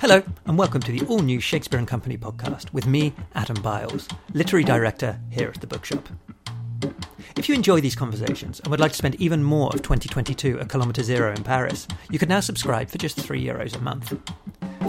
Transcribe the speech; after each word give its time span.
Hello, 0.00 0.22
and 0.46 0.56
welcome 0.56 0.80
to 0.80 0.92
the 0.92 1.04
all 1.06 1.20
new 1.20 1.40
Shakespeare 1.40 1.78
and 1.78 1.88
Company 1.88 2.16
podcast 2.16 2.72
with 2.72 2.86
me, 2.86 3.12
Adam 3.34 3.60
Biles, 3.62 4.08
literary 4.32 4.64
director 4.64 5.18
here 5.30 5.48
at 5.48 5.60
the 5.60 5.66
bookshop. 5.66 6.08
If 7.36 7.48
you 7.48 7.54
enjoy 7.54 7.80
these 7.80 7.94
conversations 7.94 8.60
and 8.60 8.70
would 8.70 8.80
like 8.80 8.92
to 8.92 8.98
spend 8.98 9.16
even 9.16 9.42
more 9.42 9.68
of 9.68 9.82
2022 9.82 10.60
at 10.60 10.68
Kilometre 10.68 11.02
Zero 11.02 11.34
in 11.34 11.42
Paris, 11.42 11.88
you 12.10 12.18
can 12.18 12.28
now 12.28 12.40
subscribe 12.40 12.88
for 12.88 12.98
just 12.98 13.18
€3 13.18 13.44
Euros 13.44 13.76
a 13.76 13.80
month. 13.80 14.16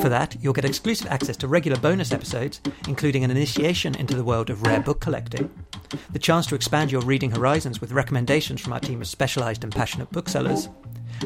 For 0.01 0.09
that, 0.09 0.37
you'll 0.41 0.53
get 0.53 0.65
exclusive 0.65 1.07
access 1.07 1.37
to 1.37 1.47
regular 1.47 1.79
bonus 1.79 2.11
episodes, 2.11 2.61
including 2.87 3.23
an 3.23 3.31
initiation 3.31 3.95
into 3.95 4.15
the 4.15 4.23
world 4.23 4.49
of 4.49 4.63
rare 4.63 4.81
book 4.81 4.99
collecting, 4.99 5.49
the 6.11 6.19
chance 6.19 6.45
to 6.47 6.55
expand 6.55 6.91
your 6.91 7.01
reading 7.01 7.31
horizons 7.31 7.81
with 7.81 7.91
recommendations 7.91 8.61
from 8.61 8.73
our 8.73 8.79
team 8.79 9.01
of 9.01 9.07
specialised 9.07 9.63
and 9.63 9.73
passionate 9.73 10.11
booksellers, 10.11 10.69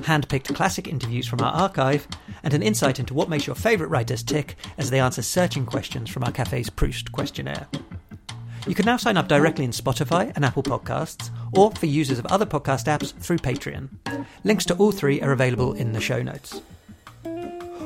hand-picked 0.03 0.53
classic 0.53 0.87
interviews 0.87 1.27
from 1.27 1.41
our 1.41 1.53
archive, 1.53 2.07
and 2.43 2.53
an 2.53 2.63
insight 2.63 2.99
into 2.99 3.13
what 3.13 3.29
makes 3.29 3.47
your 3.47 3.55
favourite 3.55 3.89
writers 3.89 4.23
tick 4.23 4.55
as 4.77 4.89
they 4.89 4.99
answer 4.99 5.21
searching 5.21 5.65
questions 5.65 6.09
from 6.09 6.23
our 6.23 6.31
cafe's 6.31 6.69
Proust 6.69 7.11
questionnaire. 7.11 7.67
You 8.67 8.73
can 8.73 8.85
now 8.85 8.97
sign 8.97 9.15
up 9.15 9.27
directly 9.27 9.63
in 9.63 9.71
Spotify 9.71 10.31
and 10.35 10.43
Apple 10.43 10.63
Podcasts, 10.63 11.29
or 11.53 11.71
for 11.71 11.85
users 11.85 12.17
of 12.17 12.25
other 12.27 12.47
podcast 12.47 12.85
apps 12.85 13.13
through 13.13 13.37
Patreon. 13.37 13.89
Links 14.43 14.65
to 14.65 14.75
all 14.75 14.91
three 14.91 15.21
are 15.21 15.31
available 15.31 15.73
in 15.73 15.93
the 15.93 16.01
show 16.01 16.23
notes. 16.23 16.61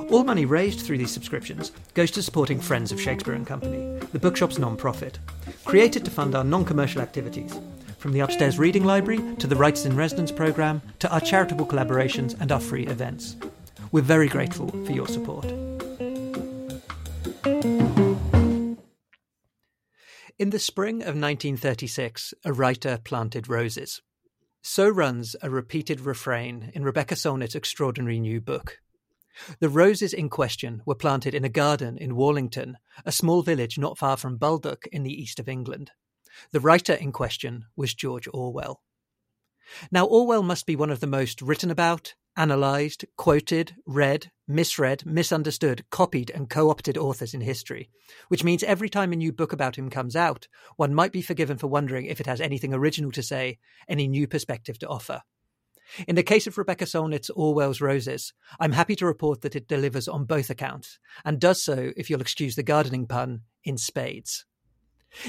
All 0.10 0.24
money 0.24 0.46
raised 0.46 0.80
through 0.80 0.98
these 0.98 1.12
subscriptions 1.12 1.72
goes 1.94 2.12
to 2.12 2.24
supporting 2.24 2.60
Friends 2.60 2.92
of 2.92 3.00
Shakespeare 3.00 3.34
and 3.36 3.46
Company, 3.46 4.00
the 4.12 4.20
bookshop's 4.20 4.58
non-profit, 4.58 5.20
created 5.66 6.04
to 6.06 6.12
fund 6.12 6.34
our 6.34 6.44
non-commercial 6.44 7.02
activities, 7.02 7.60
from 8.00 8.14
the 8.14 8.22
upstairs 8.22 8.58
reading 8.58 8.86
library 8.86 9.22
to 9.36 9.46
the 9.46 9.56
Writers 9.56 9.86
in 9.86 9.96
Residence 9.96 10.32
programme 10.32 10.82
to 11.00 11.12
our 11.14 11.22
charitable 11.22 11.68
collaborations 11.68 12.40
and 12.40 12.52
our 12.52 12.60
free 12.60 12.88
events. 12.88 13.36
We're 13.92 14.02
very 14.02 14.28
grateful 14.28 14.70
for 14.86 14.92
your 14.92 15.08
support. 15.08 15.46
In 20.40 20.52
the 20.52 20.60
spring 20.60 21.02
of 21.02 21.16
1936, 21.16 22.34
a 22.46 22.54
writer 22.54 22.98
planted 23.04 23.50
roses. 23.50 24.02
So 24.62 24.88
runs 24.88 25.36
a 25.42 25.50
repeated 25.50 26.00
refrain 26.00 26.72
in 26.74 26.86
Rebecca 26.86 27.16
Solnit's 27.16 27.56
extraordinary 27.56 28.20
new 28.20 28.40
book. 28.40 28.80
The 29.60 29.70
roses 29.70 30.14
in 30.14 30.30
question 30.30 30.82
were 30.86 30.96
planted 30.96 31.34
in 31.34 31.44
a 31.44 31.50
garden 31.50 31.98
in 31.98 32.16
Wallington, 32.16 32.78
a 33.06 33.12
small 33.12 33.42
village 33.42 33.78
not 33.78 33.98
far 33.98 34.16
from 34.16 34.38
Baldock 34.38 34.88
in 34.88 35.04
the 35.04 35.14
east 35.14 35.40
of 35.40 35.50
England. 35.50 35.92
The 36.52 36.60
writer 36.60 36.94
in 36.94 37.12
question 37.12 37.66
was 37.76 37.94
George 37.94 38.28
Orwell. 38.34 38.82
Now, 39.92 40.06
Orwell 40.06 40.44
must 40.44 40.66
be 40.66 40.76
one 40.76 40.90
of 40.90 41.00
the 41.00 41.08
most 41.08 41.42
written 41.42 41.70
about, 41.70 42.16
analysed, 42.36 43.06
quoted, 43.18 43.76
read, 43.86 44.32
misread, 44.48 45.06
misunderstood, 45.06 45.86
copied, 45.90 46.32
and 46.32 46.50
co 46.50 46.70
opted 46.70 46.98
authors 46.98 47.34
in 47.34 47.42
history, 47.42 47.90
which 48.30 48.44
means 48.44 48.64
every 48.64 48.90
time 48.90 49.12
a 49.12 49.16
new 49.16 49.32
book 49.32 49.54
about 49.54 49.78
him 49.78 49.90
comes 49.90 50.16
out, 50.16 50.48
one 50.76 50.94
might 50.94 51.12
be 51.12 51.22
forgiven 51.22 51.58
for 51.58 51.68
wondering 51.68 52.06
if 52.06 52.20
it 52.20 52.26
has 52.26 52.42
anything 52.42 52.74
original 52.74 53.12
to 53.12 53.24
say, 53.24 53.60
any 53.88 54.08
new 54.08 54.28
perspective 54.28 54.80
to 54.80 54.88
offer. 54.88 55.22
In 56.08 56.16
the 56.16 56.24
case 56.24 56.46
of 56.46 56.58
Rebecca 56.58 56.86
Solnit's 56.86 57.32
Orwell's 57.32 57.82
Roses, 57.82 58.34
I'm 58.60 58.74
happy 58.74 58.96
to 58.98 59.06
report 59.06 59.42
that 59.42 59.56
it 59.56 59.68
delivers 59.68 60.08
on 60.08 60.26
both 60.26 60.50
accounts, 60.50 61.00
and 61.26 61.40
does 61.40 61.64
so, 61.64 61.92
if 61.98 62.10
you'll 62.10 62.22
excuse 62.22 62.56
the 62.56 62.64
gardening 62.64 63.08
pun, 63.08 63.42
in 63.64 63.78
spades. 63.78 64.46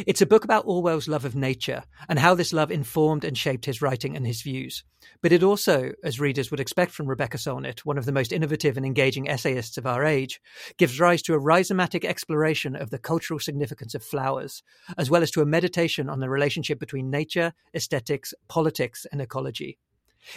It's 0.07 0.21
a 0.21 0.27
book 0.27 0.45
about 0.45 0.67
Orwell's 0.67 1.09
love 1.09 1.25
of 1.25 1.35
nature 1.35 1.85
and 2.09 2.19
how 2.19 2.35
this 2.35 2.53
love 2.53 2.71
informed 2.71 3.25
and 3.25 3.37
shaped 3.37 3.65
his 3.65 3.81
writing 3.81 4.17
and 4.17 4.27
his 4.27 4.43
views. 4.43 4.85
But 5.23 5.33
it 5.33 5.43
also, 5.43 5.93
as 6.05 6.21
readers 6.21 6.51
would 6.51 6.61
expect 6.61 6.93
from 6.93 7.07
Rebecca 7.07 7.39
Solnit, 7.39 7.81
one 7.81 7.97
of 7.97 8.05
the 8.05 8.13
most 8.13 8.33
innovative 8.33 8.77
and 8.77 8.85
engaging 8.85 9.29
essayists 9.29 9.79
of 9.79 9.87
our 9.87 10.05
age, 10.05 10.41
gives 10.77 11.01
rise 11.01 11.23
to 11.23 11.35
a 11.35 11.41
rhizomatic 11.41 12.05
exploration 12.05 12.77
of 12.77 12.91
the 12.91 12.99
cultural 12.99 13.41
significance 13.41 13.95
of 13.95 14.05
flowers, 14.05 14.63
as 14.99 15.11
well 15.11 15.23
as 15.23 15.31
to 15.31 15.41
a 15.41 15.47
meditation 15.47 16.11
on 16.11 16.21
the 16.21 16.29
relationship 16.29 16.79
between 16.79 17.11
nature, 17.11 17.55
aesthetics, 17.75 18.35
politics, 18.49 19.07
and 19.11 19.21
ecology. 19.21 19.79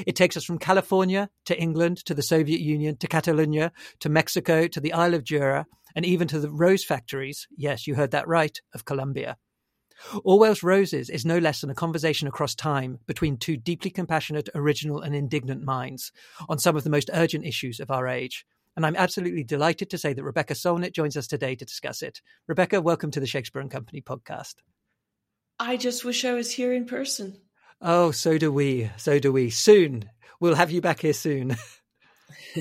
It 0.05 0.16
takes 0.16 0.38
us 0.38 0.44
from 0.44 0.59
California 0.59 1.29
to 1.45 1.59
England 1.59 1.97
to 2.05 2.13
the 2.13 2.21
Soviet 2.21 2.61
Union 2.61 2.97
to 2.97 3.07
Catalonia 3.07 3.71
to 3.99 4.09
Mexico 4.09 4.67
to 4.67 4.79
the 4.79 4.94
Isle 4.94 5.13
of 5.13 5.23
Jura 5.23 5.66
and 5.95 6.05
even 6.05 6.27
to 6.29 6.39
the 6.39 6.51
rose 6.51 6.83
factories, 6.83 7.47
yes, 7.55 7.85
you 7.88 7.95
heard 7.95 8.11
that 8.11 8.27
right, 8.27 8.59
of 8.73 8.85
Colombia. 8.85 9.38
Orwell's 10.23 10.63
Roses 10.63 11.09
is 11.09 11.25
no 11.25 11.38
less 11.38 11.61
than 11.61 11.69
a 11.69 11.75
conversation 11.75 12.27
across 12.27 12.55
time 12.55 12.99
between 13.05 13.38
two 13.38 13.57
deeply 13.57 13.91
compassionate, 13.91 14.49
original, 14.55 15.01
and 15.01 15.16
indignant 15.16 15.63
minds 15.63 16.11
on 16.50 16.59
some 16.59 16.75
of 16.75 16.83
the 16.83 16.89
most 16.89 17.09
urgent 17.13 17.45
issues 17.45 17.79
of 17.79 17.91
our 17.91 18.07
age. 18.07 18.45
And 18.75 18.85
I'm 18.85 18.95
absolutely 18.95 19.44
delighted 19.44 19.89
to 19.91 19.97
say 20.00 20.13
that 20.13 20.23
Rebecca 20.23 20.55
Solnit 20.55 20.94
joins 20.94 21.15
us 21.15 21.27
today 21.27 21.55
to 21.55 21.65
discuss 21.65 22.01
it. 22.01 22.21
Rebecca, 22.47 22.81
welcome 22.81 23.11
to 23.11 23.19
the 23.19 23.27
Shakespeare 23.27 23.61
and 23.61 23.69
Company 23.69 24.01
podcast. 24.01 24.55
I 25.59 25.77
just 25.77 26.03
wish 26.03 26.25
I 26.25 26.33
was 26.33 26.51
here 26.51 26.73
in 26.73 26.85
person. 26.85 27.38
Oh, 27.85 28.11
so 28.11 28.38
do 28.38 28.49
we. 28.49 28.89
So 28.95 29.19
do 29.19 29.33
we. 29.33 29.49
Soon. 29.49 30.09
We'll 30.39 30.55
have 30.55 30.71
you 30.71 30.79
back 30.79 31.01
here 31.01 31.11
soon. 31.11 31.57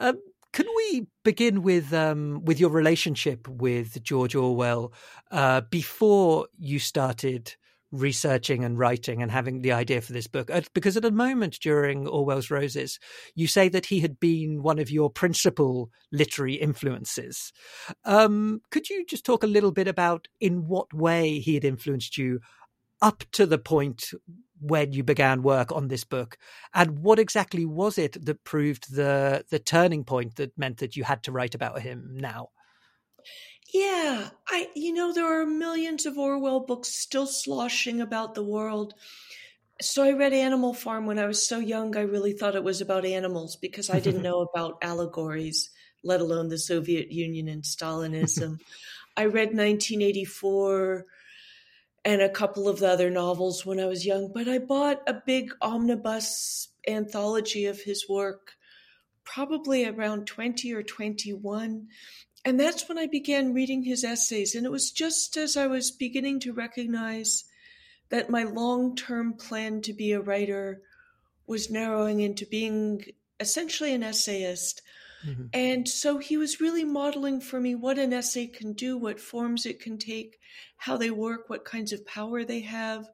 um, 0.00 0.18
can 0.52 0.66
we 0.76 1.06
begin 1.22 1.62
with 1.62 1.92
um, 1.94 2.44
with 2.44 2.58
your 2.58 2.70
relationship 2.70 3.46
with 3.46 4.02
George 4.02 4.34
Orwell 4.34 4.92
uh, 5.30 5.60
before 5.60 6.48
you 6.58 6.80
started 6.80 7.54
researching 7.92 8.64
and 8.64 8.78
writing 8.78 9.20
and 9.20 9.32
having 9.32 9.62
the 9.62 9.72
idea 9.72 10.00
for 10.00 10.12
this 10.12 10.26
book? 10.26 10.50
Because 10.74 10.96
at 10.96 11.04
a 11.04 11.12
moment 11.12 11.58
during 11.60 12.08
Orwell's 12.08 12.50
Roses, 12.50 12.98
you 13.36 13.46
say 13.46 13.68
that 13.68 13.86
he 13.86 14.00
had 14.00 14.18
been 14.18 14.62
one 14.62 14.80
of 14.80 14.90
your 14.90 15.08
principal 15.08 15.90
literary 16.10 16.54
influences. 16.54 17.52
Um, 18.04 18.60
could 18.72 18.90
you 18.90 19.06
just 19.06 19.24
talk 19.24 19.44
a 19.44 19.48
little 19.48 19.72
bit 19.72 19.86
about 19.86 20.26
in 20.40 20.66
what 20.66 20.92
way 20.92 21.38
he 21.38 21.54
had 21.54 21.64
influenced 21.64 22.18
you 22.18 22.40
up 23.02 23.24
to 23.32 23.46
the 23.46 23.58
point 23.58 24.12
when 24.60 24.92
you 24.92 25.02
began 25.02 25.42
work 25.42 25.72
on 25.72 25.88
this 25.88 26.04
book? 26.04 26.36
And 26.74 27.00
what 27.00 27.18
exactly 27.18 27.64
was 27.64 27.98
it 27.98 28.24
that 28.24 28.44
proved 28.44 28.94
the 28.94 29.44
the 29.50 29.58
turning 29.58 30.04
point 30.04 30.36
that 30.36 30.56
meant 30.58 30.78
that 30.78 30.96
you 30.96 31.04
had 31.04 31.22
to 31.24 31.32
write 31.32 31.54
about 31.54 31.80
him 31.80 32.10
now? 32.14 32.48
Yeah 33.72 34.30
i 34.48 34.68
you 34.74 34.92
know 34.92 35.12
there 35.12 35.40
are 35.40 35.46
millions 35.46 36.04
of 36.06 36.18
orwell 36.18 36.60
books 36.60 36.88
still 36.88 37.26
sloshing 37.26 38.00
about 38.00 38.34
the 38.34 38.44
world. 38.44 38.94
So 39.80 40.02
i 40.02 40.12
read 40.12 40.32
animal 40.32 40.74
farm 40.74 41.06
when 41.06 41.18
i 41.18 41.26
was 41.26 41.46
so 41.46 41.58
young 41.58 41.96
i 41.96 42.02
really 42.02 42.32
thought 42.32 42.56
it 42.56 42.64
was 42.64 42.80
about 42.80 43.04
animals 43.04 43.56
because 43.56 43.88
i 43.90 44.00
didn't 44.00 44.22
know 44.28 44.40
about 44.40 44.78
allegories 44.82 45.70
let 46.02 46.20
alone 46.20 46.48
the 46.48 46.58
soviet 46.58 47.12
union 47.12 47.48
and 47.48 47.62
stalinism. 47.62 48.58
I 49.16 49.26
read 49.26 49.54
1984 49.54 51.04
and 52.04 52.22
a 52.22 52.28
couple 52.28 52.68
of 52.68 52.78
the 52.78 52.88
other 52.88 53.10
novels 53.10 53.66
when 53.66 53.78
I 53.78 53.86
was 53.86 54.06
young, 54.06 54.32
but 54.32 54.48
I 54.48 54.58
bought 54.58 55.02
a 55.06 55.14
big 55.14 55.52
omnibus 55.60 56.68
anthology 56.88 57.66
of 57.66 57.80
his 57.80 58.08
work 58.08 58.52
probably 59.24 59.86
around 59.86 60.26
20 60.26 60.72
or 60.72 60.82
21. 60.82 61.86
And 62.44 62.58
that's 62.58 62.88
when 62.88 62.98
I 62.98 63.06
began 63.06 63.52
reading 63.52 63.82
his 63.82 64.02
essays. 64.02 64.54
And 64.54 64.66
it 64.66 64.72
was 64.72 64.90
just 64.90 65.36
as 65.36 65.56
I 65.56 65.66
was 65.66 65.90
beginning 65.90 66.40
to 66.40 66.52
recognize 66.52 67.44
that 68.08 68.30
my 68.30 68.44
long 68.44 68.96
term 68.96 69.34
plan 69.34 69.82
to 69.82 69.92
be 69.92 70.12
a 70.12 70.20
writer 70.20 70.82
was 71.46 71.70
narrowing 71.70 72.20
into 72.20 72.46
being 72.46 73.04
essentially 73.38 73.92
an 73.92 74.02
essayist. 74.02 74.82
Mm-hmm. 75.26 75.46
And 75.52 75.88
so 75.88 76.18
he 76.18 76.36
was 76.36 76.60
really 76.60 76.84
modeling 76.84 77.40
for 77.40 77.60
me 77.60 77.74
what 77.74 77.98
an 77.98 78.12
essay 78.12 78.46
can 78.46 78.72
do, 78.72 78.96
what 78.96 79.20
forms 79.20 79.66
it 79.66 79.80
can 79.80 79.98
take, 79.98 80.38
how 80.76 80.96
they 80.96 81.10
work, 81.10 81.48
what 81.48 81.64
kinds 81.64 81.92
of 81.92 82.06
power 82.06 82.44
they 82.44 82.60
have. 82.60 83.08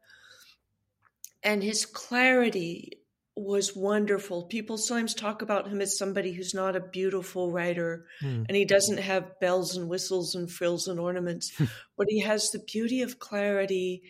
And 1.43 1.63
his 1.63 1.85
clarity 1.87 3.01
was 3.37 3.77
wonderful. 3.77 4.45
People 4.45 4.79
sometimes 4.79 5.15
talk 5.15 5.43
about 5.43 5.69
him 5.69 5.83
as 5.83 5.99
somebody 5.99 6.33
who's 6.33 6.55
not 6.55 6.75
a 6.75 6.81
beautiful 6.81 7.53
writer 7.53 8.07
mm. 8.23 8.47
and 8.49 8.57
he 8.57 8.65
doesn't 8.65 8.99
have 8.99 9.39
bells 9.41 9.77
and 9.77 9.89
whistles 9.89 10.35
and 10.35 10.51
frills 10.51 10.89
and 10.89 10.99
ornaments, 10.99 11.53
but 11.99 12.07
he 12.09 12.21
has 12.21 12.51
the 12.51 12.59
beauty 12.61 13.03
of 13.03 13.19
clarity 13.19 14.03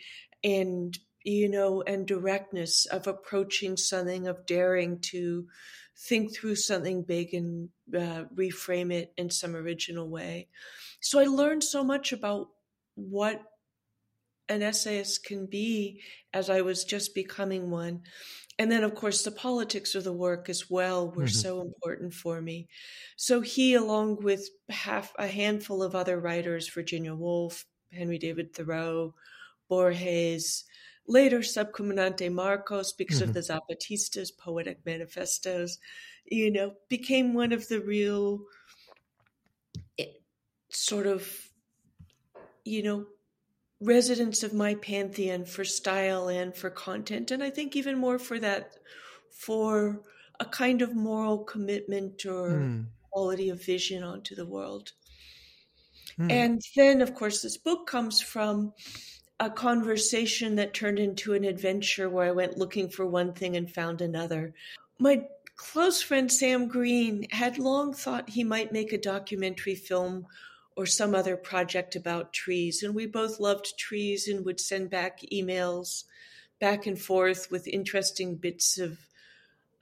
and 0.44 0.97
you 1.25 1.49
know 1.49 1.82
and 1.82 2.06
directness 2.06 2.87
of 2.87 3.09
approaching 3.09 3.76
something 3.76 4.29
of 4.29 4.47
daring 4.47 5.00
to 5.00 5.49
think 5.98 6.34
through 6.34 6.56
something 6.56 7.02
big 7.02 7.34
and 7.34 7.70
uh, 7.94 8.25
reframe 8.34 8.93
it 8.93 9.12
in 9.16 9.31
some 9.31 9.56
original 9.56 10.08
way. 10.08 10.48
So 11.00 11.19
I 11.19 11.25
learned 11.25 11.64
so 11.64 11.82
much 11.82 12.12
about 12.12 12.48
what 12.94 13.43
an 14.48 14.62
essayist 14.62 15.25
can 15.25 15.46
be 15.46 16.00
as 16.32 16.50
I 16.50 16.60
was 16.60 16.84
just 16.84 17.14
becoming 17.14 17.70
one. 17.70 18.02
And 18.58 18.72
then, 18.72 18.84
of 18.84 18.94
course, 18.94 19.22
the 19.22 19.31
politics 19.31 19.94
of 19.94 20.04
the 20.04 20.12
work 20.12 20.48
as 20.48 20.70
well 20.70 21.08
were 21.08 21.25
mm-hmm. 21.25 21.26
so 21.26 21.60
important 21.60 22.14
for 22.14 22.40
me. 22.40 22.69
So 23.16 23.40
he, 23.40 23.75
along 23.75 24.22
with 24.22 24.48
half 24.70 25.12
a 25.19 25.26
handful 25.26 25.82
of 25.82 25.94
other 25.94 26.19
writers, 26.19 26.69
Virginia 26.69 27.14
Woolf, 27.14 27.66
Henry 27.93 28.19
David 28.19 28.54
Thoreau, 28.54 29.14
Borges, 29.69 30.64
later 31.08 31.41
Subcomandante 31.41 32.31
Marcos, 32.32 32.93
because 32.93 33.20
mm-hmm. 33.20 33.29
of 33.31 33.35
the 33.35 33.41
Zapatistas' 33.41 34.37
poetic 34.37 34.85
manifestos, 34.85 35.79
you 36.25 36.50
know, 36.50 36.75
became 36.88 37.35
one 37.35 37.53
of 37.53 37.69
the 37.69 37.81
real 37.81 38.41
eh, 39.99 40.06
sort 40.69 41.06
of, 41.06 41.50
you 42.64 42.82
know, 42.82 43.06
residents 43.81 44.43
of 44.43 44.55
my 44.55 44.75
pantheon 44.75 45.44
for 45.44 45.64
style 45.64 46.29
and 46.29 46.55
for 46.55 46.70
content. 46.70 47.31
And 47.31 47.43
I 47.43 47.50
think 47.50 47.76
even 47.76 47.99
more 47.99 48.19
for 48.19 48.38
that, 48.41 48.76
for 49.31 50.03
a 50.41 50.44
kind 50.44 50.82
of 50.82 50.94
moral 50.94 51.44
commitment 51.44 52.25
or 52.26 52.50
mm. 52.50 52.87
quality 53.11 53.50
of 53.50 53.64
vision 53.64 54.03
onto 54.03 54.35
the 54.35 54.47
world. 54.47 54.93
Mm. 56.19 56.32
And 56.32 56.62
then, 56.75 57.03
of 57.03 57.14
course, 57.14 57.43
this 57.43 57.56
book 57.56 57.87
comes 57.87 58.20
from 58.20 58.73
a 59.38 59.50
conversation 59.50 60.56
that 60.56 60.75
turned 60.75 60.99
into 60.99 61.35
an 61.35 61.44
adventure 61.44 62.09
where 62.09 62.27
I 62.27 62.33
went 62.33 62.59
looking 62.59 62.88
for 62.88 63.06
one 63.06 63.33
thing 63.33 63.56
and 63.56 63.71
found 63.71 64.00
another. 64.00 64.55
My 64.99 65.27
close 65.56 66.00
friend 66.00 66.31
Sam 66.31 66.69
Green 66.69 67.27
had 67.31 67.59
long 67.59 67.93
thought 67.93 68.31
he 68.31 68.44
might 68.44 68.73
make 68.73 68.93
a 68.93 68.99
documentary 68.99 69.75
film 69.75 70.27
or 70.77 70.87
some 70.87 71.15
other 71.15 71.37
project 71.37 71.97
about 71.97 72.33
trees. 72.33 72.83
And 72.83 72.94
we 72.94 73.06
both 73.06 73.41
loved 73.41 73.79
trees 73.79 74.29
and 74.29 74.44
would 74.44 74.61
send 74.61 74.91
back 74.91 75.21
emails 75.33 76.05
back 76.61 76.87
and 76.87 76.99
forth 76.99 77.50
with 77.50 77.69
interesting 77.69 78.37
bits 78.37 78.79
of 78.79 78.99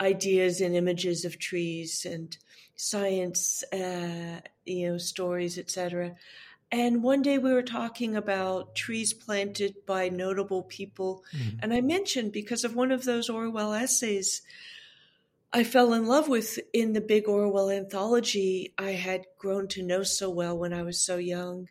ideas 0.00 0.61
and 0.61 0.75
images 0.75 1.25
of 1.25 1.39
trees 1.39 2.05
and 2.05 2.37
science, 2.77 3.62
uh, 3.73 4.41
you 4.65 4.89
know, 4.89 4.99
stories, 4.99 5.59
etc. 5.59 6.15
And 6.75 7.05
one 7.05 7.23
day 7.23 7.38
we 7.38 7.53
were 7.53 7.62
talking 7.62 8.17
about 8.17 8.75
trees 8.75 9.12
planted 9.12 9.76
by 9.87 10.09
notable 10.09 10.65
people. 10.65 11.23
Mm-hmm. 11.32 11.59
And 11.62 11.73
I 11.73 11.81
mentioned 11.81 12.32
because 12.32 12.65
of 12.65 12.75
one 12.75 12.91
of 12.91 13.05
those 13.05 13.31
Orwell 13.31 13.73
essays 13.73 14.43
I 15.53 15.62
fell 15.62 15.93
in 15.93 16.06
love 16.06 16.29
with 16.29 16.59
in 16.73 16.94
the 16.94 17.00
big 17.00 17.29
Orwell 17.29 17.71
anthology 17.71 18.75
I 18.76 18.91
had 18.91 19.25
grown 19.38 19.69
to 19.69 19.85
know 19.85 20.03
so 20.03 20.29
well 20.29 20.59
when 20.59 20.73
I 20.73 20.82
was 20.82 21.00
so 21.00 21.17
young. 21.17 21.69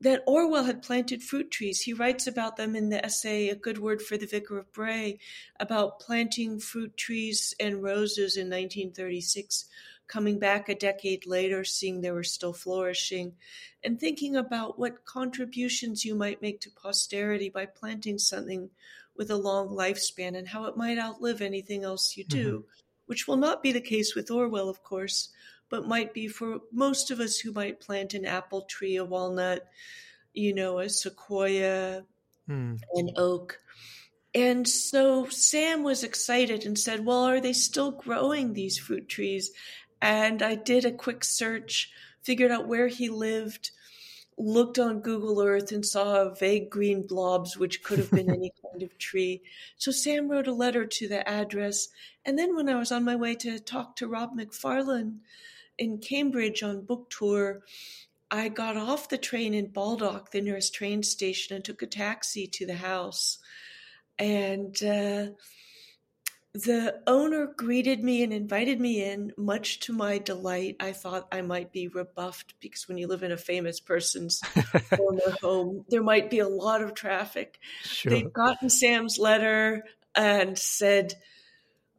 That 0.00 0.22
Orwell 0.28 0.62
had 0.62 0.80
planted 0.80 1.24
fruit 1.24 1.50
trees. 1.50 1.80
He 1.80 1.92
writes 1.92 2.28
about 2.28 2.56
them 2.56 2.76
in 2.76 2.90
the 2.90 3.04
essay 3.04 3.48
A 3.48 3.56
Good 3.56 3.78
Word 3.78 4.00
for 4.00 4.16
the 4.16 4.26
Vicar 4.26 4.58
of 4.58 4.72
Bray 4.72 5.18
about 5.58 5.98
planting 5.98 6.60
fruit 6.60 6.96
trees 6.96 7.52
and 7.58 7.82
roses 7.82 8.36
in 8.36 8.46
1936, 8.46 9.64
coming 10.08 10.38
back 10.38 10.68
a 10.68 10.74
decade 10.74 11.26
later, 11.26 11.64
seeing 11.64 12.00
they 12.00 12.10
were 12.10 12.24
still 12.24 12.52
flourishing, 12.52 13.34
and 13.82 13.98
thinking 13.98 14.36
about 14.36 14.78
what 14.78 15.04
contributions 15.04 16.04
you 16.04 16.14
might 16.14 16.42
make 16.42 16.60
to 16.60 16.70
posterity 16.70 17.48
by 17.48 17.66
planting 17.66 18.18
something 18.18 18.70
with 19.16 19.30
a 19.30 19.36
long 19.36 19.68
lifespan 19.68 20.36
and 20.36 20.48
how 20.48 20.64
it 20.66 20.76
might 20.76 20.98
outlive 20.98 21.40
anything 21.40 21.84
else 21.84 22.16
you 22.16 22.24
do. 22.24 22.58
Mm-hmm 22.58 22.70
which 23.06 23.26
will 23.26 23.36
not 23.36 23.62
be 23.62 23.72
the 23.72 23.80
case 23.80 24.14
with 24.14 24.30
Orwell, 24.30 24.68
of 24.68 24.82
course, 24.82 25.30
but 25.68 25.88
might 25.88 26.12
be 26.12 26.28
for 26.28 26.60
most 26.72 27.10
of 27.10 27.18
us 27.18 27.38
who 27.38 27.52
might 27.52 27.80
plant 27.80 28.14
an 28.14 28.24
apple 28.24 28.62
tree, 28.62 28.96
a 28.96 29.04
walnut, 29.04 29.66
you 30.34 30.54
know, 30.54 30.78
a 30.78 30.88
sequoia, 30.88 32.04
mm. 32.48 32.80
an 32.94 33.10
oak. 33.16 33.58
And 34.34 34.68
so 34.68 35.26
Sam 35.28 35.82
was 35.82 36.04
excited 36.04 36.66
and 36.66 36.78
said, 36.78 37.06
Well, 37.06 37.24
are 37.24 37.40
they 37.40 37.54
still 37.54 37.90
growing 37.90 38.52
these 38.52 38.78
fruit 38.78 39.08
trees? 39.08 39.50
And 40.06 40.40
I 40.40 40.54
did 40.54 40.84
a 40.84 40.92
quick 40.92 41.24
search, 41.24 41.90
figured 42.22 42.52
out 42.52 42.68
where 42.68 42.86
he 42.86 43.08
lived, 43.08 43.72
looked 44.38 44.78
on 44.78 45.00
Google 45.00 45.42
Earth 45.42 45.72
and 45.72 45.84
saw 45.84 46.32
vague 46.32 46.70
green 46.70 47.04
blobs, 47.04 47.56
which 47.56 47.82
could 47.82 47.98
have 47.98 48.12
been 48.12 48.30
any 48.32 48.52
kind 48.62 48.84
of 48.84 48.96
tree. 48.98 49.42
So 49.78 49.90
Sam 49.90 50.28
wrote 50.28 50.46
a 50.46 50.52
letter 50.52 50.86
to 50.86 51.08
the 51.08 51.28
address. 51.28 51.88
And 52.24 52.38
then 52.38 52.54
when 52.54 52.68
I 52.68 52.76
was 52.76 52.92
on 52.92 53.02
my 53.02 53.16
way 53.16 53.34
to 53.34 53.58
talk 53.58 53.96
to 53.96 54.06
Rob 54.06 54.32
Macfarlane 54.32 55.22
in 55.76 55.98
Cambridge 55.98 56.62
on 56.62 56.82
book 56.82 57.10
tour, 57.10 57.64
I 58.30 58.48
got 58.48 58.76
off 58.76 59.08
the 59.08 59.18
train 59.18 59.54
in 59.54 59.72
Baldock, 59.72 60.30
the 60.30 60.40
nearest 60.40 60.72
train 60.72 61.02
station, 61.02 61.56
and 61.56 61.64
took 61.64 61.82
a 61.82 61.86
taxi 61.86 62.46
to 62.46 62.64
the 62.64 62.76
house. 62.76 63.40
And 64.20 64.80
uh, 64.84 65.26
the 66.64 67.02
owner 67.06 67.46
greeted 67.46 68.02
me 68.02 68.22
and 68.22 68.32
invited 68.32 68.80
me 68.80 69.04
in, 69.04 69.32
much 69.36 69.80
to 69.80 69.92
my 69.92 70.18
delight. 70.18 70.76
I 70.80 70.92
thought 70.92 71.28
I 71.30 71.42
might 71.42 71.72
be 71.72 71.88
rebuffed 71.88 72.54
because 72.60 72.88
when 72.88 72.98
you 72.98 73.06
live 73.06 73.22
in 73.22 73.32
a 73.32 73.36
famous 73.36 73.78
person's 73.78 74.40
former 74.96 75.36
home, 75.42 75.84
there 75.88 76.02
might 76.02 76.30
be 76.30 76.38
a 76.38 76.48
lot 76.48 76.82
of 76.82 76.94
traffic. 76.94 77.58
Sure. 77.82 78.10
They'd 78.10 78.32
gotten 78.32 78.70
Sam's 78.70 79.18
letter 79.18 79.84
and 80.14 80.58
said, 80.58 81.14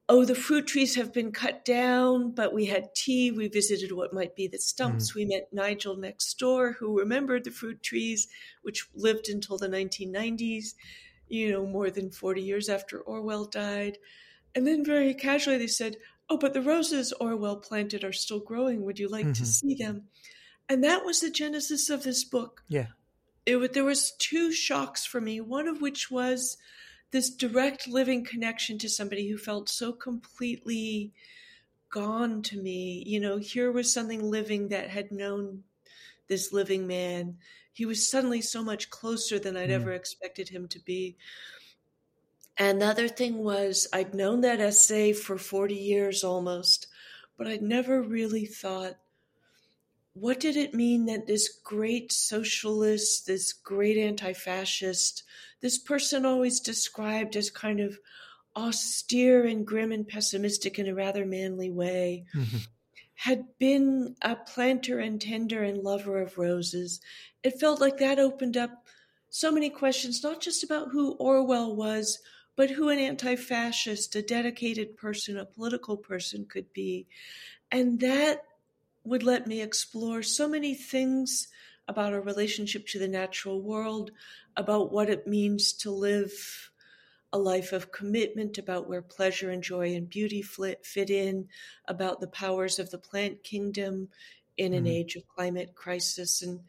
Oh, 0.10 0.24
the 0.24 0.36
fruit 0.36 0.68
trees 0.68 0.96
have 0.96 1.14
been 1.14 1.32
cut 1.32 1.66
down, 1.66 2.32
but 2.32 2.54
we 2.54 2.66
had 2.66 2.96
tea. 2.96 3.30
We 3.30 3.50
visited 3.50 3.92
what 3.92 4.14
might 4.14 4.36
be 4.36 4.48
the 4.48 4.58
stumps. 4.58 5.12
Mm. 5.12 5.16
We 5.16 5.26
met 5.26 5.50
Nigel 5.52 5.98
next 5.98 6.34
door, 6.40 6.72
who 6.72 6.98
remembered 6.98 7.44
the 7.44 7.52
fruit 7.52 7.84
trees, 7.84 8.28
which 8.62 8.88
lived 8.96 9.28
until 9.28 9.58
the 9.58 9.68
1990s, 9.68 10.76
you 11.28 11.52
know, 11.52 11.66
more 11.66 11.92
than 11.92 12.10
40 12.10 12.42
years 12.42 12.70
after 12.70 13.02
Orwell 13.02 13.46
died. 13.46 13.98
And 14.58 14.66
then 14.66 14.84
very 14.84 15.14
casually 15.14 15.60
they 15.60 15.68
said, 15.68 15.98
Oh, 16.32 16.38
but 16.38 16.56
the 16.56 16.64
roses 16.64 17.14
Orwell 17.14 17.58
planted 17.58 18.04
are 18.04 18.12
still 18.12 18.40
growing. 18.40 18.84
Would 18.84 18.98
you 18.98 19.08
like 19.08 19.26
mm-hmm. 19.26 19.34
to 19.34 19.46
see 19.46 19.76
them? 19.76 20.06
And 20.68 20.84
that 20.84 21.06
was 21.06 21.20
the 21.20 21.30
genesis 21.30 21.92
of 21.92 22.02
this 22.02 22.24
book. 22.24 22.64
Yeah. 22.68 22.88
It, 23.46 23.74
there 23.74 23.84
was 23.84 24.14
two 24.18 24.52
shocks 24.52 25.06
for 25.06 25.22
me, 25.22 25.42
one 25.42 25.68
of 25.68 25.80
which 25.80 26.10
was 26.10 26.58
this 27.12 27.30
direct 27.30 27.88
living 27.88 28.26
connection 28.26 28.80
to 28.80 28.90
somebody 28.90 29.30
who 29.30 29.38
felt 29.38 29.70
so 29.70 29.94
completely 29.94 31.14
gone 31.92 32.42
to 32.42 32.60
me. 32.60 33.04
You 33.06 33.20
know, 33.20 33.38
here 33.38 33.72
was 33.72 33.94
something 33.94 34.24
living 34.24 34.70
that 34.70 34.90
had 34.90 35.12
known 35.12 35.66
this 36.30 36.52
living 36.52 36.88
man. 36.88 37.38
He 37.74 37.86
was 37.86 38.10
suddenly 38.10 38.42
so 38.42 38.64
much 38.64 38.90
closer 38.90 39.38
than 39.38 39.56
I'd 39.56 39.70
mm. 39.70 39.74
ever 39.74 39.92
expected 39.92 40.50
him 40.50 40.68
to 40.70 40.80
be. 40.80 41.16
And 42.58 42.82
the 42.82 42.88
other 42.88 43.08
thing 43.08 43.38
was, 43.38 43.88
I'd 43.94 44.16
known 44.16 44.42
that 44.42 44.60
essay 44.60 45.14
for 45.14 45.38
40 45.38 45.76
years 45.76 46.24
almost, 46.24 46.88
but 47.38 47.48
I'd 47.48 47.62
never 47.62 48.02
really 48.02 48.46
thought, 48.46 48.98
what 50.14 50.40
did 50.40 50.58
it 50.58 50.74
mean 50.74 51.06
that 51.06 51.28
this 51.28 51.60
great 51.64 52.12
socialist, 52.12 53.28
this 53.28 53.54
great 53.54 53.98
anti 53.98 54.34
fascist, 54.34 55.24
this 55.62 55.78
person 55.78 56.26
always 56.26 56.60
described 56.60 57.36
as 57.36 57.52
kind 57.52 57.80
of 57.80 58.00
austere 58.56 59.46
and 59.46 59.68
grim 59.68 59.92
and 59.92 60.08
pessimistic 60.08 60.80
in 60.80 60.88
a 60.88 60.96
rather 60.96 61.26
manly 61.26 61.70
way, 61.70 62.26
mm-hmm. 62.36 62.58
had 63.14 63.46
been 63.60 64.16
a 64.24 64.36
planter 64.36 64.98
and 64.98 65.22
tender 65.22 65.62
and 65.62 65.84
lover 65.84 66.20
of 66.20 66.40
roses. 66.40 67.00
It 67.44 67.60
felt 67.60 67.80
like 67.80 68.00
that 68.00 68.18
opened 68.18 68.58
up 68.58 68.88
so 69.30 69.52
many 69.52 69.70
questions, 69.70 70.24
not 70.24 70.42
just 70.42 70.64
about 70.64 70.90
who 70.90 71.12
Orwell 71.14 71.76
was 71.76 72.18
but 72.58 72.72
who 72.72 72.90
an 72.90 73.00
anti 73.00 73.38
fascist, 73.38 74.16
a 74.16 74.22
dedicated 74.22 74.98
person, 74.98 75.38
a 75.38 75.46
political 75.46 75.96
person 75.96 76.46
could 76.46 76.74
be. 76.74 77.08
And 77.72 78.02
that 78.02 78.44
would 79.06 79.24
let 79.24 79.48
me 79.48 79.62
explore 79.62 80.24
so 80.24 80.50
many 80.50 80.74
things 80.74 81.48
about 81.88 82.14
our 82.14 82.20
relationship 82.20 82.86
to 82.88 83.00
the 83.00 83.08
natural 83.08 83.62
world, 83.62 84.12
about 84.58 84.92
what 84.92 85.10
it 85.10 85.28
means 85.28 85.72
to 85.72 85.92
live 85.92 86.72
a 87.32 87.38
life 87.38 87.74
of 87.74 87.92
commitment, 87.92 88.58
about 88.58 88.90
where 88.90 89.02
pleasure 89.02 89.52
and 89.52 89.62
joy 89.62 89.94
and 89.94 90.10
beauty 90.10 90.42
fit 90.42 91.10
in, 91.10 91.48
about 91.86 92.20
the 92.20 92.28
powers 92.28 92.80
of 92.80 92.90
the 92.90 92.98
plant 92.98 93.44
kingdom 93.44 94.10
in 94.58 94.74
an 94.74 94.86
mm-hmm. 94.86 94.94
age 94.94 95.16
of 95.16 95.28
climate 95.28 95.76
crisis. 95.76 96.42
And 96.42 96.62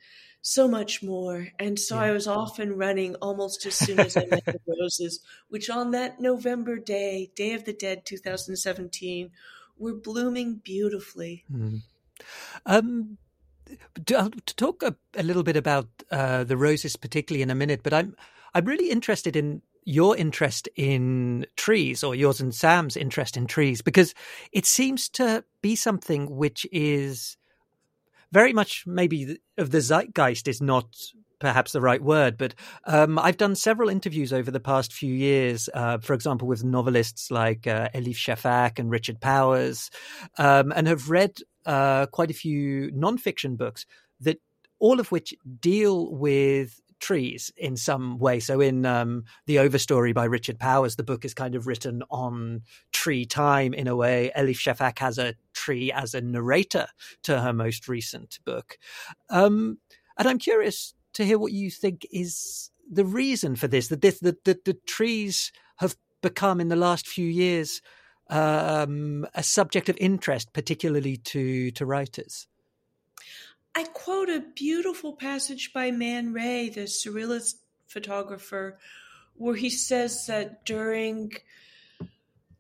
so 0.49 0.67
much 0.67 1.03
more. 1.03 1.49
And 1.59 1.79
so 1.79 1.97
yeah. 1.97 2.03
I 2.03 2.11
was 2.13 2.27
off 2.27 2.59
and 2.59 2.79
running 2.79 3.15
almost 3.17 3.67
as 3.67 3.75
soon 3.75 4.01
as 4.01 4.17
I 4.17 4.25
met 4.25 4.45
the 4.47 4.61
roses, 4.81 5.21
which 5.49 5.69
on 5.69 5.91
that 5.91 6.21
November 6.21 6.79
day, 6.79 7.31
Day 7.35 7.53
of 7.53 7.65
the 7.65 7.75
Dead 7.75 8.07
2017, 8.07 9.31
were 9.77 9.95
blooming 9.95 10.61
beautifully. 10.65 11.45
Mm. 11.53 11.83
Um, 12.65 13.19
to, 14.07 14.31
to 14.47 14.57
talk 14.57 14.83
a, 14.83 14.97
a, 15.15 15.23
little 15.23 15.43
bit 15.43 15.57
about 15.57 15.89
uh, 16.11 16.45
the 16.45 16.57
roses, 16.57 16.97
particularly 16.97 17.43
in 17.43 17.51
a 17.51 17.55
minute, 17.55 17.83
but 17.83 17.93
I'm 17.93 18.17
I'm 18.55 18.65
really 18.65 18.91
interested 18.91 19.37
in 19.37 19.61
your 19.85 20.17
interest 20.17 20.69
in 20.75 21.47
trees 21.57 22.03
or 22.03 22.15
yours 22.15 22.41
and 22.41 22.55
Sam's 22.55 22.97
interest 22.97 23.37
in 23.37 23.47
trees 23.47 23.83
because 23.83 24.15
it 24.53 24.67
seems 24.67 25.09
to 25.11 25.45
be 25.63 25.77
something 25.77 26.35
which 26.35 26.67
is 26.73 27.37
very 28.33 28.53
much 28.53 28.85
maybe 28.87 29.39
of 29.57 29.71
the 29.71 29.81
zeitgeist 29.81 30.49
is 30.49 30.61
not 30.61 30.87
perhaps 31.39 31.73
the 31.73 31.81
right 31.81 32.03
word, 32.03 32.37
but 32.37 32.55
um, 32.85 33.19
I've 33.19 33.37
done 33.37 33.55
several 33.55 33.89
interviews 33.89 34.33
over 34.33 34.51
the 34.51 34.61
past 34.61 34.93
few 34.93 35.13
years, 35.15 35.69
uh, 35.73 35.99
for 35.99 36.15
example, 36.15 36.49
with 36.49 36.65
novelists 36.65 37.31
like 37.31 37.67
uh, 37.67 37.89
Elif 37.95 38.17
Shafak 38.17 38.79
and 38.79 38.91
Richard 38.91 39.21
Powers, 39.21 39.91
um, 40.37 40.73
and 40.75 40.89
have 40.89 41.11
read 41.11 41.39
uh, 41.65 42.07
quite 42.07 42.31
a 42.31 42.35
few 42.35 42.91
nonfiction 42.93 43.57
books 43.57 43.87
that 44.21 44.41
all 44.81 45.01
of 45.01 45.13
which 45.13 45.35
deal 45.61 46.11
with 46.13 46.81
trees 47.01 47.53
in 47.57 47.77
some 47.77 48.19
way. 48.19 48.41
So 48.41 48.61
in 48.61 48.85
um, 48.85 49.25
the 49.47 49.57
Overstory 49.57 50.15
by 50.15 50.25
Richard 50.25 50.59
Powers, 50.59 50.97
the 50.97 51.05
book 51.05 51.25
is 51.25 51.35
kind 51.35 51.55
of 51.55 51.67
written 51.67 52.03
on 52.11 52.63
tree 52.93 53.25
time 53.25 53.75
in 53.75 53.87
a 53.87 53.97
way. 53.97 54.31
Elif 54.37 54.59
Shafak 54.59 54.99
has 54.99 55.19
a 55.19 55.35
tree 55.55 55.93
as 55.93 56.15
a 56.15 56.21
narrator 56.21 56.87
to 57.25 57.41
her 57.41 57.53
most 57.53 57.89
recent 57.89 58.39
book. 58.45 58.79
Um, 59.31 59.79
and 60.19 60.29
I'm 60.29 60.39
curious 60.39 60.95
to 61.15 61.25
hear 61.25 61.39
what 61.39 61.53
you 61.53 61.71
think 61.71 62.07
is 62.11 62.71
the 62.91 63.05
reason 63.05 63.55
for 63.55 63.69
this, 63.69 63.89
that 63.89 64.01
this, 64.01 64.19
that, 64.21 64.45
the 64.45 64.77
trees 64.87 65.53
have 65.77 65.97
become 66.23 66.61
in 66.61 66.69
the 66.69 66.77
last 66.77 67.07
few 67.07 67.27
years 67.27 67.81
um, 68.31 69.27
a 69.35 69.43
subject 69.43 69.89
of 69.89 69.97
interest, 70.01 70.53
particularly 70.53 71.17
to, 71.17 71.71
to 71.73 71.87
writers. 71.87 72.48
I 73.79 73.85
quote 73.85 74.29
a 74.29 74.43
beautiful 74.57 75.13
passage 75.13 75.73
by 75.73 75.93
Man 75.93 76.33
Ray, 76.33 76.69
the 76.69 76.89
surrealist 76.89 77.61
photographer, 77.87 78.77
where 79.37 79.55
he 79.55 79.71
says 79.71 80.27
that 80.27 80.65
during 80.65 81.31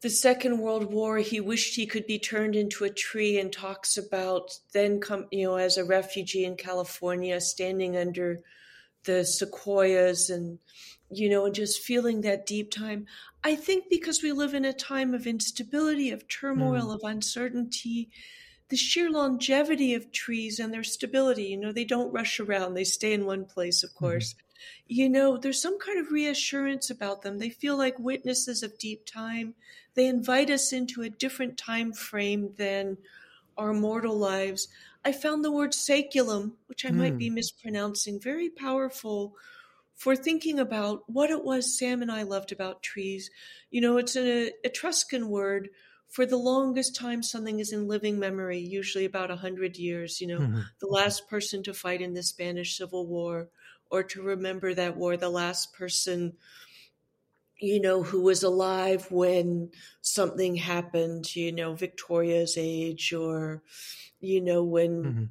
the 0.00 0.10
Second 0.10 0.60
World 0.60 0.92
War, 0.92 1.18
he 1.18 1.40
wished 1.40 1.74
he 1.74 1.88
could 1.88 2.06
be 2.06 2.20
turned 2.20 2.54
into 2.54 2.84
a 2.84 2.90
tree 2.90 3.36
and 3.40 3.52
talks 3.52 3.96
about 3.96 4.60
then 4.72 5.00
come, 5.00 5.26
you 5.32 5.42
know, 5.42 5.56
as 5.56 5.76
a 5.76 5.84
refugee 5.84 6.44
in 6.44 6.54
California, 6.54 7.40
standing 7.40 7.96
under 7.96 8.38
the 9.02 9.24
sequoias 9.24 10.30
and, 10.30 10.60
you 11.10 11.28
know, 11.28 11.46
and 11.46 11.54
just 11.56 11.82
feeling 11.82 12.20
that 12.20 12.46
deep 12.46 12.70
time. 12.70 13.06
I 13.42 13.56
think 13.56 13.86
because 13.90 14.22
we 14.22 14.30
live 14.30 14.54
in 14.54 14.64
a 14.64 14.72
time 14.72 15.14
of 15.14 15.26
instability, 15.26 16.12
of 16.12 16.28
turmoil, 16.28 16.86
mm. 16.90 16.94
of 16.94 17.00
uncertainty, 17.02 18.08
the 18.68 18.76
sheer 18.76 19.10
longevity 19.10 19.94
of 19.94 20.12
trees 20.12 20.58
and 20.58 20.72
their 20.72 20.84
stability. 20.84 21.44
You 21.44 21.56
know, 21.56 21.72
they 21.72 21.84
don't 21.84 22.12
rush 22.12 22.40
around, 22.40 22.74
they 22.74 22.84
stay 22.84 23.12
in 23.12 23.26
one 23.26 23.44
place, 23.44 23.82
of 23.82 23.90
mm-hmm. 23.90 24.04
course. 24.04 24.34
Mm-hmm. 24.34 24.44
You 24.88 25.08
know, 25.08 25.36
there's 25.36 25.60
some 25.60 25.78
kind 25.78 25.98
of 25.98 26.12
reassurance 26.12 26.90
about 26.90 27.22
them. 27.22 27.38
They 27.38 27.50
feel 27.50 27.76
like 27.76 27.98
witnesses 27.98 28.62
of 28.62 28.78
deep 28.78 29.06
time. 29.06 29.54
They 29.94 30.06
invite 30.06 30.50
us 30.50 30.72
into 30.72 31.02
a 31.02 31.10
different 31.10 31.56
time 31.56 31.92
frame 31.92 32.54
than 32.56 32.98
our 33.56 33.72
mortal 33.72 34.16
lives. 34.16 34.68
I 35.04 35.12
found 35.12 35.44
the 35.44 35.52
word 35.52 35.72
saeculum, 35.72 36.52
which 36.66 36.84
I 36.84 36.90
mm. 36.90 36.96
might 36.96 37.18
be 37.18 37.30
mm. 37.30 37.34
mispronouncing, 37.34 38.20
very 38.20 38.48
powerful 38.48 39.34
for 39.94 40.14
thinking 40.14 40.60
about 40.60 41.02
what 41.08 41.30
it 41.30 41.44
was 41.44 41.76
Sam 41.76 42.02
and 42.02 42.10
I 42.10 42.22
loved 42.22 42.52
about 42.52 42.82
trees. 42.82 43.30
You 43.70 43.80
know, 43.80 43.98
it's 43.98 44.16
an 44.16 44.50
Etruscan 44.62 45.28
word 45.28 45.70
for 46.08 46.24
the 46.24 46.36
longest 46.36 46.96
time 46.96 47.22
something 47.22 47.60
is 47.60 47.72
in 47.72 47.86
living 47.86 48.18
memory, 48.18 48.58
usually 48.58 49.04
about 49.04 49.30
a 49.30 49.36
hundred 49.36 49.76
years, 49.76 50.20
you 50.20 50.26
know, 50.26 50.38
mm-hmm. 50.38 50.60
the 50.80 50.86
last 50.86 51.28
person 51.28 51.62
to 51.62 51.74
fight 51.74 52.00
in 52.00 52.14
the 52.14 52.22
Spanish 52.22 52.76
Civil 52.76 53.06
War 53.06 53.48
or 53.90 54.02
to 54.02 54.22
remember 54.22 54.74
that 54.74 54.96
war, 54.96 55.16
the 55.16 55.28
last 55.28 55.74
person, 55.74 56.34
you 57.58 57.80
know, 57.80 58.02
who 58.02 58.22
was 58.22 58.42
alive 58.42 59.10
when 59.10 59.70
something 60.00 60.56
happened, 60.56 61.34
you 61.34 61.52
know, 61.52 61.74
Victoria's 61.74 62.56
age 62.58 63.12
or, 63.12 63.62
you 64.20 64.40
know, 64.40 64.62
when 64.64 65.02
mm-hmm. 65.02 65.24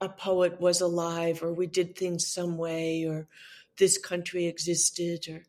a 0.00 0.08
poet 0.08 0.60
was 0.60 0.80
alive 0.80 1.42
or 1.42 1.52
we 1.52 1.66
did 1.66 1.96
things 1.96 2.26
some 2.26 2.56
way 2.56 3.04
or 3.04 3.28
this 3.78 3.98
country 3.98 4.46
existed 4.46 5.26
or 5.28 5.42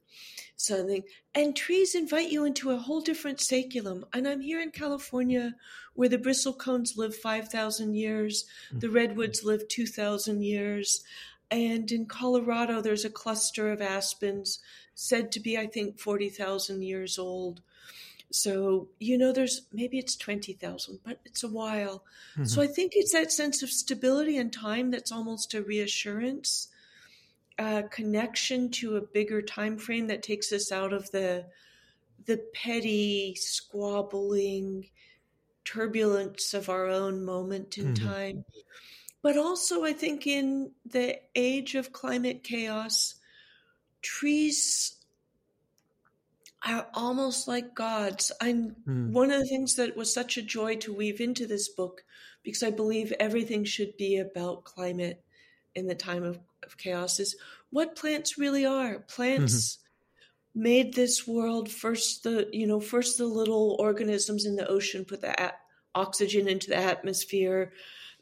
something. 0.58 1.04
And 1.34 1.56
trees 1.56 1.96
invite 1.96 2.30
you 2.30 2.44
into 2.44 2.72
a 2.72 2.78
whole 2.78 3.02
different 3.02 3.38
saeculum. 3.38 4.04
And 4.14 4.28
I'm 4.28 4.42
here 4.42 4.60
in 4.60 4.72
California 4.72 5.56
where 5.94 6.10
the 6.10 6.18
bristlecones 6.18 6.98
live 6.98 7.16
5,000 7.16 7.96
years, 7.96 8.46
mm. 8.74 8.80
the 8.82 8.90
redwoods 8.90 9.44
live 9.44 9.68
2,000 9.68 10.44
years. 10.44 11.04
And 11.50 11.92
in 11.92 12.06
Colorado, 12.06 12.82
there's 12.82 13.06
a 13.06 13.10
cluster 13.10 13.72
of 13.72 13.82
aspens 13.82 14.60
said 14.94 15.32
to 15.32 15.40
be, 15.40 15.58
I 15.58 15.68
think, 15.68 16.00
40,000 16.00 16.82
years 16.82 17.18
old. 17.18 17.62
So, 18.32 18.90
you 19.00 19.18
know, 19.18 19.32
there's 19.32 19.62
maybe 19.72 20.00
it's 20.00 20.16
20,000, 20.16 21.00
but 21.06 21.20
it's 21.24 21.44
a 21.44 21.48
while. 21.48 22.04
Mm-hmm. 22.34 22.46
So 22.46 22.62
I 22.62 22.68
think 22.68 22.94
it's 22.96 23.14
that 23.14 23.32
sense 23.32 23.64
of 23.64 23.70
stability 23.70 24.38
and 24.38 24.52
time 24.52 24.92
that's 24.92 25.12
almost 25.12 25.54
a 25.54 25.62
reassurance 25.62 26.68
a 27.58 27.84
connection 27.84 28.70
to 28.70 28.98
a 28.98 29.02
bigger 29.02 29.42
time 29.42 29.78
frame 29.78 30.08
that 30.08 30.24
takes 30.24 30.52
us 30.52 30.72
out 30.72 30.94
of 30.94 31.10
the 31.12 31.46
the 32.26 32.42
petty 32.54 33.36
squabbling 33.36 34.90
turbulence 35.66 36.54
of 36.54 36.70
our 36.70 36.88
own 36.88 37.26
moment 37.26 37.78
in 37.78 37.94
mm-hmm. 37.94 38.08
time 38.08 38.46
but 39.22 39.38
also 39.38 39.84
i 39.84 39.92
think 39.92 40.28
in 40.28 40.72
the 40.86 41.18
age 41.36 41.76
of 41.76 41.92
climate 41.92 42.44
chaos 42.44 43.16
trees 44.02 44.96
are 46.66 46.88
almost 46.94 47.48
like 47.48 47.74
gods 47.74 48.32
i'm 48.42 48.76
mm. 48.88 49.12
one 49.12 49.32
of 49.32 49.40
the 49.40 49.48
things 49.48 49.76
that 49.76 49.98
was 49.98 50.14
such 50.14 50.38
a 50.38 50.42
joy 50.42 50.76
to 50.76 50.94
weave 50.94 51.22
into 51.22 51.48
this 51.48 51.70
book 51.70 52.04
because 52.44 52.64
i 52.64 52.70
believe 52.70 53.12
everything 53.20 53.64
should 53.64 53.96
be 53.98 54.18
about 54.18 54.64
climate 54.64 55.24
in 55.76 55.88
the 55.88 55.96
time 55.96 56.24
of 56.24 56.40
of 56.64 56.78
chaos 56.78 57.20
is 57.20 57.36
what 57.70 57.96
plants 57.96 58.38
really 58.38 58.66
are. 58.66 59.00
Plants 59.00 59.76
mm-hmm. 60.56 60.64
made 60.64 60.94
this 60.94 61.28
world 61.28 61.70
first 61.70 62.24
the 62.24 62.50
you 62.52 62.68
know 62.68 62.80
first 62.80 63.18
the 63.18 63.26
little 63.26 63.76
organisms 63.80 64.46
in 64.46 64.56
the 64.56 64.68
ocean 64.68 65.06
put 65.06 65.22
the 65.22 65.42
a- 65.42 65.54
oxygen 65.96 66.48
into 66.48 66.70
the 66.70 66.78
atmosphere 66.78 67.72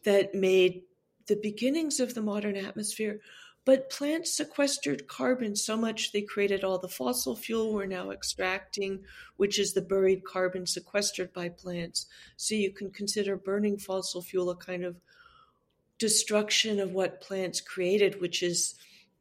that 0.03 0.33
made 0.33 0.83
the 1.27 1.35
beginnings 1.41 1.99
of 1.99 2.13
the 2.13 2.21
modern 2.21 2.55
atmosphere. 2.55 3.19
But 3.65 3.89
plants 3.89 4.37
sequestered 4.37 5.07
carbon 5.07 5.55
so 5.55 5.75
much 5.75 6.11
they 6.11 6.21
created 6.21 6.63
all 6.63 6.77
the 6.77 6.87
fossil 6.87 7.35
fuel 7.35 7.73
we're 7.73 7.87
now 7.87 8.11
extracting, 8.11 9.03
which 9.37 9.57
is 9.57 9.73
the 9.73 9.81
buried 9.81 10.23
carbon 10.23 10.67
sequestered 10.67 11.33
by 11.33 11.49
plants. 11.49 12.05
So 12.37 12.53
you 12.53 12.71
can 12.71 12.91
consider 12.91 13.35
burning 13.35 13.79
fossil 13.79 14.21
fuel 14.21 14.51
a 14.51 14.55
kind 14.55 14.83
of 14.83 14.97
destruction 15.99 16.79
of 16.79 16.91
what 16.91 17.21
plants 17.21 17.61
created, 17.61 18.19
which 18.21 18.43
is, 18.43 18.75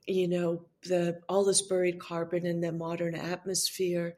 you 0.07 0.29
know, 0.29 0.67
the 0.85 1.21
all 1.29 1.45
this 1.45 1.63
buried 1.63 1.99
carbon 1.99 2.47
in 2.47 2.61
the 2.61 2.73
modern 2.73 3.15
atmosphere. 3.15 4.17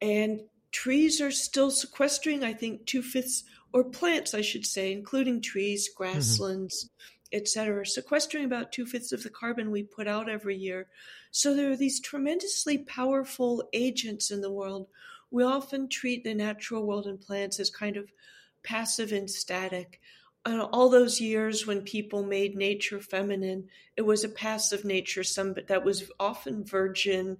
And 0.00 0.40
trees 0.72 1.20
are 1.20 1.30
still 1.30 1.70
sequestering, 1.70 2.42
I 2.44 2.52
think, 2.52 2.86
two 2.86 3.02
fifths, 3.02 3.44
or 3.72 3.84
plants, 3.84 4.34
I 4.34 4.40
should 4.40 4.66
say, 4.66 4.92
including 4.92 5.40
trees, 5.40 5.88
mm-hmm. 5.88 6.02
grasslands, 6.02 6.84
mm-hmm. 6.84 7.38
etc., 7.38 7.86
sequestering 7.86 8.44
about 8.44 8.72
two 8.72 8.86
fifths 8.86 9.12
of 9.12 9.22
the 9.22 9.30
carbon 9.30 9.70
we 9.70 9.82
put 9.82 10.08
out 10.08 10.28
every 10.28 10.56
year. 10.56 10.88
So 11.30 11.54
there 11.54 11.70
are 11.70 11.76
these 11.76 12.00
tremendously 12.00 12.78
powerful 12.78 13.68
agents 13.72 14.30
in 14.30 14.40
the 14.40 14.50
world. 14.50 14.88
We 15.30 15.44
often 15.44 15.88
treat 15.88 16.24
the 16.24 16.34
natural 16.34 16.86
world 16.86 17.06
and 17.06 17.20
plants 17.20 17.60
as 17.60 17.70
kind 17.70 17.96
of 17.96 18.10
passive 18.64 19.12
and 19.12 19.30
static 19.30 20.00
all 20.46 20.88
those 20.88 21.20
years 21.20 21.66
when 21.66 21.82
people 21.82 22.22
made 22.22 22.56
nature 22.56 23.00
feminine, 23.00 23.68
it 23.96 24.02
was 24.02 24.24
a 24.24 24.28
passive 24.28 24.84
nature, 24.84 25.22
some 25.22 25.54
that 25.68 25.84
was 25.84 26.10
often 26.18 26.64
virgin 26.64 27.36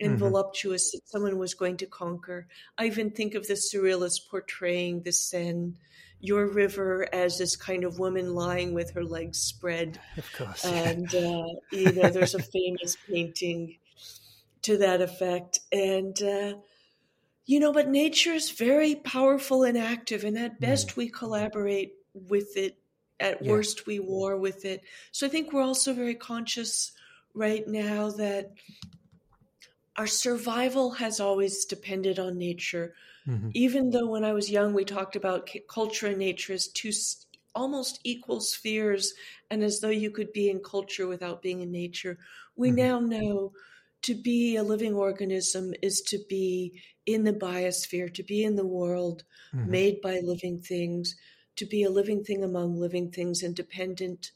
and 0.00 0.12
mm-hmm. 0.12 0.18
voluptuous 0.18 0.92
that 0.92 1.06
someone 1.06 1.38
was 1.38 1.54
going 1.54 1.76
to 1.78 1.86
conquer. 1.86 2.46
I 2.78 2.86
even 2.86 3.10
think 3.10 3.34
of 3.34 3.46
the 3.46 3.54
surrealists 3.54 4.26
portraying 4.28 5.02
the 5.02 5.12
Seine, 5.12 5.74
your 6.20 6.46
river, 6.46 7.06
as 7.12 7.38
this 7.38 7.56
kind 7.56 7.84
of 7.84 7.98
woman 7.98 8.34
lying 8.34 8.72
with 8.72 8.92
her 8.92 9.04
legs 9.04 9.38
spread. 9.38 10.00
Of 10.16 10.32
course, 10.32 10.64
and 10.64 11.14
uh, 11.14 11.48
you 11.72 11.92
know, 11.92 12.08
there's 12.08 12.34
a 12.34 12.42
famous 12.42 12.96
painting 13.08 13.76
to 14.62 14.78
that 14.78 15.02
effect, 15.02 15.60
and. 15.72 16.20
Uh, 16.22 16.52
you 17.46 17.58
know, 17.58 17.72
but 17.72 17.88
nature 17.88 18.32
is 18.32 18.50
very 18.50 18.94
powerful 18.94 19.64
and 19.64 19.76
active, 19.76 20.22
and 20.22 20.38
at 20.38 20.60
best 20.60 20.90
mm. 20.90 20.96
we 20.98 21.08
collaborate 21.08 21.94
with 22.14 22.56
it. 22.56 22.76
At 23.18 23.42
yeah. 23.42 23.50
worst, 23.50 23.86
we 23.86 24.00
war 24.00 24.38
with 24.38 24.64
it. 24.64 24.82
So 25.12 25.26
I 25.26 25.30
think 25.30 25.52
we're 25.52 25.62
also 25.62 25.92
very 25.92 26.14
conscious 26.14 26.92
right 27.34 27.66
now 27.68 28.10
that 28.12 28.52
our 29.96 30.06
survival 30.06 30.92
has 30.92 31.20
always 31.20 31.66
depended 31.66 32.18
on 32.18 32.38
nature. 32.38 32.94
Mm-hmm. 33.28 33.50
Even 33.52 33.90
though 33.90 34.06
when 34.06 34.24
I 34.24 34.32
was 34.32 34.50
young, 34.50 34.72
we 34.72 34.84
talked 34.86 35.16
about 35.16 35.50
culture 35.68 36.06
and 36.06 36.18
nature 36.18 36.54
as 36.54 36.68
two 36.68 36.92
almost 37.54 38.00
equal 38.04 38.40
spheres, 38.40 39.12
and 39.50 39.62
as 39.62 39.80
though 39.80 39.90
you 39.90 40.10
could 40.10 40.32
be 40.32 40.48
in 40.48 40.60
culture 40.60 41.06
without 41.06 41.42
being 41.42 41.60
in 41.60 41.70
nature, 41.70 42.18
we 42.56 42.68
mm-hmm. 42.68 42.76
now 42.76 43.00
know 43.00 43.52
to 44.02 44.14
be 44.14 44.56
a 44.56 44.62
living 44.62 44.94
organism 44.94 45.74
is 45.82 46.00
to 46.00 46.18
be 46.28 46.80
in 47.04 47.24
the 47.24 47.32
biosphere, 47.32 48.12
to 48.14 48.22
be 48.22 48.44
in 48.44 48.56
the 48.56 48.66
world 48.66 49.24
mm-hmm. 49.54 49.70
made 49.70 50.00
by 50.00 50.20
living 50.22 50.58
things, 50.58 51.16
to 51.56 51.66
be 51.66 51.82
a 51.82 51.90
living 51.90 52.24
thing 52.24 52.42
among 52.42 52.78
living 52.78 53.10
things 53.10 53.42
and 53.42 53.54
dependent 53.54 54.32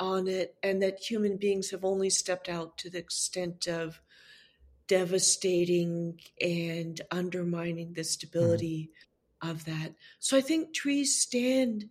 on 0.00 0.28
it, 0.28 0.54
and 0.62 0.82
that 0.82 1.02
human 1.02 1.36
beings 1.36 1.70
have 1.70 1.84
only 1.84 2.10
stepped 2.10 2.48
out 2.48 2.78
to 2.78 2.90
the 2.90 2.98
extent 2.98 3.66
of 3.66 4.00
devastating 4.86 6.20
and 6.40 7.00
undermining 7.10 7.92
the 7.92 8.04
stability 8.04 8.90
mm. 9.42 9.50
of 9.50 9.64
that. 9.64 9.94
So 10.18 10.36
I 10.36 10.40
think 10.40 10.72
trees 10.72 11.16
stand 11.16 11.88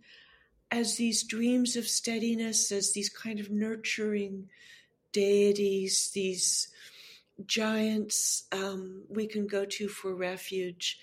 as 0.70 0.96
these 0.96 1.22
dreams 1.22 1.76
of 1.76 1.86
steadiness, 1.86 2.72
as 2.72 2.92
these 2.92 3.08
kind 3.08 3.40
of 3.40 3.50
nurturing 3.50 4.48
deities, 5.12 6.10
these 6.14 6.68
giants 7.46 8.44
um, 8.52 9.04
we 9.08 9.26
can 9.26 9.46
go 9.46 9.64
to 9.64 9.88
for 9.88 10.14
refuge. 10.14 10.98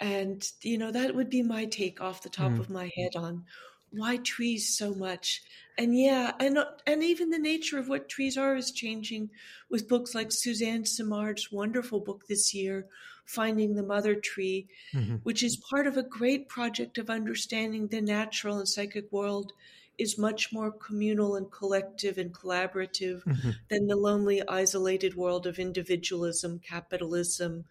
And, 0.00 0.42
you 0.62 0.78
know, 0.78 0.90
that 0.90 1.14
would 1.14 1.28
be 1.28 1.42
my 1.42 1.66
take 1.66 2.00
off 2.00 2.22
the 2.22 2.30
top 2.30 2.52
mm. 2.52 2.60
of 2.60 2.70
my 2.70 2.90
head 2.96 3.16
on 3.16 3.44
why 3.90 4.16
trees 4.16 4.76
so 4.76 4.94
much. 4.94 5.42
And 5.76 5.98
yeah, 5.98 6.32
and 6.38 6.58
and 6.86 7.02
even 7.02 7.30
the 7.30 7.38
nature 7.38 7.78
of 7.78 7.88
what 7.88 8.08
trees 8.08 8.36
are 8.36 8.56
is 8.56 8.70
changing 8.70 9.30
with 9.68 9.88
books 9.88 10.14
like 10.14 10.32
Suzanne 10.32 10.84
Simard's 10.84 11.50
wonderful 11.50 12.00
book 12.00 12.26
this 12.28 12.54
year, 12.54 12.86
Finding 13.24 13.74
the 13.74 13.82
Mother 13.82 14.14
Tree, 14.14 14.68
mm-hmm. 14.94 15.16
which 15.22 15.42
is 15.42 15.56
part 15.56 15.86
of 15.86 15.96
a 15.96 16.02
great 16.02 16.48
project 16.48 16.98
of 16.98 17.10
understanding 17.10 17.88
the 17.88 18.00
natural 18.00 18.58
and 18.58 18.68
psychic 18.68 19.10
world 19.10 19.52
is 19.98 20.18
much 20.18 20.52
more 20.52 20.70
communal 20.70 21.36
and 21.36 21.50
collective 21.50 22.16
and 22.16 22.32
collaborative 22.32 23.22
mm-hmm. 23.24 23.50
than 23.68 23.86
the 23.86 23.96
lonely, 23.96 24.46
isolated 24.48 25.14
world 25.14 25.46
of 25.46 25.58
individualism, 25.58 26.58
capitalism, 26.58 27.64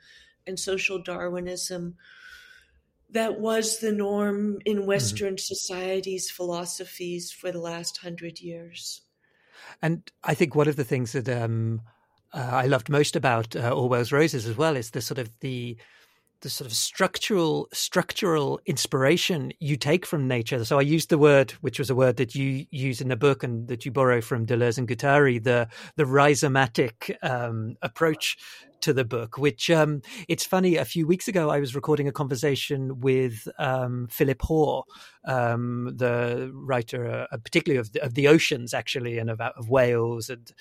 and 0.45 0.59
social 0.59 0.99
Darwinism 1.01 1.95
that 3.11 3.39
was 3.39 3.79
the 3.79 3.91
norm 3.91 4.59
in 4.65 4.77
mm-hmm. 4.77 4.87
Western 4.87 5.35
mm-hmm. 5.35 5.37
societies' 5.37 6.29
philosophies 6.29 7.31
for 7.31 7.51
the 7.51 7.59
last 7.59 7.97
hundred 7.97 8.39
years. 8.39 9.01
And 9.81 10.09
I 10.23 10.33
think 10.33 10.55
one 10.55 10.67
of 10.67 10.75
the 10.75 10.83
things 10.83 11.11
that 11.13 11.29
um, 11.29 11.81
uh, 12.33 12.49
I 12.51 12.67
loved 12.67 12.89
most 12.89 13.15
about 13.15 13.55
uh, 13.55 13.71
Orwell's 13.71 14.11
Roses 14.11 14.45
as 14.47 14.57
well 14.57 14.75
is 14.75 14.91
the 14.91 15.01
sort 15.01 15.19
of 15.19 15.29
the 15.39 15.77
the 16.41 16.49
sort 16.49 16.69
of 16.69 16.73
structural 16.73 17.67
structural 17.73 18.61
inspiration 18.65 19.51
you 19.59 19.75
take 19.75 20.05
from 20.05 20.27
nature. 20.27 20.63
So 20.63 20.79
I 20.79 20.83
used 20.83 21.09
the 21.09 21.17
word, 21.17 21.51
which 21.61 21.79
was 21.79 21.89
a 21.89 21.95
word 21.95 22.15
that 22.15 22.33
you 22.33 22.65
use 22.71 23.01
in 23.01 23.09
the 23.09 23.17
book 23.17 23.43
and 23.43 23.67
that 23.67 23.85
you 23.85 23.91
borrow 23.91 24.21
from 24.21 24.45
Deleuze 24.45 24.77
and 24.77 24.87
Guattari, 24.87 25.43
the 25.43 25.67
the 25.95 26.05
rhizomatic 26.05 27.15
um, 27.23 27.75
approach 27.81 28.37
to 28.81 28.93
the 28.93 29.05
book, 29.05 29.37
which 29.37 29.69
um, 29.69 30.01
it's 30.27 30.45
funny. 30.45 30.77
A 30.77 30.85
few 30.85 31.07
weeks 31.07 31.27
ago, 31.27 31.49
I 31.49 31.59
was 31.59 31.75
recording 31.75 32.07
a 32.07 32.11
conversation 32.11 32.99
with 32.99 33.47
um, 33.57 34.07
Philip 34.09 34.41
Hoare, 34.41 34.83
um, 35.25 35.93
the 35.95 36.51
writer, 36.53 37.27
uh, 37.31 37.37
particularly 37.37 37.79
of 37.79 37.91
the, 37.93 38.03
of 38.03 38.13
the, 38.13 38.27
oceans, 38.27 38.73
actually, 38.73 39.17
and 39.17 39.29
about 39.29 39.57
of 39.57 39.69
whales, 39.69 40.29
and 40.29 40.51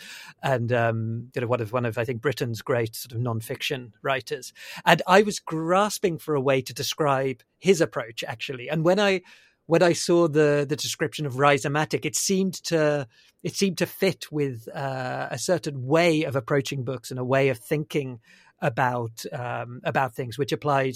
and 0.42 0.72
um, 0.72 1.30
you 1.34 1.40
know, 1.40 1.46
one 1.46 1.60
of 1.60 1.72
one 1.72 1.84
of 1.84 1.98
I 1.98 2.04
think 2.04 2.20
Britain's 2.20 2.62
great 2.62 2.94
sort 2.94 3.12
of 3.12 3.18
nonfiction 3.18 3.92
writers. 4.02 4.52
And 4.84 5.02
I 5.06 5.22
was 5.22 5.38
grasping 5.38 6.18
for 6.18 6.34
a 6.34 6.40
way 6.40 6.60
to 6.62 6.74
describe 6.74 7.42
his 7.58 7.80
approach, 7.80 8.24
actually. 8.26 8.68
And 8.68 8.84
when 8.84 9.00
I 9.00 9.22
when 9.68 9.82
I 9.82 9.92
saw 9.92 10.28
the 10.28 10.64
the 10.66 10.76
description 10.76 11.26
of 11.26 11.34
rhizomatic, 11.34 12.06
it 12.06 12.16
seemed 12.16 12.54
to 12.64 13.06
it 13.42 13.54
seemed 13.54 13.78
to 13.78 13.86
fit 13.86 14.32
with 14.32 14.66
uh, 14.74 15.28
a 15.30 15.38
certain 15.38 15.86
way 15.86 16.24
of 16.24 16.34
approaching 16.36 16.84
books 16.84 17.10
and 17.10 17.20
a 17.20 17.24
way 17.24 17.50
of 17.50 17.58
thinking 17.58 18.20
about 18.62 19.24
um, 19.30 19.82
about 19.84 20.14
things, 20.14 20.38
which 20.38 20.52
applied 20.52 20.94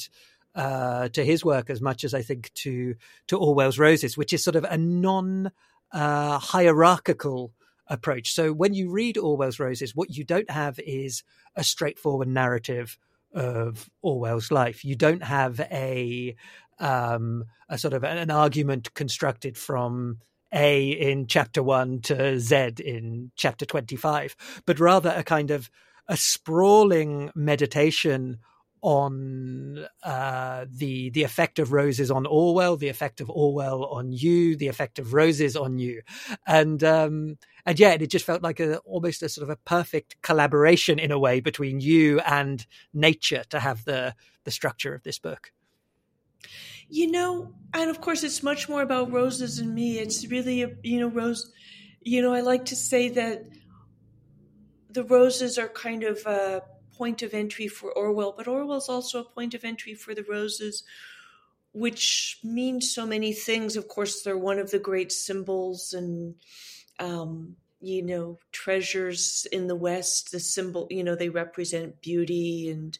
uh, 0.54 1.08
to 1.08 1.22
his 1.22 1.44
work 1.44 1.68
as 1.68 1.82
much 1.82 2.02
as 2.02 2.14
I 2.14 2.22
think 2.22 2.50
to 2.64 2.94
to 3.26 3.38
Orwell's 3.38 3.78
Roses, 3.78 4.16
which 4.16 4.32
is 4.32 4.42
sort 4.42 4.56
of 4.56 4.64
a 4.64 4.78
non 4.78 5.52
uh, 5.92 6.38
hierarchical 6.38 7.52
approach. 7.88 8.32
So 8.32 8.54
when 8.54 8.72
you 8.72 8.90
read 8.90 9.18
Orwell's 9.18 9.60
Roses, 9.60 9.94
what 9.94 10.16
you 10.16 10.24
don't 10.24 10.50
have 10.50 10.78
is 10.78 11.24
a 11.54 11.62
straightforward 11.62 12.28
narrative 12.28 12.96
of 13.32 13.88
Orwell's 14.02 14.50
life. 14.50 14.84
You 14.84 14.96
don't 14.96 15.22
have 15.22 15.60
a 15.60 16.36
um, 16.78 17.44
a 17.68 17.78
sort 17.78 17.94
of 17.94 18.04
an 18.04 18.30
argument 18.30 18.92
constructed 18.94 19.56
from 19.56 20.18
A 20.52 20.90
in 20.90 21.26
chapter 21.26 21.62
one 21.62 22.00
to 22.02 22.38
Z 22.38 22.72
in 22.84 23.30
chapter 23.36 23.64
25, 23.64 24.62
but 24.66 24.80
rather 24.80 25.12
a 25.16 25.22
kind 25.22 25.50
of 25.50 25.70
a 26.08 26.16
sprawling 26.16 27.30
meditation 27.34 28.38
on 28.82 29.86
uh, 30.02 30.66
the 30.68 31.10
the 31.10 31.22
effect 31.22 31.60
of 31.60 31.72
roses 31.72 32.10
on 32.10 32.26
Orwell, 32.26 32.76
the 32.76 32.88
effect 32.88 33.20
of 33.20 33.30
Orwell 33.30 33.84
on 33.84 34.12
you, 34.12 34.56
the 34.56 34.66
effect 34.66 34.98
of 34.98 35.14
roses 35.14 35.56
on 35.56 35.78
you, 35.78 36.02
and 36.46 36.82
um, 36.82 37.38
and 37.64 37.78
yeah, 37.78 37.92
it 37.92 38.10
just 38.10 38.24
felt 38.24 38.42
like 38.42 38.58
a 38.58 38.78
almost 38.78 39.22
a 39.22 39.28
sort 39.28 39.44
of 39.44 39.50
a 39.50 39.56
perfect 39.56 40.20
collaboration 40.22 40.98
in 40.98 41.12
a 41.12 41.18
way 41.18 41.40
between 41.40 41.80
you 41.80 42.18
and 42.20 42.66
nature 42.92 43.44
to 43.50 43.60
have 43.60 43.84
the 43.84 44.14
the 44.44 44.50
structure 44.50 44.94
of 44.94 45.04
this 45.04 45.18
book. 45.18 45.52
You 46.88 47.10
know, 47.10 47.54
and 47.72 47.88
of 47.88 48.00
course, 48.00 48.24
it's 48.24 48.42
much 48.42 48.68
more 48.68 48.82
about 48.82 49.12
roses 49.12 49.60
and 49.60 49.72
me. 49.72 49.98
It's 49.98 50.26
really, 50.26 50.62
a, 50.62 50.70
you 50.82 51.00
know, 51.00 51.08
rose. 51.08 51.50
You 52.02 52.20
know, 52.20 52.34
I 52.34 52.40
like 52.40 52.64
to 52.66 52.76
say 52.76 53.08
that 53.10 53.44
the 54.90 55.04
roses 55.04 55.56
are 55.56 55.68
kind 55.68 56.02
of 56.02 56.18
a 56.26 56.62
point 57.02 57.22
of 57.22 57.34
entry 57.34 57.68
for 57.68 57.90
Orwell, 57.92 58.34
but 58.36 58.46
Orwell's 58.46 58.88
also 58.88 59.20
a 59.20 59.34
point 59.36 59.54
of 59.54 59.64
entry 59.64 59.94
for 59.94 60.14
the 60.14 60.26
roses, 60.36 60.84
which 61.72 62.38
means 62.44 62.94
so 62.94 63.04
many 63.04 63.32
things. 63.32 63.76
Of 63.76 63.88
course, 63.88 64.22
they're 64.22 64.38
one 64.50 64.60
of 64.60 64.70
the 64.70 64.78
great 64.78 65.10
symbols 65.10 65.94
and, 65.94 66.36
um, 67.00 67.56
you 67.80 68.02
know, 68.02 68.38
treasures 68.52 69.46
in 69.50 69.66
the 69.66 69.80
West. 69.88 70.30
The 70.30 70.38
symbol, 70.38 70.86
you 70.90 71.02
know, 71.02 71.16
they 71.16 71.28
represent 71.28 72.00
beauty 72.00 72.70
and 72.70 72.96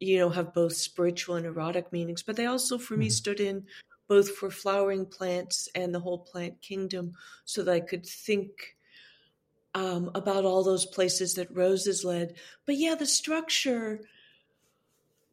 you 0.00 0.18
know, 0.18 0.30
have 0.30 0.54
both 0.54 0.74
spiritual 0.74 1.36
and 1.36 1.46
erotic 1.46 1.92
meanings, 1.92 2.22
but 2.22 2.36
they 2.36 2.46
also, 2.46 2.78
for 2.78 2.94
mm-hmm. 2.94 3.00
me, 3.00 3.10
stood 3.10 3.40
in 3.40 3.64
both 4.08 4.30
for 4.36 4.50
flowering 4.50 5.04
plants 5.04 5.68
and 5.74 5.94
the 5.94 6.00
whole 6.00 6.18
plant 6.18 6.60
kingdom 6.62 7.14
so 7.44 7.62
that 7.62 7.74
I 7.74 7.80
could 7.80 8.06
think 8.06 8.76
um, 9.78 10.10
about 10.14 10.44
all 10.44 10.64
those 10.64 10.86
places 10.86 11.34
that 11.34 11.54
roses 11.54 12.04
led. 12.04 12.34
But 12.66 12.76
yeah, 12.76 12.96
the 12.96 13.06
structure 13.06 14.00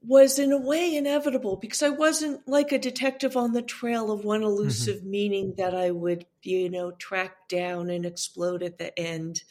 was 0.07 0.37
in 0.37 0.51
a 0.51 0.57
way 0.57 0.95
inevitable 0.95 1.55
because 1.55 1.81
I 1.81 1.89
wasn't 1.89 2.47
like 2.47 2.71
a 2.71 2.77
detective 2.77 3.35
on 3.35 3.53
the 3.53 3.63
trail 3.63 4.11
of 4.11 4.23
one 4.23 4.43
elusive 4.43 4.97
mm-hmm. 4.97 5.09
meaning 5.09 5.53
that 5.57 5.73
I 5.73 5.89
would, 5.89 6.27
you 6.43 6.69
know, 6.69 6.91
track 6.91 7.49
down 7.49 7.89
and 7.89 8.05
explode 8.05 8.61
at 8.61 8.77
the 8.77 8.97
end. 8.99 9.41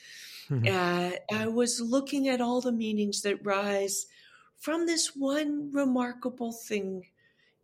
Mm-hmm. 0.48 0.68
Uh, 0.72 1.36
I 1.36 1.48
was 1.48 1.80
looking 1.80 2.28
at 2.28 2.40
all 2.40 2.60
the 2.60 2.70
meanings 2.70 3.22
that 3.22 3.44
rise 3.44 4.06
from 4.60 4.86
this 4.86 5.16
one 5.16 5.72
remarkable 5.72 6.52
thing. 6.52 7.06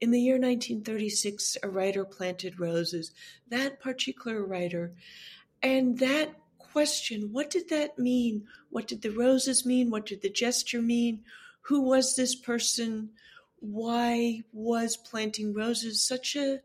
In 0.01 0.11
the 0.11 0.21
year 0.21 0.35
1936, 0.35 1.59
a 1.63 1.69
writer 1.69 2.05
planted 2.05 2.59
roses, 2.59 3.13
that 3.49 3.81
particular 3.81 4.45
writer. 4.45 4.95
And 5.63 5.99
that 5.99 6.40
question, 6.73 7.33
what 7.33 7.51
did 7.51 7.69
that 7.71 7.99
mean? 7.99 8.47
What 8.71 8.87
did 8.87 9.03
the 9.03 9.11
roses 9.11 9.67
mean? 9.67 9.91
What 9.91 10.07
did 10.07 10.23
the 10.23 10.31
gesture 10.31 10.83
mean? 10.83 11.25
Who 11.63 11.83
was 11.83 12.15
this 12.15 12.35
person? 12.35 13.11
Why 13.59 14.43
was 14.53 14.97
planting 14.97 15.53
roses 15.53 16.03
such 16.03 16.37
a 16.37 16.61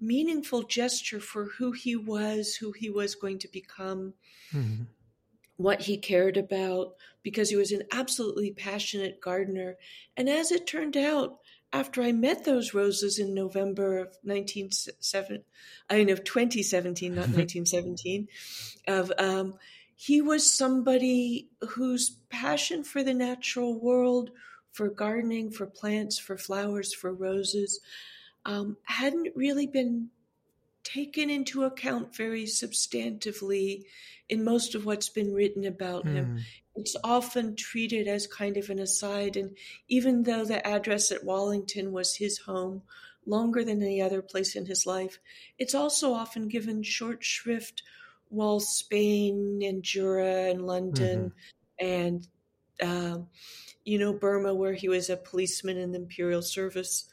meaningful 0.00 0.62
gesture 0.62 1.20
for 1.20 1.44
who 1.44 1.72
he 1.72 1.96
was, 1.96 2.56
who 2.56 2.72
he 2.72 2.90
was 2.90 3.14
going 3.14 3.38
to 3.40 3.48
become? 3.48 4.14
Mm-hmm 4.52 4.84
what 5.56 5.80
he 5.80 5.96
cared 5.96 6.36
about 6.36 6.94
because 7.22 7.50
he 7.50 7.56
was 7.56 7.72
an 7.72 7.82
absolutely 7.92 8.50
passionate 8.50 9.20
gardener. 9.20 9.76
And 10.16 10.28
as 10.28 10.52
it 10.52 10.66
turned 10.66 10.96
out, 10.96 11.38
after 11.72 12.02
I 12.02 12.12
met 12.12 12.44
those 12.44 12.74
roses 12.74 13.18
in 13.18 13.34
November 13.34 13.98
of 13.98 14.16
1917, 14.22 15.44
I 15.90 15.96
mean 15.96 16.10
of 16.10 16.24
2017, 16.24 17.14
not 17.14 17.20
1917, 17.28 18.28
of 18.86 19.12
um, 19.18 19.54
he 19.94 20.20
was 20.20 20.50
somebody 20.50 21.48
whose 21.70 22.10
passion 22.28 22.84
for 22.84 23.02
the 23.02 23.14
natural 23.14 23.78
world, 23.78 24.30
for 24.72 24.88
gardening, 24.88 25.50
for 25.50 25.66
plants, 25.66 26.18
for 26.18 26.36
flowers, 26.36 26.92
for 26.92 27.12
roses, 27.12 27.80
um, 28.44 28.76
hadn't 28.84 29.34
really 29.34 29.66
been 29.66 30.10
taken 30.84 31.30
into 31.30 31.64
account 31.64 32.14
very 32.14 32.44
substantively 32.44 33.84
in 34.28 34.44
most 34.44 34.74
of 34.74 34.86
what's 34.86 35.08
been 35.08 35.32
written 35.32 35.64
about 35.64 36.04
mm. 36.04 36.12
him. 36.12 36.44
It's 36.76 36.96
often 37.02 37.56
treated 37.56 38.06
as 38.06 38.26
kind 38.26 38.56
of 38.56 38.70
an 38.70 38.78
aside. 38.78 39.36
And 39.36 39.56
even 39.88 40.22
though 40.22 40.44
the 40.44 40.66
address 40.66 41.10
at 41.10 41.24
Wallington 41.24 41.92
was 41.92 42.16
his 42.16 42.38
home 42.38 42.82
longer 43.24 43.64
than 43.64 43.82
any 43.82 44.00
other 44.00 44.22
place 44.22 44.54
in 44.54 44.66
his 44.66 44.86
life, 44.86 45.18
it's 45.58 45.74
also 45.74 46.12
often 46.12 46.48
given 46.48 46.82
short 46.82 47.24
shrift 47.24 47.82
while 48.28 48.60
Spain 48.60 49.62
and 49.64 49.82
Jura 49.82 50.50
and 50.50 50.66
London 50.66 51.32
mm-hmm. 51.80 51.86
and, 51.86 52.28
uh, 52.80 53.18
you 53.84 53.98
know, 53.98 54.12
Burma, 54.12 54.54
where 54.54 54.74
he 54.74 54.88
was 54.88 55.08
a 55.08 55.16
policeman 55.16 55.76
in 55.76 55.92
the 55.92 55.98
imperial 55.98 56.42
service 56.42 57.08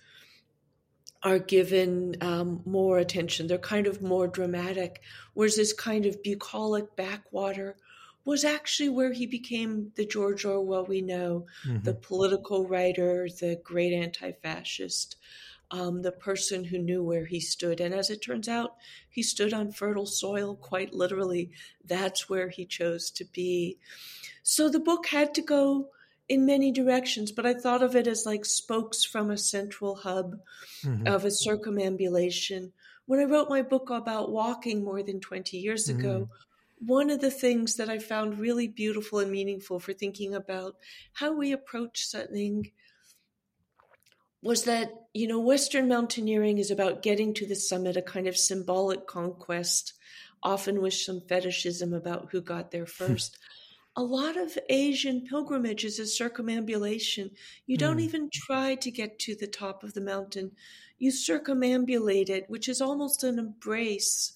are 1.23 1.39
given 1.39 2.15
um, 2.21 2.61
more 2.65 2.97
attention. 2.97 3.47
They're 3.47 3.57
kind 3.57 3.87
of 3.87 4.01
more 4.01 4.27
dramatic. 4.27 5.01
Whereas 5.33 5.55
this 5.55 5.71
kind 5.71 6.05
of 6.05 6.21
bucolic 6.21 6.95
backwater 6.95 7.77
was 8.25 8.45
actually 8.45 8.89
where 8.89 9.11
he 9.11 9.25
became 9.25 9.91
the 9.95 10.05
George 10.05 10.45
Orwell 10.45 10.85
we 10.85 11.01
know, 11.01 11.45
mm-hmm. 11.67 11.83
the 11.83 11.93
political 11.93 12.67
writer, 12.67 13.27
the 13.39 13.59
great 13.63 13.93
anti 13.93 14.31
fascist. 14.31 15.17
um, 15.71 16.03
the 16.03 16.11
person 16.11 16.63
who 16.65 16.77
knew 16.77 17.03
where 17.03 17.25
he 17.25 17.39
stood. 17.39 17.81
And 17.81 17.95
as 17.95 18.11
it 18.11 18.21
turns 18.21 18.47
out, 18.47 18.75
he 19.09 19.23
stood 19.23 19.53
on 19.53 19.71
fertile 19.71 20.05
soil, 20.05 20.55
quite 20.55 20.93
literally. 20.93 21.49
That's 21.83 22.29
where 22.29 22.49
he 22.49 22.65
chose 22.65 23.09
to 23.11 23.25
be. 23.25 23.79
So 24.43 24.69
the 24.69 24.79
book 24.79 25.07
had 25.07 25.33
to 25.33 25.41
go 25.41 25.89
in 26.29 26.45
many 26.45 26.71
directions, 26.71 27.31
but 27.31 27.45
I 27.45 27.55
thought 27.55 27.81
of 27.81 27.95
it 27.95 28.07
as 28.07 28.25
like 28.25 28.45
spokes 28.45 29.03
from 29.03 29.31
a 29.31 29.37
central 29.37 29.95
hub 29.95 30.37
mm-hmm. 30.83 31.07
of 31.07 31.25
a 31.25 31.31
circumambulation. 31.31 32.71
When 33.07 33.19
I 33.19 33.23
wrote 33.23 33.49
my 33.49 33.63
book 33.63 33.89
about 33.89 34.31
walking 34.31 34.83
more 34.83 35.01
than 35.01 35.19
20 35.19 35.57
years 35.57 35.87
mm-hmm. 35.87 36.01
One 36.85 37.09
of 37.09 37.21
the 37.21 37.31
things 37.31 37.75
that 37.75 37.89
I 37.89 37.99
found 37.99 38.39
really 38.39 38.67
beautiful 38.67 39.19
and 39.19 39.31
meaningful 39.31 39.79
for 39.79 39.93
thinking 39.93 40.33
about 40.33 40.75
how 41.13 41.33
we 41.33 41.51
approach 41.51 42.05
something 42.05 42.71
was 44.41 44.65
that, 44.65 44.91
you 45.13 45.27
know, 45.27 45.39
Western 45.39 45.87
mountaineering 45.87 46.57
is 46.57 46.69
about 46.69 47.01
getting 47.01 47.33
to 47.35 47.45
the 47.45 47.55
summit, 47.55 47.95
a 47.95 48.01
kind 48.01 48.27
of 48.27 48.37
symbolic 48.37 49.07
conquest, 49.07 49.93
often 50.43 50.81
with 50.81 50.93
some 50.93 51.21
fetishism 51.21 51.93
about 51.93 52.27
who 52.31 52.41
got 52.41 52.71
there 52.71 52.85
first. 52.85 53.37
a 53.95 54.03
lot 54.03 54.35
of 54.35 54.57
Asian 54.69 55.21
pilgrimage 55.21 55.85
is 55.85 55.99
a 55.99 56.05
circumambulation. 56.05 57.31
You 57.67 57.77
don't 57.77 57.97
mm. 57.97 58.01
even 58.01 58.29
try 58.33 58.75
to 58.75 58.91
get 58.91 59.19
to 59.19 59.35
the 59.35 59.47
top 59.47 59.83
of 59.83 59.93
the 59.93 60.01
mountain. 60.01 60.51
You 60.97 61.11
circumambulate 61.11 62.29
it, 62.29 62.49
which 62.49 62.67
is 62.67 62.81
almost 62.81 63.23
an 63.23 63.39
embrace 63.39 64.33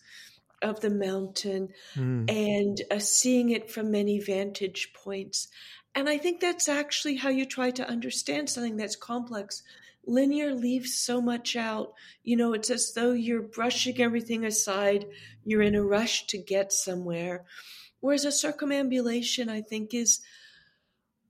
of 0.62 0.80
the 0.82 0.90
mountain 0.90 1.70
mm. 1.96 2.30
and 2.30 2.82
uh, 2.90 3.00
seeing 3.00 3.50
it 3.50 3.70
from 3.70 3.92
many 3.92 4.20
vantage 4.20 4.92
points. 4.94 5.48
And 5.94 6.10
I 6.10 6.18
think 6.18 6.40
that's 6.40 6.68
actually 6.68 7.16
how 7.16 7.30
you 7.30 7.46
try 7.46 7.72
to 7.72 7.88
understand 7.88 8.50
something 8.50 8.78
that's 8.78 8.96
complex 8.96 9.64
linear 10.08 10.54
leaves 10.54 10.96
so 10.96 11.22
much 11.22 11.56
out. 11.56 11.94
You 12.24 12.38
know, 12.38 12.54
it's 12.54 12.70
as 12.70 12.94
though 12.94 13.12
you're 13.12 13.42
brushing 13.42 14.02
everything 14.02 14.46
aside, 14.46 15.06
you're 15.44 15.62
in 15.62 15.76
a 15.76 15.84
rush 15.84 16.26
to 16.28 16.38
get 16.38 16.72
somewhere. 16.72 17.46
Whereas 18.00 18.26
a 18.26 18.32
circumambulation, 18.32 19.50
I 19.50 19.62
think, 19.62 19.94
is 19.94 20.22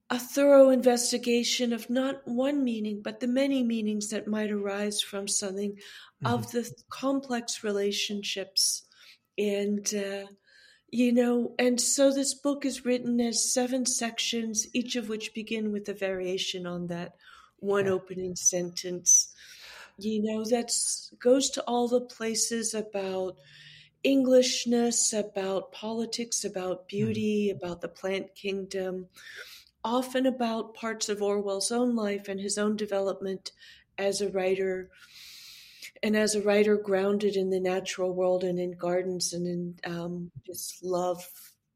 a 0.10 0.20
thorough 0.20 0.70
investigation 0.70 1.74
of 1.74 1.90
not 1.90 2.26
one 2.26 2.64
meaning, 2.64 3.02
but 3.02 3.20
the 3.20 3.28
many 3.28 3.64
meanings 3.64 4.10
that 4.10 4.28
might 4.28 4.52
arise 4.52 5.02
from 5.02 5.28
something, 5.28 5.72
mm-hmm. 5.74 6.28
of 6.28 6.52
the 6.52 6.70
complex 6.90 7.64
relationships. 7.64 8.87
And, 9.38 9.94
uh, 9.94 10.28
you 10.90 11.12
know, 11.12 11.54
and 11.60 11.80
so 11.80 12.12
this 12.12 12.34
book 12.34 12.66
is 12.66 12.86
written 12.86 13.20
as 13.20 13.54
seven 13.54 13.86
sections, 13.86 14.68
each 14.74 14.96
of 14.96 15.10
which 15.10 15.34
begin 15.34 15.72
with 15.72 15.88
a 15.90 15.94
variation 15.94 16.66
on 16.66 16.88
that 16.88 17.14
one 17.60 17.86
yeah. 17.86 17.92
opening 17.92 18.36
sentence. 18.36 19.34
You 19.98 20.24
know, 20.24 20.46
that 20.46 20.72
goes 21.20 21.50
to 21.52 21.62
all 21.64 21.88
the 21.88 22.02
places 22.02 22.74
about 22.74 23.38
Englishness, 24.04 25.12
about 25.12 25.72
politics, 25.72 26.46
about 26.46 26.88
beauty, 26.88 27.50
mm-hmm. 27.50 27.58
about 27.58 27.82
the 27.82 27.88
plant 27.88 28.34
kingdom, 28.36 29.08
often 29.84 30.26
about 30.26 30.76
parts 30.76 31.10
of 31.10 31.22
Orwell's 31.22 31.72
own 31.72 31.96
life 31.96 32.28
and 32.28 32.40
his 32.40 32.58
own 32.58 32.76
development 32.76 33.52
as 33.98 34.22
a 34.22 34.30
writer. 34.30 34.90
And 36.04 36.16
as 36.16 36.36
a 36.36 36.42
writer 36.42 36.78
grounded 36.78 37.36
in 37.36 37.50
the 37.50 37.60
natural 37.60 38.14
world 38.14 38.44
and 38.44 38.60
in 38.60 38.72
gardens 38.72 39.34
and 39.34 39.48
in 39.48 39.92
um, 39.92 40.32
his 40.46 40.78
love 40.84 41.28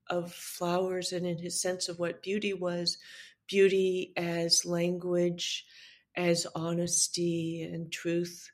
of 0.10 0.32
flowers 0.32 1.12
and 1.12 1.26
in 1.26 1.38
his 1.38 1.62
sense 1.62 1.90
of 1.90 1.98
what 1.98 2.22
beauty 2.22 2.54
was, 2.54 2.98
beauty 3.48 4.14
as 4.18 4.66
language, 4.66 5.66
as 6.16 6.46
honesty 6.56 7.64
and 7.64 7.92
truth, 7.92 8.50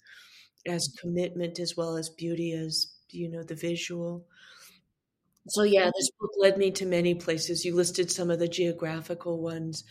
as 0.66 0.94
commitment, 1.02 1.60
as 1.60 1.76
well 1.76 1.98
as 1.98 2.10
beauty, 2.10 2.54
as, 2.54 2.94
you 3.10 3.30
know, 3.30 3.44
the 3.44 3.56
visual. 3.56 4.26
So, 5.50 5.64
yeah, 5.64 5.90
this 5.96 6.10
book 6.20 6.32
led 6.38 6.58
me 6.58 6.72
to 6.72 6.86
many 6.86 7.16
places. 7.16 7.66
You 7.66 7.76
listed 7.76 8.12
some 8.12 8.30
of 8.30 8.40
the 8.40 8.48
geographical 8.48 9.42
ones, 9.42 9.84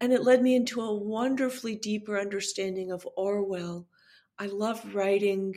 and 0.00 0.12
it 0.12 0.24
led 0.24 0.42
me 0.42 0.54
into 0.54 0.80
a 0.80 0.94
wonderfully 0.94 1.76
deeper 1.76 2.18
understanding 2.18 2.90
of 2.90 3.06
Orwell. 3.16 3.86
I 4.38 4.46
love 4.46 4.94
writing 4.94 5.54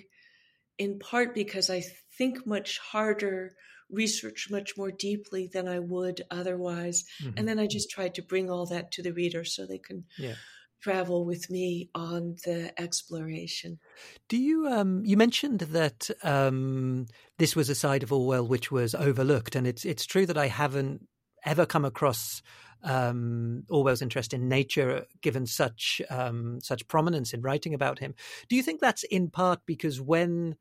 in 0.78 1.00
part 1.00 1.36
because 1.36 1.70
I 1.70 1.84
think 2.18 2.48
much 2.48 2.80
harder 2.80 3.54
research 3.92 4.48
much 4.52 4.78
more 4.78 4.92
deeply 4.92 5.50
than 5.52 5.68
I 5.68 5.80
would 5.80 6.22
otherwise. 6.30 7.06
Mm-hmm. 7.22 7.38
And 7.38 7.48
then 7.48 7.60
I 7.60 7.68
just 7.68 7.89
tried 7.89 8.15
to 8.15 8.22
bring 8.22 8.50
all 8.50 8.65
that 8.68 8.92
to 8.94 9.04
the 9.04 9.13
reader 9.13 9.44
so 9.44 9.65
they 9.65 9.80
can 9.80 10.06
yeah. 10.18 10.36
travel 10.82 11.26
with 11.26 11.50
me 11.50 11.89
on 11.96 12.36
the 12.46 12.72
exploration. 12.80 13.80
Do 14.28 14.38
you 14.38 14.68
um 14.68 15.04
you 15.04 15.18
mentioned 15.18 15.60
that 15.60 16.10
um 16.24 17.08
this 17.38 17.56
was 17.56 17.70
a 17.70 17.76
side 17.76 18.04
of 18.04 18.13
Orwell 18.13 18.48
which 18.48 18.72
was 18.72 18.94
overlooked 18.94 19.56
and 19.56 19.65
it's 19.65 19.86
it's 19.86 20.06
true 20.06 20.26
that 20.26 20.38
I 20.38 20.48
haven't 20.48 21.08
ever 21.46 21.65
come 21.65 21.86
across 21.86 22.42
um, 22.84 23.63
Orwell's 23.70 24.02
interest 24.02 24.34
in 24.34 24.48
nature, 24.48 25.06
given 25.22 25.46
such 25.46 26.02
um, 26.10 26.60
such 26.62 26.88
prominence 26.88 27.34
in 27.34 27.42
writing 27.42 27.74
about 27.74 28.00
him. 28.00 28.15
Do 28.48 28.56
you 28.56 28.63
think 28.63 28.80
that's 28.80 29.04
in 29.04 29.30
part 29.30 29.62
because 29.65 30.00
when 30.02 30.56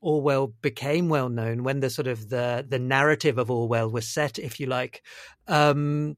Orwell 0.00 0.48
became 0.60 1.08
well 1.08 1.28
known, 1.28 1.64
when 1.64 1.80
the 1.80 1.90
sort 1.90 2.06
of 2.06 2.28
the 2.28 2.64
the 2.68 2.78
narrative 2.78 3.38
of 3.38 3.50
Orwell 3.50 3.90
was 3.90 4.08
set, 4.08 4.38
if 4.38 4.60
you 4.60 4.66
like. 4.66 5.02
Um, 5.48 6.16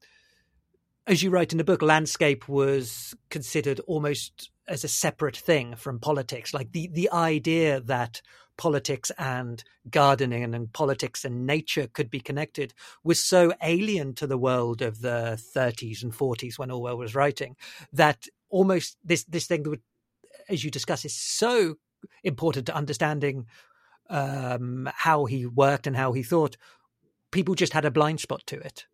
as 1.07 1.23
you 1.23 1.31
write 1.31 1.53
in 1.53 1.59
the 1.59 1.65
book, 1.65 1.83
landscape 1.83 2.49
was 2.49 3.15
considered 3.31 3.81
almost 3.87 4.51
as 4.67 4.83
a 4.83 4.89
separate 4.89 5.37
thing 5.37 5.77
from 5.77 6.01
politics. 6.01 6.53
Like 6.53 6.73
the 6.73 6.89
the 6.93 7.11
idea 7.13 7.81
that 7.83 8.23
politics 8.57 9.11
and 9.19 9.63
gardening 9.91 10.43
and 10.43 10.73
politics 10.73 11.25
and 11.25 11.47
nature 11.47 11.87
could 11.87 12.11
be 12.11 12.21
connected 12.21 12.73
was 13.05 13.23
so 13.23 13.53
alien 13.63 14.15
to 14.15 14.27
the 14.27 14.39
world 14.39 14.83
of 14.83 15.01
the 15.01 15.41
30s 15.55 16.03
and 16.03 16.13
40s 16.13 16.59
when 16.59 16.71
Orwell 16.71 16.99
was 16.99 17.15
writing 17.15 17.57
that 17.93 18.27
almost 18.49 18.97
this 19.05 19.25
this 19.25 19.47
thing 19.47 19.63
that 19.63 19.71
would, 19.71 19.83
as 20.49 20.65
you 20.65 20.71
discuss 20.71 21.05
is 21.05 21.15
so 21.15 21.77
important 22.23 22.67
to 22.67 22.75
understanding 22.75 23.47
um, 24.09 24.89
how 24.95 25.25
he 25.25 25.47
worked 25.47 25.87
and 25.87 25.97
how 25.97 26.13
he 26.13 26.23
thought, 26.23 26.57
people 27.31 27.55
just 27.55 27.73
had 27.73 27.85
a 27.85 27.91
blind 27.91 28.21
spot 28.21 28.43
to 28.47 28.57
it. 28.57 28.87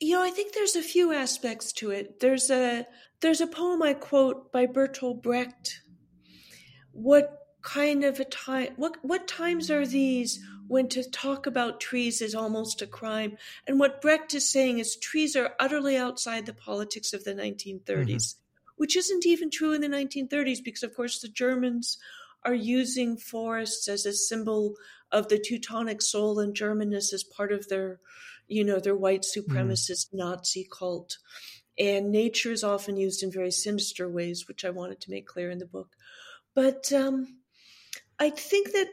You 0.00 0.16
know, 0.16 0.22
I 0.22 0.30
think 0.30 0.54
there's 0.54 0.76
a 0.76 0.82
few 0.82 1.12
aspects 1.12 1.72
to 1.74 1.90
it. 1.90 2.20
There's 2.20 2.50
a 2.50 2.86
there's 3.20 3.40
a 3.40 3.46
poem 3.46 3.82
I 3.82 3.94
quote 3.94 4.52
by 4.52 4.66
Bertolt 4.66 5.22
Brecht. 5.22 5.80
What 6.92 7.47
kind 7.62 8.04
of 8.04 8.20
a 8.20 8.24
time 8.24 8.68
what 8.76 8.96
what 9.02 9.26
times 9.26 9.70
are 9.70 9.86
these 9.86 10.40
when 10.68 10.88
to 10.88 11.02
talk 11.10 11.46
about 11.46 11.80
trees 11.80 12.20
is 12.20 12.34
almost 12.34 12.82
a 12.82 12.86
crime? 12.86 13.36
And 13.66 13.80
what 13.80 14.02
Brecht 14.02 14.34
is 14.34 14.48
saying 14.48 14.78
is 14.78 14.96
trees 14.96 15.34
are 15.34 15.54
utterly 15.58 15.96
outside 15.96 16.46
the 16.46 16.52
politics 16.52 17.12
of 17.14 17.24
the 17.24 17.34
1930s, 17.34 17.84
mm-hmm. 17.84 18.38
which 18.76 18.96
isn't 18.96 19.26
even 19.26 19.50
true 19.50 19.72
in 19.72 19.80
the 19.80 19.88
1930s 19.88 20.62
because 20.62 20.82
of 20.82 20.94
course 20.94 21.20
the 21.20 21.28
Germans 21.28 21.98
are 22.44 22.54
using 22.54 23.16
forests 23.16 23.88
as 23.88 24.06
a 24.06 24.12
symbol 24.12 24.74
of 25.10 25.28
the 25.28 25.38
Teutonic 25.38 26.02
soul 26.02 26.38
and 26.38 26.54
Germanness 26.54 27.12
as 27.12 27.24
part 27.24 27.52
of 27.52 27.68
their, 27.68 27.98
you 28.46 28.64
know, 28.64 28.78
their 28.78 28.96
white 28.96 29.24
hmm. 29.34 29.40
supremacist 29.40 30.12
mm. 30.12 30.18
Nazi 30.18 30.68
cult. 30.70 31.18
And 31.78 32.10
nature 32.10 32.52
is 32.52 32.64
often 32.64 32.96
used 32.96 33.22
in 33.22 33.30
very 33.30 33.52
sinister 33.52 34.08
ways, 34.08 34.48
which 34.48 34.64
I 34.64 34.70
wanted 34.70 35.00
to 35.00 35.10
make 35.10 35.26
clear 35.26 35.50
in 35.50 35.58
the 35.58 35.66
book. 35.66 35.94
But 36.54 36.92
um, 36.92 37.37
I 38.18 38.30
think 38.30 38.72
that 38.72 38.88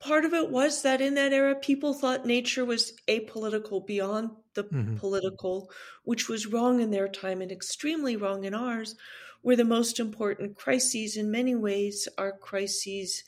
part 0.00 0.24
of 0.24 0.34
it 0.34 0.50
was 0.50 0.82
that 0.82 1.00
in 1.00 1.14
that 1.14 1.32
era, 1.32 1.54
people 1.54 1.94
thought 1.94 2.26
nature 2.26 2.64
was 2.64 2.92
apolitical 3.08 3.84
beyond 3.84 4.30
the 4.54 4.64
mm-hmm. 4.64 4.96
political, 4.96 5.70
which 6.04 6.28
was 6.28 6.46
wrong 6.46 6.80
in 6.80 6.90
their 6.90 7.08
time 7.08 7.40
and 7.40 7.50
extremely 7.50 8.16
wrong 8.16 8.44
in 8.44 8.54
ours 8.54 8.94
where 9.42 9.56
the 9.56 9.64
most 9.64 10.00
important 10.00 10.56
crises 10.56 11.16
in 11.16 11.30
many 11.30 11.54
ways 11.54 12.08
are 12.18 12.32
crises 12.32 13.22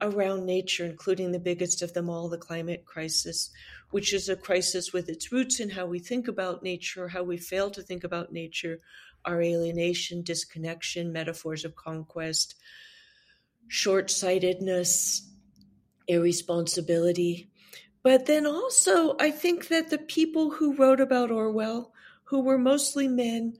around 0.00 0.44
nature, 0.44 0.84
including 0.84 1.30
the 1.30 1.38
biggest 1.38 1.82
of 1.82 1.92
them 1.92 2.10
all, 2.10 2.28
the 2.28 2.38
climate 2.38 2.84
crisis, 2.84 3.50
which 3.90 4.12
is 4.12 4.28
a 4.28 4.34
crisis 4.34 4.92
with 4.92 5.08
its 5.08 5.30
roots 5.30 5.60
in 5.60 5.70
how 5.70 5.86
we 5.86 5.98
think 5.98 6.26
about 6.26 6.62
nature, 6.62 7.08
how 7.08 7.22
we 7.22 7.36
fail 7.36 7.70
to 7.70 7.82
think 7.82 8.02
about 8.02 8.32
nature, 8.32 8.80
our 9.24 9.40
alienation, 9.40 10.22
disconnection, 10.22 11.12
metaphors 11.12 11.64
of 11.64 11.76
conquest, 11.76 12.56
short 13.68 14.10
sightedness, 14.10 15.28
irresponsibility. 16.08 17.48
But 18.02 18.26
then 18.26 18.46
also, 18.46 19.16
I 19.18 19.30
think 19.30 19.68
that 19.68 19.90
the 19.90 19.98
people 19.98 20.50
who 20.50 20.74
wrote 20.74 21.00
about 21.00 21.30
Orwell, 21.30 21.92
who 22.24 22.40
were 22.40 22.58
mostly 22.58 23.08
men, 23.08 23.54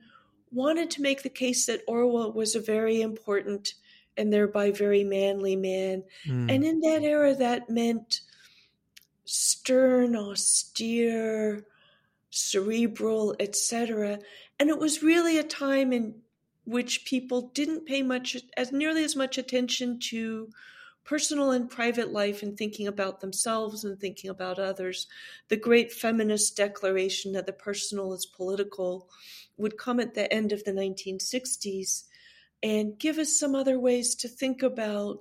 wanted 0.51 0.91
to 0.91 1.01
make 1.01 1.23
the 1.23 1.29
case 1.29 1.65
that 1.65 1.83
Orwell 1.87 2.33
was 2.33 2.55
a 2.55 2.59
very 2.59 3.01
important 3.01 3.73
and 4.17 4.31
thereby 4.31 4.71
very 4.71 5.03
manly 5.03 5.55
man. 5.55 6.03
Mm. 6.27 6.53
And 6.53 6.63
in 6.63 6.79
that 6.81 7.03
era, 7.03 7.33
that 7.35 7.69
meant 7.69 8.21
stern, 9.25 10.15
austere, 10.15 11.65
cerebral, 12.29 13.35
etc. 13.39 14.19
And 14.59 14.69
it 14.69 14.77
was 14.77 15.03
really 15.03 15.37
a 15.37 15.43
time 15.43 15.93
in 15.93 16.15
which 16.65 17.05
people 17.05 17.51
didn't 17.53 17.85
pay 17.85 18.01
much 18.01 18.37
as 18.55 18.71
nearly 18.71 19.03
as 19.03 19.15
much 19.15 19.37
attention 19.37 19.99
to 19.99 20.49
personal 21.03 21.51
and 21.51 21.69
private 21.69 22.11
life 22.11 22.43
and 22.43 22.57
thinking 22.57 22.87
about 22.87 23.19
themselves 23.19 23.83
and 23.83 23.99
thinking 23.99 24.29
about 24.29 24.59
others. 24.59 25.07
The 25.49 25.57
great 25.57 25.91
feminist 25.91 26.55
declaration 26.55 27.33
that 27.33 27.45
the 27.45 27.53
personal 27.53 28.13
is 28.13 28.25
political 28.25 29.09
would 29.57 29.77
come 29.77 29.99
at 29.99 30.13
the 30.13 30.31
end 30.33 30.51
of 30.51 30.63
the 30.63 30.71
1960s 30.71 32.03
and 32.61 32.97
give 32.97 33.17
us 33.17 33.37
some 33.37 33.55
other 33.55 33.77
ways 33.77 34.15
to 34.15 34.29
think 34.29 34.63
about 34.63 35.19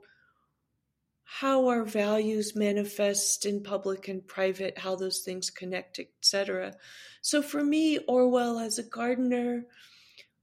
how 1.25 1.67
our 1.67 1.83
values 1.83 2.55
manifest 2.55 3.47
in 3.47 3.63
public 3.63 4.07
and 4.07 4.27
private, 4.27 4.79
how 4.79 4.95
those 4.95 5.21
things 5.21 5.51
connect, 5.51 5.99
etc. 5.99 6.75
So 7.23 7.43
for 7.43 7.65
me, 7.65 7.99
Orwell 8.07 8.59
as 8.59 8.79
a 8.79 8.83
gardener 8.85 9.65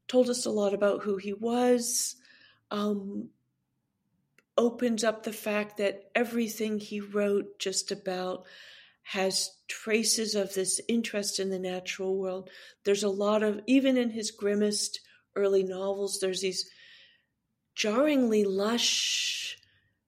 told 0.10 0.30
us 0.30 0.46
a 0.46 0.52
lot 0.52 0.74
about 0.74 1.04
who 1.04 1.16
he 1.16 1.32
was, 1.34 2.18
um, 2.72 3.30
opens 4.58 5.06
up 5.06 5.24
the 5.24 5.32
fact 5.32 5.78
that 5.78 6.12
everything 6.14 6.80
he 6.80 7.00
wrote 7.00 7.60
just 7.60 7.92
about 7.92 8.46
has 9.04 9.52
traces 9.70 10.36
of 10.36 10.54
this 10.54 10.82
interest 10.90 11.40
in 11.40 11.50
the 11.50 11.58
natural 11.58 12.18
world. 12.18 12.50
There's 12.84 13.04
a 13.04 13.10
lot 13.10 13.42
of, 13.42 13.62
even 13.66 13.96
in 13.96 14.10
his 14.10 14.32
grimmest 14.32 15.00
early 15.36 15.64
novels, 15.64 16.20
there's 16.20 16.42
these 16.42 16.70
jarringly 17.76 18.44
lush 18.44 19.58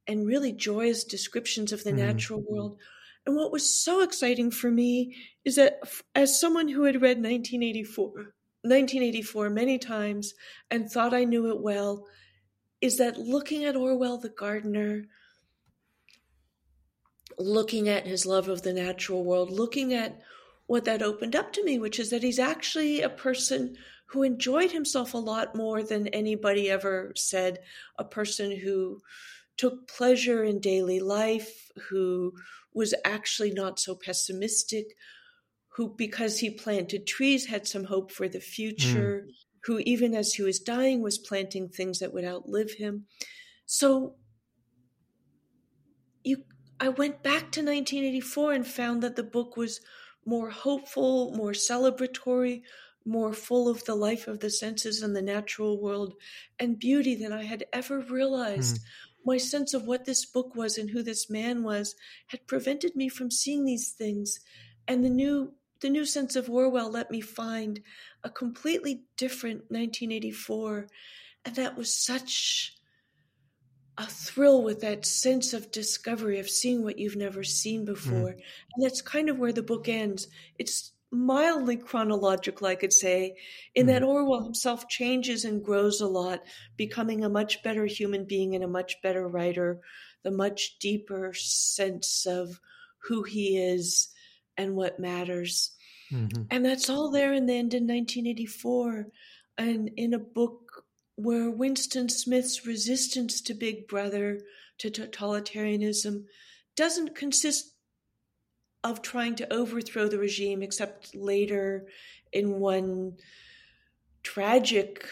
and 0.06 0.28
really 0.28 0.52
joyous 0.52 1.06
descriptions 1.06 1.72
of 1.72 1.84
the 1.84 1.92
mm. 1.92 1.98
natural 1.98 2.44
world. 2.48 2.78
And 3.26 3.36
what 3.36 3.52
was 3.52 3.82
so 3.82 4.02
exciting 4.02 4.52
for 4.52 4.70
me 4.70 5.16
is 5.46 5.56
that 5.56 5.80
as 6.14 6.40
someone 6.40 6.68
who 6.68 6.84
had 6.84 6.96
read 6.96 7.18
1984, 7.18 8.34
1984 8.64 9.50
many 9.50 9.78
times 9.78 10.34
and 10.70 10.90
thought 10.90 11.14
I 11.14 11.24
knew 11.24 11.50
it 11.50 11.62
well, 11.62 12.06
is 12.80 12.98
that 12.98 13.18
looking 13.18 13.66
at 13.66 13.76
Orwell 13.76 14.18
the 14.18 14.30
gardener, 14.30 15.06
looking 17.38 17.90
at 17.90 18.06
his 18.06 18.26
love 18.26 18.48
of 18.48 18.62
the 18.62 18.74
natural 18.74 19.24
world, 19.24 19.52
looking 19.52 19.94
at 19.94 20.22
what 20.68 20.86
that 20.86 21.02
opened 21.02 21.36
up 21.36 21.52
to 21.54 21.64
me, 21.64 21.80
which 21.80 22.00
is 22.00 22.10
that 22.12 22.24
he's 22.24 22.40
actually 22.40 23.02
a 23.02 23.10
person 23.10 23.76
who 24.06 24.24
enjoyed 24.24 24.72
himself 24.72 25.14
a 25.14 25.18
lot 25.18 25.56
more 25.56 25.82
than 25.84 26.08
anybody 26.10 26.70
ever 26.70 27.14
said, 27.16 27.60
a 27.98 28.04
person 28.04 28.56
who 28.56 29.02
took 29.58 29.88
pleasure 29.88 30.44
in 30.44 30.60
daily 30.60 31.00
life, 31.00 31.72
who 31.90 32.34
was 32.74 32.94
actually 33.06 33.52
not 33.52 33.80
so 33.80 33.96
pessimistic, 33.96 34.96
who, 35.76 35.94
because 35.96 36.40
he 36.40 36.50
planted 36.50 37.08
trees, 37.08 37.46
had 37.46 37.68
some 37.68 37.86
hope 37.86 38.12
for 38.12 38.28
the 38.28 38.40
future, 38.40 39.26
mm. 39.26 39.32
who, 39.64 39.80
even 39.80 40.14
as 40.14 40.34
he 40.34 40.44
was 40.44 40.60
dying, 40.60 41.02
was 41.02 41.18
planting 41.18 41.70
things 41.70 42.00
that 42.00 42.14
would 42.14 42.26
outlive 42.26 42.72
him. 42.74 43.06
So 43.66 44.16
you, 46.24 46.44
I 46.80 46.90
went 46.90 47.24
back 47.24 47.52
to 47.54 47.62
1984 47.62 48.54
and 48.54 48.68
found 48.68 49.02
that 49.04 49.16
the 49.16 49.24
book 49.24 49.56
was 49.56 49.80
more 50.26 50.50
hopeful, 50.50 51.32
more 51.36 51.52
celebratory, 51.52 52.64
more 53.06 53.34
full 53.34 53.68
of 53.68 53.84
the 53.86 53.96
life 53.96 54.28
of 54.28 54.40
the 54.40 54.50
senses 54.50 55.02
and 55.02 55.16
the 55.16 55.22
natural 55.22 55.82
world 55.82 56.14
and 56.60 56.80
beauty 56.80 57.16
than 57.16 57.34
I 57.34 57.44
had 57.44 57.66
ever 57.74 58.00
realized. 58.00 58.78
Mm. 58.78 58.82
My 59.26 59.38
sense 59.38 59.74
of 59.74 59.86
what 59.86 60.06
this 60.06 60.26
book 60.26 60.56
was 60.56 60.78
and 60.78 60.90
who 60.90 61.02
this 61.02 61.30
man 61.30 61.64
was 61.64 61.96
had 62.28 62.46
prevented 62.48 62.96
me 62.96 63.08
from 63.10 63.32
seeing 63.32 63.66
these 63.66 63.92
things. 63.92 64.40
And 64.88 65.04
the 65.04 65.10
new 65.10 65.54
the 65.82 65.90
new 65.90 66.06
sense 66.06 66.36
of 66.36 66.50
Orwell 66.50 66.90
let 66.90 67.12
me 67.12 67.22
find 67.22 67.82
a 68.24 68.30
completely 68.30 69.04
different 69.18 69.62
1984. 69.70 70.88
And 71.46 71.56
that 71.56 71.76
was 71.76 71.94
such 71.94 72.76
a 73.98 74.06
thrill 74.06 74.64
with 74.64 74.82
that 74.82 75.06
sense 75.06 75.54
of 75.54 75.72
discovery 75.72 76.40
of 76.40 76.50
seeing 76.50 76.84
what 76.84 77.00
you've 77.00 77.16
never 77.16 77.44
seen 77.44 77.84
before. 77.84 78.30
Mm. 78.30 78.42
And 78.76 78.84
that's 78.84 79.02
kind 79.02 79.30
of 79.30 79.38
where 79.38 79.52
the 79.52 79.64
book 79.64 79.90
ends. 79.90 80.28
It's 80.58 80.92
mildly 81.12 81.76
chronological, 81.76 82.68
I 82.68 82.76
could 82.76 82.94
say, 82.94 83.36
in 83.76 83.88
that 83.88 84.02
mm-hmm. 84.02 84.12
Orwell 84.12 84.44
himself 84.44 84.88
changes 84.88 85.44
and 85.44 85.64
grows 85.64 86.00
a 86.00 86.08
lot, 86.08 86.42
becoming 86.78 87.24
a 87.24 87.30
much 87.30 87.62
better 87.64 87.86
human 87.86 88.24
being 88.24 88.56
and 88.56 88.64
a 88.64 88.68
much 88.68 89.02
better 89.02 89.28
writer, 89.28 89.82
the 90.24 90.32
much 90.32 90.80
deeper 90.80 91.34
sense 91.34 92.26
of 92.26 92.62
who 93.00 93.24
he 93.24 93.58
is 93.58 94.11
and 94.58 94.76
what 94.76 95.00
matters. 95.00 95.72
Mm-hmm. 96.12 96.44
And 96.50 96.66
that's 96.66 96.90
all 96.90 97.10
there 97.10 97.34
in 97.34 97.46
the 97.46 97.54
end 97.54 97.74
in 97.74 97.84
1984. 97.84 99.08
And 99.58 99.92
in 99.98 100.14
a 100.14 100.20
book 100.20 100.86
where 101.16 101.50
Winston 101.50 102.10
Smith's 102.10 102.66
resistance 102.66 103.42
to 103.42 103.54
Big 103.54 103.88
Brother, 103.88 104.42
to 104.80 104.90
totalitarianism, 104.90 106.26
doesn't 106.76 107.16
consist 107.16 107.74
of 108.84 109.02
trying 109.02 109.36
to 109.36 109.54
overthrow 109.54 110.08
the 110.08 110.18
regime, 110.18 110.64
except 110.64 111.14
later 111.16 111.88
in 112.32 112.60
one 112.60 113.18
tragic 114.24 115.06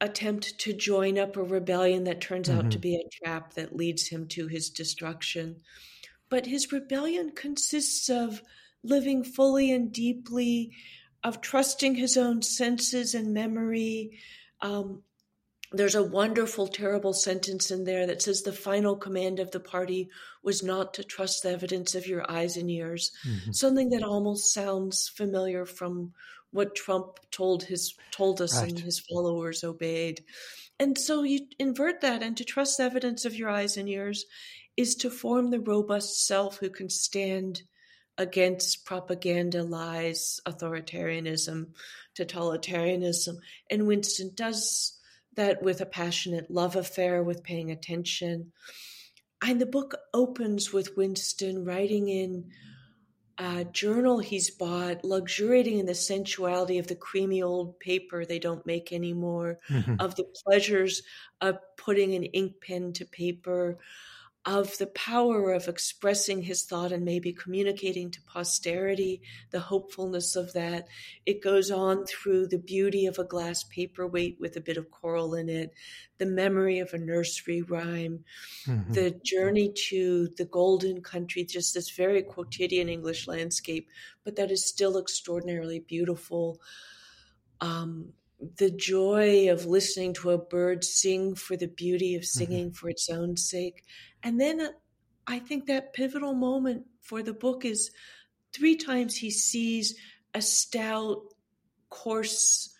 attempt 0.00 0.58
to 0.58 0.72
join 0.72 1.18
up 1.18 1.36
a 1.36 1.42
rebellion 1.42 2.04
that 2.04 2.20
turns 2.20 2.48
mm-hmm. 2.48 2.58
out 2.58 2.70
to 2.70 2.78
mm-hmm. 2.78 2.82
be 2.82 2.96
a 2.96 3.24
trap 3.24 3.54
that 3.54 3.76
leads 3.76 4.08
him 4.08 4.26
to 4.28 4.46
his 4.46 4.68
destruction. 4.68 5.56
But 6.28 6.46
his 6.46 6.72
rebellion 6.72 7.32
consists 7.32 8.08
of 8.08 8.42
living 8.82 9.24
fully 9.24 9.70
and 9.70 9.92
deeply, 9.92 10.72
of 11.22 11.40
trusting 11.40 11.94
his 11.94 12.16
own 12.16 12.42
senses 12.42 13.14
and 13.14 13.32
memory, 13.32 14.18
um, 14.60 15.02
there's 15.76 15.94
a 15.94 16.02
wonderful, 16.02 16.68
terrible 16.68 17.12
sentence 17.12 17.70
in 17.70 17.84
there 17.84 18.06
that 18.06 18.22
says 18.22 18.42
the 18.42 18.52
final 18.52 18.96
command 18.96 19.40
of 19.40 19.50
the 19.50 19.60
party 19.60 20.08
was 20.42 20.62
not 20.62 20.94
to 20.94 21.04
trust 21.04 21.42
the 21.42 21.50
evidence 21.50 21.94
of 21.94 22.06
your 22.06 22.30
eyes 22.30 22.56
and 22.56 22.70
ears. 22.70 23.10
Mm-hmm. 23.26 23.52
Something 23.52 23.90
that 23.90 24.02
almost 24.02 24.52
sounds 24.52 25.08
familiar 25.08 25.66
from 25.66 26.12
what 26.52 26.76
Trump 26.76 27.18
told 27.32 27.64
his 27.64 27.94
told 28.12 28.40
us 28.40 28.56
right. 28.60 28.70
and 28.70 28.78
his 28.78 29.00
followers 29.00 29.64
obeyed. 29.64 30.24
And 30.78 30.96
so 30.96 31.22
you 31.22 31.46
invert 31.58 32.00
that 32.02 32.22
and 32.22 32.36
to 32.36 32.44
trust 32.44 32.78
the 32.78 32.84
evidence 32.84 33.24
of 33.24 33.34
your 33.34 33.48
eyes 33.48 33.76
and 33.76 33.88
ears 33.88 34.24
is 34.76 34.94
to 34.96 35.10
form 35.10 35.50
the 35.50 35.60
robust 35.60 36.26
self 36.26 36.58
who 36.58 36.70
can 36.70 36.90
stand 36.90 37.62
against 38.18 38.84
propaganda, 38.84 39.62
lies, 39.62 40.40
authoritarianism, 40.46 41.66
totalitarianism. 42.16 43.36
And 43.70 43.86
Winston 43.86 44.30
does 44.34 44.98
that 45.36 45.62
with 45.62 45.80
a 45.80 45.86
passionate 45.86 46.50
love 46.50 46.76
affair, 46.76 47.22
with 47.22 47.42
paying 47.42 47.70
attention. 47.70 48.52
And 49.42 49.60
the 49.60 49.66
book 49.66 49.96
opens 50.12 50.72
with 50.72 50.96
Winston 50.96 51.64
writing 51.64 52.08
in 52.08 52.50
a 53.38 53.64
journal 53.64 54.20
he's 54.20 54.50
bought, 54.50 55.04
luxuriating 55.04 55.78
in 55.78 55.86
the 55.86 55.94
sensuality 55.94 56.78
of 56.78 56.86
the 56.86 56.94
creamy 56.94 57.42
old 57.42 57.80
paper 57.80 58.24
they 58.24 58.38
don't 58.38 58.64
make 58.64 58.92
anymore, 58.92 59.58
mm-hmm. 59.68 59.96
of 59.98 60.14
the 60.14 60.24
pleasures 60.44 61.02
of 61.40 61.58
putting 61.76 62.14
an 62.14 62.24
ink 62.24 62.54
pen 62.64 62.92
to 62.92 63.04
paper, 63.04 63.78
of 64.46 64.76
the 64.76 64.86
power 64.88 65.52
of 65.52 65.68
expressing 65.68 66.42
his 66.42 66.64
thought 66.64 66.92
and 66.92 67.02
maybe 67.02 67.32
communicating 67.32 68.10
to 68.10 68.20
posterity, 68.22 69.22
the 69.50 69.60
hopefulness 69.60 70.36
of 70.36 70.52
that. 70.52 70.86
It 71.24 71.42
goes 71.42 71.70
on 71.70 72.04
through 72.04 72.48
the 72.48 72.58
beauty 72.58 73.06
of 73.06 73.18
a 73.18 73.24
glass 73.24 73.64
paperweight 73.64 74.36
with 74.38 74.56
a 74.56 74.60
bit 74.60 74.76
of 74.76 74.90
coral 74.90 75.34
in 75.34 75.48
it, 75.48 75.72
the 76.18 76.26
memory 76.26 76.78
of 76.80 76.92
a 76.92 76.98
nursery 76.98 77.62
rhyme, 77.62 78.24
mm-hmm. 78.66 78.92
the 78.92 79.18
journey 79.24 79.72
to 79.88 80.28
the 80.36 80.44
golden 80.44 81.00
country, 81.00 81.44
just 81.44 81.72
this 81.72 81.90
very 81.90 82.22
quotidian 82.22 82.90
English 82.90 83.26
landscape, 83.26 83.88
but 84.24 84.36
that 84.36 84.50
is 84.50 84.68
still 84.68 84.98
extraordinarily 84.98 85.80
beautiful. 85.80 86.60
Um, 87.62 88.12
the 88.58 88.70
joy 88.70 89.50
of 89.50 89.64
listening 89.64 90.12
to 90.12 90.30
a 90.30 90.38
bird 90.38 90.84
sing 90.84 91.34
for 91.34 91.56
the 91.56 91.68
beauty 91.68 92.14
of 92.14 92.22
mm-hmm. 92.22 92.38
singing 92.38 92.66
mm-hmm. 92.66 92.74
for 92.74 92.90
its 92.90 93.08
own 93.08 93.38
sake 93.38 93.84
and 94.24 94.40
then 94.40 94.66
I 95.26 95.38
think 95.38 95.66
that 95.66 95.92
pivotal 95.92 96.34
moment 96.34 96.86
for 97.02 97.22
the 97.22 97.34
book 97.34 97.64
is 97.64 97.90
three 98.52 98.76
times 98.76 99.16
he 99.16 99.30
sees 99.30 99.94
a 100.32 100.40
stout, 100.40 101.22
coarse, 101.90 102.74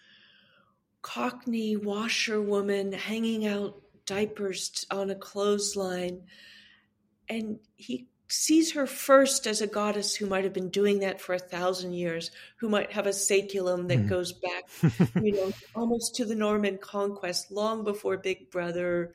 cockney 1.02 1.76
washerwoman 1.76 2.92
hanging 2.92 3.46
out 3.46 3.82
diapers 4.06 4.86
on 4.90 5.10
a 5.10 5.14
clothesline. 5.14 6.22
And 7.28 7.58
he 7.76 8.08
sees 8.28 8.72
her 8.72 8.86
first 8.86 9.46
as 9.46 9.60
a 9.60 9.66
goddess 9.66 10.14
who 10.14 10.26
might 10.26 10.44
have 10.44 10.52
been 10.52 10.70
doing 10.70 11.00
that 11.00 11.20
for 11.20 11.34
a 11.34 11.38
thousand 11.38 11.92
years, 11.92 12.30
who 12.56 12.68
might 12.70 12.92
have 12.92 13.06
a 13.06 13.10
saeculum 13.10 13.88
that 13.88 13.98
mm. 13.98 14.08
goes 14.08 14.32
back, 14.32 14.64
you 15.22 15.32
know, 15.32 15.52
almost 15.74 16.16
to 16.16 16.24
the 16.24 16.34
Norman 16.34 16.78
conquest, 16.78 17.52
long 17.52 17.84
before 17.84 18.16
Big 18.16 18.50
Brother 18.50 19.14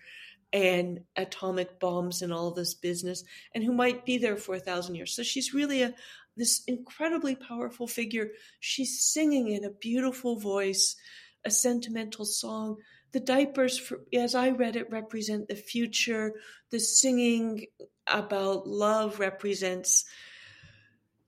and 0.52 1.02
atomic 1.16 1.80
bombs 1.80 2.22
and 2.22 2.34
all 2.34 2.52
this 2.52 2.74
business, 2.74 3.24
and 3.54 3.64
who 3.64 3.72
might 3.72 4.06
be 4.06 4.18
there 4.18 4.38
for 4.38 4.56
a 4.56 4.60
thousand 4.60 4.96
years. 4.96 5.16
So 5.16 5.24
she's 5.24 5.54
really 5.54 5.84
a 5.84 5.94
this 6.38 6.64
incredibly 6.68 7.36
powerful 7.36 7.86
figure. 7.86 8.30
She's 8.60 9.02
singing 9.02 9.50
in 9.50 9.66
a 9.66 9.72
beautiful 9.72 10.38
voice, 10.38 10.96
a 11.44 11.52
sentimental 11.52 12.26
song. 12.26 12.78
The 13.12 13.20
diapers, 13.20 13.78
for, 13.78 14.00
as 14.14 14.36
I 14.36 14.52
read 14.52 14.76
it, 14.76 14.92
represent 14.92 15.48
the 15.48 15.56
future. 15.56 16.34
The 16.72 16.80
singing 16.80 17.66
about 18.08 18.68
love 18.68 19.20
represents 19.20 20.06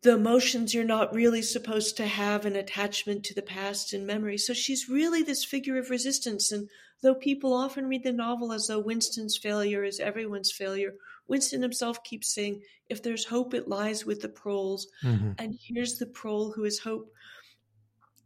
the 0.02 0.14
emotions 0.14 0.74
you're 0.74 0.84
not 0.84 1.14
really 1.14 1.42
supposed 1.42 1.98
to 1.98 2.08
have 2.08 2.46
an 2.46 2.56
attachment 2.56 3.24
to 3.26 3.36
the 3.36 3.42
past 3.42 3.94
and 3.94 4.08
memory. 4.08 4.38
So 4.38 4.54
she's 4.54 4.90
really 4.90 5.22
this 5.22 5.44
figure 5.44 5.78
of 5.78 5.90
resistance. 5.90 6.52
And 6.52 6.70
though 7.02 7.16
people 7.16 7.54
often 7.54 7.88
read 7.88 8.04
the 8.04 8.12
novel 8.12 8.52
as 8.52 8.68
though 8.68 8.80
Winston's 8.80 9.38
failure 9.38 9.84
is 9.84 10.00
everyone's 10.00 10.52
failure, 10.52 10.94
Winston 11.28 11.62
himself 11.62 12.04
keeps 12.04 12.34
saying, 12.34 12.62
if 12.90 13.02
there's 13.02 13.26
hope, 13.26 13.54
it 13.54 13.68
lies 13.68 14.06
with 14.06 14.22
the 14.22 14.30
proles. 14.30 14.88
Mm-hmm. 15.04 15.32
And 15.38 15.58
here's 15.62 15.98
the 15.98 16.08
prole 16.08 16.52
who 16.52 16.66
is 16.66 16.80
hope. 16.80 17.12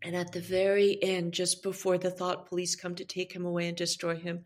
And 0.03 0.15
at 0.15 0.31
the 0.31 0.41
very 0.41 1.01
end, 1.01 1.33
just 1.33 1.63
before 1.63 1.97
the 1.97 2.11
thought 2.11 2.47
police 2.47 2.75
come 2.75 2.95
to 2.95 3.05
take 3.05 3.31
him 3.31 3.45
away 3.45 3.67
and 3.67 3.77
destroy 3.77 4.15
him, 4.15 4.43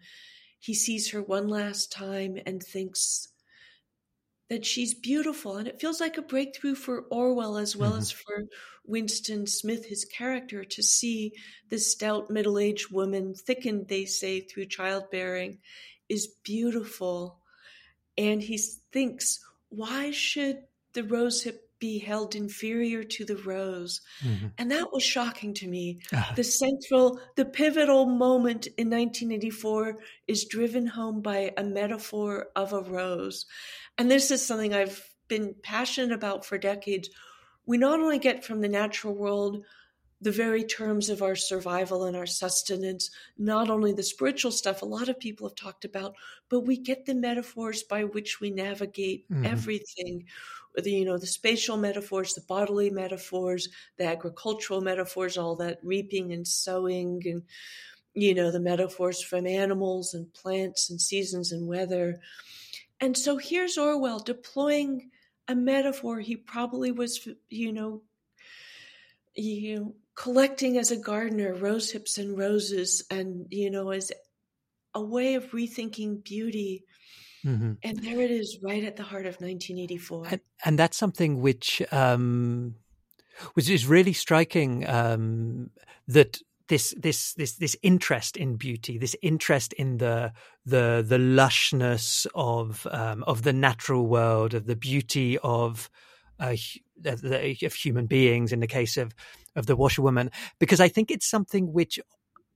he 0.60 0.74
sees 0.74 1.10
her 1.12 1.22
one 1.22 1.48
last 1.48 1.92
time 1.92 2.38
and 2.46 2.62
thinks, 2.62 3.30
that 4.50 4.66
she's 4.66 4.94
beautiful 4.94 5.58
and 5.58 5.68
it 5.68 5.80
feels 5.80 6.02
like 6.02 6.18
a 6.18 6.24
breakthrough 6.24 6.76
for 6.76 7.06
Orwell 7.12 7.58
as 7.58 7.76
well 7.76 7.92
mm-hmm. 7.92 8.00
as 8.00 8.12
for 8.12 8.46
Winston 8.90 9.46
Smith, 9.46 9.86
his 9.86 10.04
character, 10.04 10.64
to 10.64 10.82
see 10.82 11.34
this 11.70 11.92
stout 11.92 12.32
middle 12.32 12.58
aged 12.58 12.92
woman, 12.92 13.36
thickened, 13.36 13.88
they 13.88 14.06
say, 14.06 14.42
through 14.42 14.66
childbearing, 14.66 15.60
is 16.10 16.28
beautiful. 16.44 17.38
And 18.18 18.42
he 18.42 18.60
thinks, 18.92 19.40
why 19.70 20.10
should 20.10 20.64
the 20.94 21.04
rosehip 21.04 21.60
be 21.78 22.00
held 22.00 22.34
inferior 22.34 23.04
to 23.04 23.26
the 23.26 23.38
rose? 23.38 24.02
Mm-hmm. 24.24 24.48
And 24.58 24.72
that 24.72 24.92
was 24.92 25.04
shocking 25.04 25.54
to 25.56 25.68
me. 25.68 26.00
Ah. 26.12 26.34
The 26.36 26.44
central, 26.44 27.22
the 27.36 27.46
pivotal 27.46 28.08
moment 28.08 28.66
in 28.66 28.90
1984 28.90 30.00
is 30.28 30.46
driven 30.46 30.88
home 30.88 31.22
by 31.22 31.54
a 31.56 31.64
metaphor 31.64 32.48
of 32.56 32.74
a 32.74 32.82
rose 32.82 33.46
and 34.00 34.10
this 34.10 34.32
is 34.32 34.44
something 34.44 34.74
I've 34.74 35.08
been 35.28 35.54
passionate 35.62 36.14
about 36.14 36.46
for 36.46 36.58
decades. 36.58 37.10
We 37.66 37.78
not 37.78 38.00
only 38.00 38.18
get 38.18 38.46
from 38.46 38.62
the 38.62 38.70
natural 38.70 39.14
world 39.14 39.66
the 40.22 40.32
very 40.32 40.64
terms 40.64 41.10
of 41.10 41.22
our 41.22 41.36
survival 41.36 42.06
and 42.06 42.16
our 42.16 42.26
sustenance, 42.26 43.12
not 43.38 43.70
only 43.70 43.92
the 43.92 44.04
spiritual 44.04 44.52
stuff 44.52 44.82
a 44.82 44.86
lot 44.86 45.10
of 45.10 45.20
people 45.20 45.48
have 45.48 45.56
talked 45.56 45.84
about, 45.84 46.16
but 46.50 46.62
we 46.62 46.78
get 46.78 47.06
the 47.06 47.14
metaphors 47.14 47.84
by 47.84 48.06
which 48.06 48.40
we 48.40 48.50
navigate 48.50 49.30
mm-hmm. 49.30 49.46
everything. 49.46 50.26
The, 50.76 50.92
you 50.92 51.04
know, 51.04 51.18
the 51.18 51.28
spatial 51.28 51.76
metaphors, 51.76 52.34
the 52.34 52.42
bodily 52.42 52.90
metaphors, 52.90 53.68
the 53.98 54.06
agricultural 54.06 54.80
metaphors, 54.80 55.38
all 55.38 55.58
that 55.58 55.80
reaping 55.84 56.32
and 56.32 56.48
sowing 56.48 57.22
and, 57.26 57.44
you 58.14 58.34
know, 58.34 58.50
the 58.50 58.62
metaphors 58.62 59.22
from 59.22 59.46
animals 59.46 60.14
and 60.14 60.34
plants 60.34 60.90
and 60.90 61.02
seasons 61.02 61.52
and 61.52 61.68
weather. 61.68 62.22
And 63.02 63.18
so 63.18 63.38
here's 63.38 63.78
Orwell 63.78 64.20
deploying 64.20 65.12
a 65.48 65.56
metaphor 65.56 66.20
he 66.20 66.36
probably 66.36 66.92
was, 66.92 67.28
you 67.50 67.74
know, 67.74 68.04
you 69.36 69.76
know, 69.76 69.96
collecting 70.16 70.78
as 70.78 70.92
a 70.92 70.98
gardener 70.98 71.54
rose 71.54 71.92
hips 71.92 72.18
and 72.18 72.38
roses, 72.38 73.04
and 73.10 73.48
you 73.50 73.72
know, 73.72 73.92
as 73.92 74.12
a 74.94 75.02
way 75.02 75.36
of 75.36 75.52
rethinking 75.52 76.24
beauty. 76.24 76.84
Mm-hmm. 77.46 77.74
And 77.84 78.00
there 78.00 78.20
it 78.20 78.32
is, 78.32 78.60
right 78.62 78.84
at 78.84 78.98
the 78.98 79.04
heart 79.04 79.26
of 79.26 79.36
1984. 79.36 80.28
And, 80.30 80.42
and 80.66 80.80
that's 80.80 80.98
something 80.98 81.42
which 81.42 81.82
um, 81.92 82.76
which 83.54 83.70
is 83.70 83.86
really 83.86 84.14
striking. 84.14 84.88
Um, 84.88 85.70
that 86.08 86.40
this 86.70 86.94
this 86.98 87.34
this 87.34 87.54
this 87.58 87.76
interest 87.82 88.38
in 88.38 88.56
beauty, 88.56 88.98
this 88.98 89.16
interest 89.22 89.74
in 89.74 89.98
the 89.98 90.32
the 90.66 91.04
the 91.06 91.18
lushness 91.18 92.26
of 92.36 92.88
um, 92.92 93.24
of 93.26 93.42
the 93.42 93.54
natural 93.54 94.08
world, 94.08 94.54
of 94.54 94.66
the 94.66 94.76
beauty 94.76 95.38
of 95.40 95.90
uh, 96.40 96.56
of 97.04 97.74
human 97.74 98.06
beings. 98.06 98.54
In 98.54 98.62
the 98.62 98.68
case 98.68 98.98
of 98.98 99.14
of 99.56 99.66
the 99.66 99.76
washerwoman, 99.76 100.32
because 100.60 100.80
I 100.80 100.88
think 100.88 101.12
it's 101.12 101.30
something 101.30 101.74
which 101.74 102.00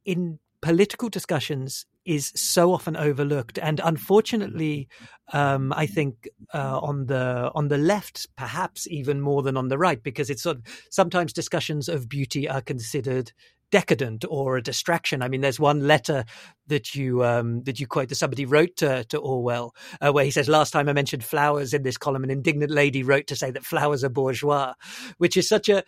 in 0.05 0.39
political 0.61 1.09
discussions 1.09 1.85
is 2.05 2.31
so 2.35 2.71
often 2.71 2.95
overlooked, 2.95 3.57
and 3.57 3.81
unfortunately, 3.83 4.87
um, 5.31 5.73
I 5.73 5.87
think 5.87 6.29
uh, 6.53 6.79
on 6.79 7.07
the 7.07 7.51
on 7.55 7.69
the 7.69 7.77
left, 7.79 8.27
perhaps 8.35 8.87
even 8.87 9.21
more 9.21 9.41
than 9.41 9.57
on 9.57 9.69
the 9.69 9.77
right, 9.77 10.03
because 10.03 10.29
it's 10.29 10.43
sort 10.43 10.57
of 10.57 10.63
sometimes 10.91 11.33
discussions 11.33 11.89
of 11.89 12.07
beauty 12.07 12.47
are 12.47 12.61
considered 12.61 13.31
decadent 13.73 14.23
or 14.29 14.55
a 14.55 14.61
distraction. 14.61 15.23
I 15.23 15.27
mean, 15.27 15.41
there's 15.41 15.59
one 15.59 15.87
letter 15.87 16.25
that 16.67 16.93
you 16.93 17.23
um, 17.25 17.63
that 17.63 17.79
you 17.79 17.87
quote 17.87 18.09
that 18.09 18.15
somebody 18.15 18.45
wrote 18.45 18.77
to, 18.77 19.03
to 19.05 19.17
Orwell, 19.17 19.73
uh, 19.99 20.11
where 20.11 20.23
he 20.23 20.29
says, 20.29 20.47
"Last 20.47 20.69
time 20.69 20.87
I 20.87 20.93
mentioned 20.93 21.23
flowers 21.23 21.73
in 21.73 21.81
this 21.81 21.97
column, 21.97 22.23
an 22.23 22.29
indignant 22.29 22.69
lady 22.69 23.01
wrote 23.01 23.25
to 23.27 23.35
say 23.35 23.49
that 23.49 23.65
flowers 23.65 24.03
are 24.03 24.09
bourgeois," 24.09 24.75
which 25.17 25.35
is 25.35 25.49
such 25.49 25.69
a 25.69 25.83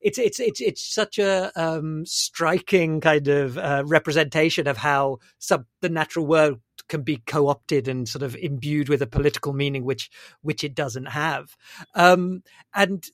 it's 0.00 0.18
it's 0.18 0.38
it's 0.38 0.60
it's 0.60 0.94
such 0.94 1.18
a 1.18 1.50
um, 1.60 2.06
striking 2.06 3.00
kind 3.00 3.26
of 3.26 3.58
uh, 3.58 3.82
representation 3.84 4.68
of 4.68 4.76
how 4.76 5.18
sub 5.40 5.64
the 5.80 5.88
natural 5.88 6.28
world 6.28 6.60
can 6.88 7.02
be 7.02 7.16
co-opted 7.26 7.88
and 7.88 8.08
sort 8.08 8.22
of 8.22 8.36
imbued 8.36 8.88
with 8.88 9.02
a 9.02 9.06
political 9.08 9.52
meaning 9.52 9.84
which 9.84 10.08
which 10.42 10.62
it 10.62 10.76
doesn't 10.76 11.06
have 11.06 11.56
um, 11.96 12.44
and 12.72 13.06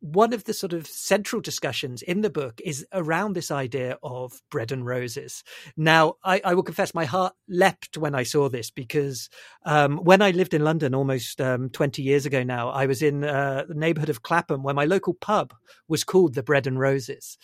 one 0.00 0.32
of 0.32 0.44
the 0.44 0.52
sort 0.52 0.72
of 0.72 0.86
central 0.86 1.42
discussions 1.42 2.02
in 2.02 2.20
the 2.20 2.30
book 2.30 2.60
is 2.64 2.86
around 2.92 3.34
this 3.34 3.50
idea 3.50 3.98
of 4.02 4.40
bread 4.50 4.70
and 4.70 4.86
roses. 4.86 5.42
Now, 5.76 6.14
I, 6.24 6.40
I 6.44 6.54
will 6.54 6.62
confess 6.62 6.94
my 6.94 7.04
heart 7.04 7.34
leapt 7.48 7.96
when 7.96 8.14
I 8.14 8.22
saw 8.22 8.48
this 8.48 8.70
because 8.70 9.28
um, 9.64 9.98
when 9.98 10.22
I 10.22 10.30
lived 10.30 10.54
in 10.54 10.62
London 10.62 10.94
almost 10.94 11.40
um, 11.40 11.68
20 11.70 12.02
years 12.02 12.26
ago 12.26 12.42
now, 12.44 12.68
I 12.68 12.86
was 12.86 13.02
in 13.02 13.24
uh, 13.24 13.64
the 13.68 13.74
neighborhood 13.74 14.10
of 14.10 14.22
Clapham 14.22 14.62
where 14.62 14.74
my 14.74 14.84
local 14.84 15.14
pub 15.14 15.52
was 15.88 16.04
called 16.04 16.34
the 16.34 16.42
Bread 16.42 16.66
and 16.66 16.78
Roses. 16.78 17.36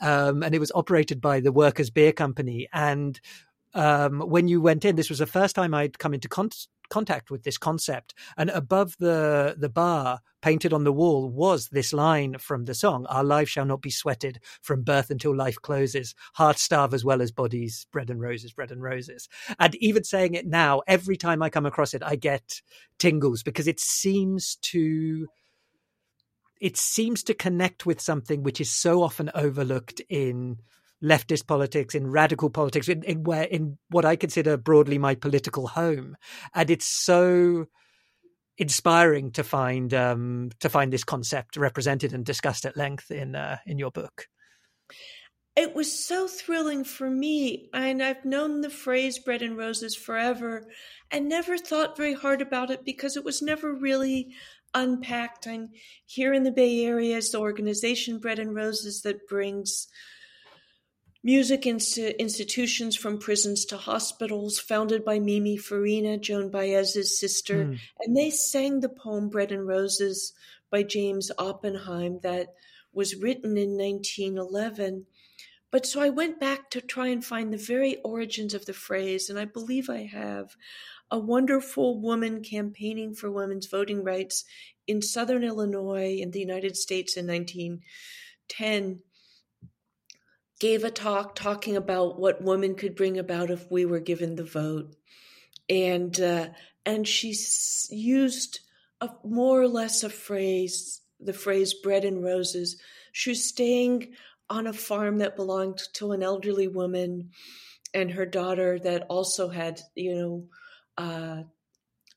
Um, 0.00 0.42
and 0.42 0.54
it 0.54 0.60
was 0.60 0.72
operated 0.74 1.20
by 1.20 1.40
the 1.40 1.52
Workers' 1.52 1.90
Beer 1.90 2.12
Company. 2.12 2.68
And 2.72 3.20
um, 3.74 4.20
when 4.20 4.48
you 4.48 4.60
went 4.60 4.84
in, 4.84 4.96
this 4.96 5.08
was 5.08 5.18
the 5.20 5.26
first 5.26 5.54
time 5.54 5.74
I'd 5.74 5.98
come 5.98 6.14
into 6.14 6.28
con- 6.28 6.50
contact 6.92 7.30
with 7.30 7.42
this 7.42 7.58
concept. 7.58 8.14
And 8.36 8.50
above 8.50 8.96
the 8.98 9.56
the 9.58 9.68
bar, 9.68 10.20
painted 10.42 10.72
on 10.72 10.84
the 10.84 10.92
wall, 10.92 11.30
was 11.30 11.68
this 11.68 11.92
line 11.92 12.36
from 12.38 12.66
the 12.66 12.74
song: 12.74 13.06
"Our 13.06 13.24
life 13.24 13.48
shall 13.48 13.64
not 13.64 13.82
be 13.82 13.90
sweated 13.90 14.40
from 14.60 14.82
birth 14.82 15.10
until 15.10 15.34
life 15.34 15.56
closes. 15.68 16.14
Hearts 16.34 16.62
starve 16.62 16.92
as 16.94 17.04
well 17.04 17.22
as 17.22 17.32
bodies. 17.32 17.86
Bread 17.92 18.10
and 18.10 18.20
roses, 18.20 18.52
bread 18.52 18.70
and 18.70 18.82
roses." 18.82 19.28
And 19.58 19.74
even 19.76 20.04
saying 20.04 20.34
it 20.34 20.46
now, 20.46 20.82
every 20.86 21.16
time 21.16 21.42
I 21.42 21.50
come 21.50 21.66
across 21.66 21.94
it, 21.94 22.02
I 22.04 22.16
get 22.16 22.60
tingles 22.98 23.42
because 23.42 23.66
it 23.66 23.80
seems 23.80 24.56
to 24.72 25.28
it 26.60 26.76
seems 26.76 27.24
to 27.24 27.34
connect 27.34 27.86
with 27.86 28.00
something 28.00 28.44
which 28.44 28.60
is 28.60 28.70
so 28.70 29.02
often 29.02 29.30
overlooked 29.34 30.00
in 30.08 30.58
leftist 31.02 31.46
politics, 31.46 31.94
in 31.94 32.10
radical 32.10 32.50
politics, 32.50 32.88
in, 32.88 33.02
in 33.02 33.24
where 33.24 33.44
in 33.44 33.78
what 33.90 34.04
I 34.04 34.16
consider 34.16 34.56
broadly 34.56 34.98
my 34.98 35.14
political 35.14 35.66
home, 35.66 36.16
and 36.54 36.70
it's 36.70 36.86
so 36.86 37.66
inspiring 38.58 39.32
to 39.32 39.42
find 39.42 39.92
um, 39.94 40.50
to 40.60 40.68
find 40.68 40.92
this 40.92 41.04
concept 41.04 41.56
represented 41.56 42.12
and 42.12 42.24
discussed 42.24 42.64
at 42.64 42.76
length 42.76 43.10
in 43.10 43.34
uh, 43.34 43.58
in 43.66 43.78
your 43.78 43.90
book. 43.90 44.26
It 45.54 45.74
was 45.74 46.06
so 46.06 46.28
thrilling 46.28 46.82
for 46.82 47.10
me, 47.10 47.68
and 47.74 48.02
I've 48.02 48.24
known 48.24 48.60
the 48.60 48.70
phrase 48.70 49.18
"bread 49.18 49.42
and 49.42 49.56
roses" 49.56 49.94
forever, 49.94 50.66
and 51.10 51.28
never 51.28 51.58
thought 51.58 51.96
very 51.96 52.14
hard 52.14 52.40
about 52.40 52.70
it 52.70 52.84
because 52.84 53.16
it 53.16 53.24
was 53.24 53.42
never 53.42 53.74
really 53.74 54.34
unpacked. 54.74 55.46
And 55.46 55.70
here 56.06 56.32
in 56.32 56.44
the 56.44 56.52
Bay 56.52 56.84
Area 56.84 57.18
is 57.18 57.32
the 57.32 57.38
organization 57.38 58.18
Bread 58.18 58.38
and 58.38 58.54
Roses 58.54 59.02
that 59.02 59.28
brings 59.28 59.88
music 61.22 61.66
inst- 61.66 61.98
institutions 61.98 62.96
from 62.96 63.18
prisons 63.18 63.64
to 63.66 63.76
hospitals, 63.76 64.58
founded 64.58 65.04
by 65.04 65.18
Mimi 65.18 65.56
Farina, 65.56 66.18
Joan 66.18 66.50
Baez's 66.50 67.18
sister. 67.18 67.66
Mm. 67.66 67.78
And 68.00 68.16
they 68.16 68.30
sang 68.30 68.80
the 68.80 68.88
poem 68.88 69.28
Bread 69.28 69.52
and 69.52 69.66
Roses 69.66 70.32
by 70.70 70.82
James 70.82 71.30
Oppenheim 71.38 72.20
that 72.22 72.54
was 72.92 73.16
written 73.16 73.56
in 73.56 73.76
1911. 73.76 75.06
But 75.70 75.86
so 75.86 76.00
I 76.00 76.10
went 76.10 76.38
back 76.38 76.70
to 76.70 76.80
try 76.80 77.08
and 77.08 77.24
find 77.24 77.52
the 77.52 77.58
very 77.58 77.96
origins 78.02 78.52
of 78.52 78.66
the 78.66 78.74
phrase, 78.74 79.30
and 79.30 79.38
I 79.38 79.46
believe 79.46 79.88
I 79.88 80.04
have. 80.04 80.56
A 81.10 81.18
wonderful 81.18 82.00
woman 82.00 82.42
campaigning 82.42 83.14
for 83.14 83.30
women's 83.30 83.66
voting 83.66 84.02
rights 84.02 84.44
in 84.86 85.02
southern 85.02 85.44
Illinois 85.44 86.18
in 86.20 86.30
the 86.30 86.40
United 86.40 86.76
States 86.76 87.16
in 87.16 87.26
1910 87.26 89.00
gave 90.62 90.84
a 90.84 90.90
talk 90.92 91.34
talking 91.34 91.76
about 91.76 92.20
what 92.20 92.40
women 92.40 92.76
could 92.76 92.94
bring 92.94 93.18
about 93.18 93.50
if 93.50 93.68
we 93.68 93.84
were 93.84 93.98
given 93.98 94.36
the 94.36 94.44
vote, 94.44 94.94
and 95.68 96.20
uh, 96.20 96.46
and 96.86 97.06
she 97.06 97.34
used 97.90 98.60
a 99.00 99.10
more 99.24 99.60
or 99.60 99.66
less 99.66 100.04
a 100.04 100.08
phrase, 100.08 101.00
the 101.18 101.32
phrase 101.32 101.74
"bread 101.74 102.04
and 102.04 102.22
roses." 102.22 102.80
She 103.10 103.30
was 103.30 103.44
staying 103.44 104.14
on 104.48 104.68
a 104.68 104.72
farm 104.72 105.18
that 105.18 105.34
belonged 105.34 105.80
to 105.94 106.12
an 106.12 106.22
elderly 106.22 106.68
woman 106.68 107.30
and 107.92 108.12
her 108.12 108.24
daughter 108.24 108.78
that 108.78 109.06
also 109.08 109.48
had, 109.48 109.80
you 109.96 110.14
know, 110.14 110.44
uh, 110.96 111.42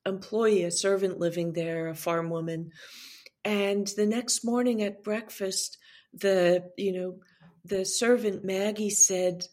employee, 0.06 0.64
a 0.64 0.72
servant 0.72 1.20
living 1.20 1.54
there, 1.54 1.88
a 1.88 1.96
farm 1.96 2.30
woman. 2.30 2.70
And 3.44 3.88
the 3.98 4.06
next 4.06 4.46
morning 4.46 4.84
at 4.84 5.04
breakfast, 5.04 5.80
the, 6.14 6.72
you 6.78 6.94
know, 6.94 7.20
the 7.66 7.86
servant 7.86 8.44
Maggie 8.44 8.90
said, 8.90 9.46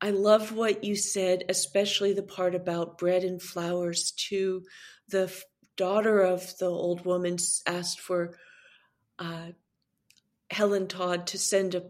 I 0.00 0.10
love 0.10 0.52
what 0.52 0.84
you 0.84 0.96
said, 0.96 1.44
especially 1.48 2.12
the 2.12 2.22
part 2.22 2.54
about 2.54 2.98
bread 2.98 3.24
and 3.24 3.40
flowers 3.40 4.12
to 4.28 4.62
the 5.08 5.32
daughter 5.76 6.20
of 6.20 6.56
the 6.58 6.66
old 6.66 7.04
woman 7.04 7.36
asked 7.66 8.00
for 8.00 8.36
uh, 9.18 9.48
Helen 10.50 10.86
Todd 10.86 11.26
to 11.28 11.38
send 11.38 11.74
a 11.74 11.84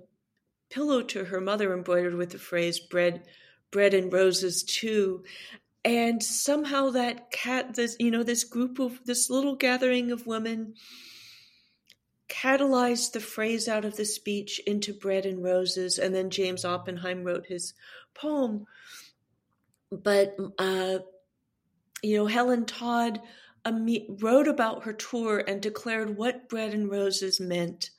pillow 0.70 1.02
to 1.02 1.24
her 1.24 1.40
mother 1.40 1.74
embroidered 1.74 2.14
with 2.14 2.30
the 2.30 2.38
phrase 2.38 2.80
bread 2.80 3.22
bread 3.70 3.94
and 3.94 4.12
roses 4.12 4.62
too. 4.62 5.24
And 5.84 6.22
somehow 6.22 6.90
that 6.90 7.30
cat 7.30 7.74
this 7.74 7.96
you 7.98 8.10
know 8.10 8.22
this 8.22 8.44
group 8.44 8.78
of 8.78 9.00
this 9.04 9.28
little 9.28 9.56
gathering 9.56 10.12
of 10.12 10.26
women 10.26 10.74
catalyzed 12.28 13.12
the 13.12 13.20
phrase 13.20 13.68
out 13.68 13.84
of 13.84 13.96
the 13.96 14.04
speech 14.04 14.60
into 14.66 14.92
bread 14.92 15.26
and 15.26 15.42
roses 15.42 15.98
and 15.98 16.14
then 16.14 16.30
james 16.30 16.64
oppenheim 16.64 17.24
wrote 17.24 17.46
his 17.46 17.74
poem. 18.14 18.66
But 19.90 20.36
uh, 20.58 20.98
you 22.02 22.16
know 22.16 22.26
helen 22.26 22.64
todd 22.64 23.20
wrote 23.64 24.48
about 24.48 24.84
her 24.84 24.92
tour 24.92 25.42
and 25.46 25.60
declared 25.60 26.16
what 26.16 26.48
bread 26.48 26.74
and 26.74 26.90
roses 26.90 27.40
meant. 27.40 27.90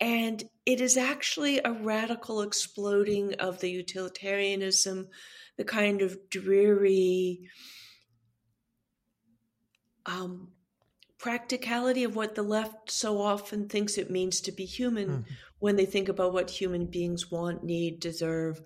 And 0.00 0.42
it 0.66 0.80
is 0.80 0.96
actually 0.96 1.60
a 1.64 1.72
radical 1.72 2.42
exploding 2.42 3.34
of 3.34 3.60
the 3.60 3.70
utilitarianism, 3.70 5.08
the 5.56 5.64
kind 5.64 6.02
of 6.02 6.28
dreary 6.28 7.48
um, 10.04 10.48
practicality 11.26 12.04
of 12.04 12.14
what 12.14 12.36
the 12.36 12.42
left 12.42 12.88
so 12.88 13.20
often 13.20 13.68
thinks 13.68 13.98
it 13.98 14.08
means 14.08 14.40
to 14.40 14.52
be 14.52 14.64
human 14.64 15.08
mm-hmm. 15.08 15.32
when 15.58 15.74
they 15.74 15.84
think 15.84 16.08
about 16.08 16.32
what 16.32 16.48
human 16.48 16.86
beings 16.86 17.32
want, 17.32 17.64
need, 17.64 17.98
deserve. 17.98 18.62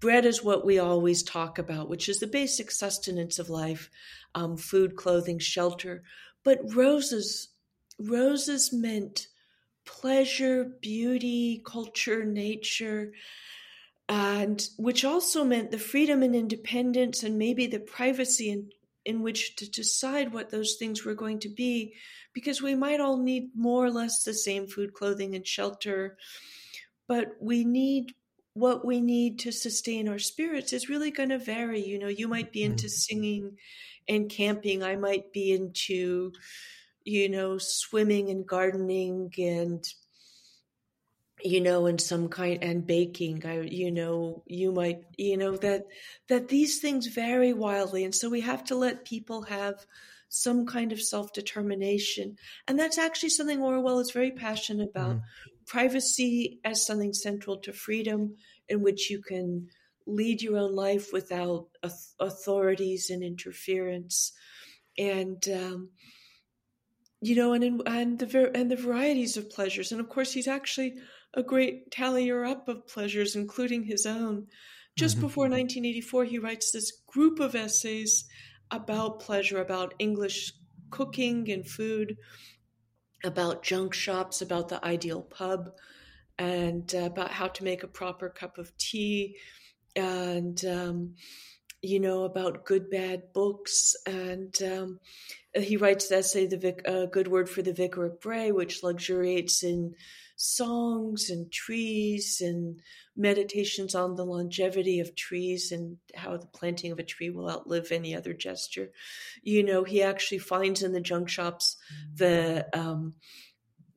Bread 0.00 0.26
is 0.26 0.44
what 0.44 0.66
we 0.66 0.78
always 0.78 1.22
talk 1.22 1.58
about, 1.58 1.88
which 1.88 2.10
is 2.10 2.18
the 2.18 2.26
basic 2.26 2.70
sustenance 2.70 3.38
of 3.38 3.48
life 3.48 3.88
um, 4.34 4.58
food, 4.58 4.96
clothing, 4.96 5.38
shelter. 5.38 6.02
But 6.42 6.74
roses, 6.74 7.48
roses 7.98 8.70
meant 8.70 9.28
pleasure, 9.86 10.72
beauty, 10.82 11.62
culture, 11.64 12.22
nature, 12.22 13.12
and 14.10 14.68
which 14.76 15.06
also 15.06 15.42
meant 15.42 15.70
the 15.70 15.78
freedom 15.78 16.22
and 16.22 16.36
independence 16.36 17.22
and 17.22 17.38
maybe 17.38 17.66
the 17.66 17.80
privacy 17.80 18.50
in, 18.50 18.68
in 19.04 19.22
which 19.22 19.56
to 19.56 19.70
decide 19.70 20.32
what 20.32 20.50
those 20.50 20.74
things 20.74 21.04
were 21.04 21.14
going 21.14 21.38
to 21.40 21.48
be, 21.48 21.94
because 22.32 22.62
we 22.62 22.74
might 22.74 23.00
all 23.00 23.16
need 23.16 23.50
more 23.54 23.84
or 23.84 23.90
less 23.90 24.22
the 24.22 24.34
same 24.34 24.66
food, 24.66 24.94
clothing, 24.94 25.34
and 25.34 25.46
shelter, 25.46 26.16
but 27.06 27.36
we 27.40 27.64
need 27.64 28.14
what 28.54 28.84
we 28.84 29.00
need 29.00 29.40
to 29.40 29.50
sustain 29.50 30.08
our 30.08 30.18
spirits 30.18 30.72
is 30.72 30.88
really 30.88 31.10
going 31.10 31.30
to 31.30 31.38
vary. 31.38 31.84
You 31.84 31.98
know, 31.98 32.06
you 32.06 32.28
might 32.28 32.52
be 32.52 32.62
into 32.62 32.86
mm. 32.86 32.90
singing 32.90 33.58
and 34.06 34.30
camping, 34.30 34.84
I 34.84 34.94
might 34.94 35.32
be 35.32 35.52
into 35.52 36.32
you 37.04 37.28
know, 37.28 37.58
swimming 37.58 38.30
and 38.30 38.46
gardening 38.46 39.32
and 39.38 39.86
you 41.44 41.60
know, 41.60 41.84
and 41.84 42.00
some 42.00 42.28
kind 42.28 42.64
and 42.64 42.86
baking. 42.86 43.44
I, 43.44 43.60
you 43.60 43.90
know, 43.90 44.42
you 44.46 44.72
might, 44.72 45.02
you 45.18 45.36
know, 45.36 45.56
that 45.58 45.84
that 46.28 46.48
these 46.48 46.80
things 46.80 47.06
vary 47.06 47.52
wildly, 47.52 48.04
and 48.04 48.14
so 48.14 48.30
we 48.30 48.40
have 48.40 48.64
to 48.64 48.74
let 48.74 49.04
people 49.04 49.42
have 49.42 49.84
some 50.30 50.64
kind 50.64 50.90
of 50.90 51.02
self 51.02 51.34
determination, 51.34 52.36
and 52.66 52.78
that's 52.78 52.96
actually 52.96 53.28
something 53.28 53.60
Orwell 53.60 54.00
is 54.00 54.10
very 54.10 54.30
passionate 54.30 54.88
about. 54.88 55.16
Mm-hmm. 55.16 55.20
Privacy 55.66 56.60
as 56.64 56.84
something 56.86 57.12
central 57.12 57.58
to 57.58 57.72
freedom, 57.72 58.36
in 58.68 58.82
which 58.82 59.10
you 59.10 59.20
can 59.20 59.68
lead 60.06 60.42
your 60.42 60.56
own 60.56 60.74
life 60.74 61.12
without 61.12 61.68
authorities 62.18 63.10
and 63.10 63.22
interference, 63.22 64.32
and 64.96 65.46
um, 65.48 65.90
you 67.24 67.34
know, 67.34 67.54
and 67.54 67.64
in, 67.64 67.80
and 67.86 68.18
the 68.18 68.50
and 68.54 68.70
the 68.70 68.76
varieties 68.76 69.38
of 69.38 69.48
pleasures, 69.48 69.90
and 69.90 69.98
of 69.98 70.10
course, 70.10 70.34
he's 70.34 70.46
actually 70.46 70.92
a 71.32 71.42
great 71.42 71.90
tallier 71.90 72.44
up 72.44 72.68
of 72.68 72.86
pleasures, 72.86 73.34
including 73.34 73.84
his 73.84 74.04
own. 74.04 74.46
Just 74.94 75.16
mm-hmm. 75.16 75.26
before 75.26 75.44
1984, 75.44 76.24
he 76.24 76.38
writes 76.38 76.70
this 76.70 76.92
group 77.06 77.40
of 77.40 77.54
essays 77.54 78.26
about 78.70 79.20
pleasure, 79.20 79.58
about 79.58 79.94
English 79.98 80.52
cooking 80.90 81.50
and 81.50 81.66
food, 81.66 82.18
about 83.24 83.62
junk 83.62 83.94
shops, 83.94 84.42
about 84.42 84.68
the 84.68 84.84
ideal 84.84 85.22
pub, 85.22 85.70
and 86.38 86.94
uh, 86.94 87.06
about 87.06 87.30
how 87.30 87.48
to 87.48 87.64
make 87.64 87.82
a 87.82 87.88
proper 87.88 88.28
cup 88.28 88.58
of 88.58 88.76
tea, 88.76 89.38
and 89.96 90.62
um, 90.66 91.14
you 91.84 92.00
know 92.00 92.24
about 92.24 92.64
good 92.64 92.90
bad 92.90 93.32
books. 93.32 93.94
And 94.06 94.54
um, 94.62 95.00
he 95.54 95.76
writes 95.76 96.08
the 96.08 96.16
essay 96.16 96.46
the 96.46 96.56
Vic, 96.56 96.82
uh, 96.86 97.06
good 97.06 97.28
word 97.28 97.48
for 97.48 97.62
the 97.62 97.72
vicar 97.72 98.06
of 98.06 98.20
bray 98.20 98.52
which 98.52 98.82
luxuriates 98.82 99.62
in 99.62 99.94
songs 100.36 101.30
and 101.30 101.52
trees 101.52 102.40
and 102.40 102.80
meditations 103.16 103.94
on 103.94 104.16
the 104.16 104.24
longevity 104.24 104.98
of 104.98 105.14
trees 105.14 105.70
and 105.70 105.96
how 106.16 106.36
the 106.36 106.48
planting 106.48 106.90
of 106.90 106.98
a 106.98 107.04
tree 107.04 107.30
will 107.30 107.48
outlive 107.48 107.92
any 107.92 108.16
other 108.16 108.32
gesture. 108.32 108.90
You 109.42 109.62
know 109.62 109.84
he 109.84 110.02
actually 110.02 110.38
finds 110.38 110.82
in 110.82 110.92
the 110.92 111.00
junk 111.00 111.28
shops 111.28 111.76
the 112.14 112.66
um, 112.72 113.14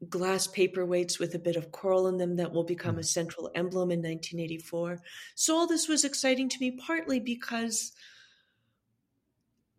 glass 0.10 0.48
paperweights 0.48 1.20
with 1.20 1.34
a 1.34 1.40
bit 1.40 1.56
of 1.56 1.72
coral 1.72 2.08
in 2.08 2.18
them 2.18 2.36
that 2.36 2.52
will 2.52 2.64
become 2.64 2.96
mm. 2.96 3.00
a 3.00 3.04
central 3.04 3.50
emblem 3.56 3.92
in 3.92 4.00
1984. 4.00 5.02
So 5.36 5.56
all 5.56 5.68
this 5.68 5.88
was 5.88 6.06
exciting 6.06 6.50
to 6.50 6.60
me 6.60 6.72
partly 6.72 7.20
because 7.20 7.94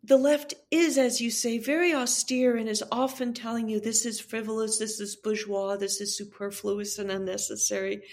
the 0.03 0.17
left 0.17 0.53
is, 0.71 0.97
as 0.97 1.19
you 1.19 1.29
say, 1.29 1.57
very 1.57 1.93
austere 1.93 2.55
and 2.55 2.69
is 2.69 2.83
often 2.91 3.33
telling 3.33 3.67
you 3.67 3.79
this 3.79 4.05
is 4.05 4.19
frivolous, 4.19 4.77
this 4.77 4.99
is 4.99 5.15
bourgeois, 5.15 5.75
this 5.75 5.99
is 5.99 6.15
superfluous 6.15 6.99
and 6.99 7.11
unnecessary. 7.11 8.03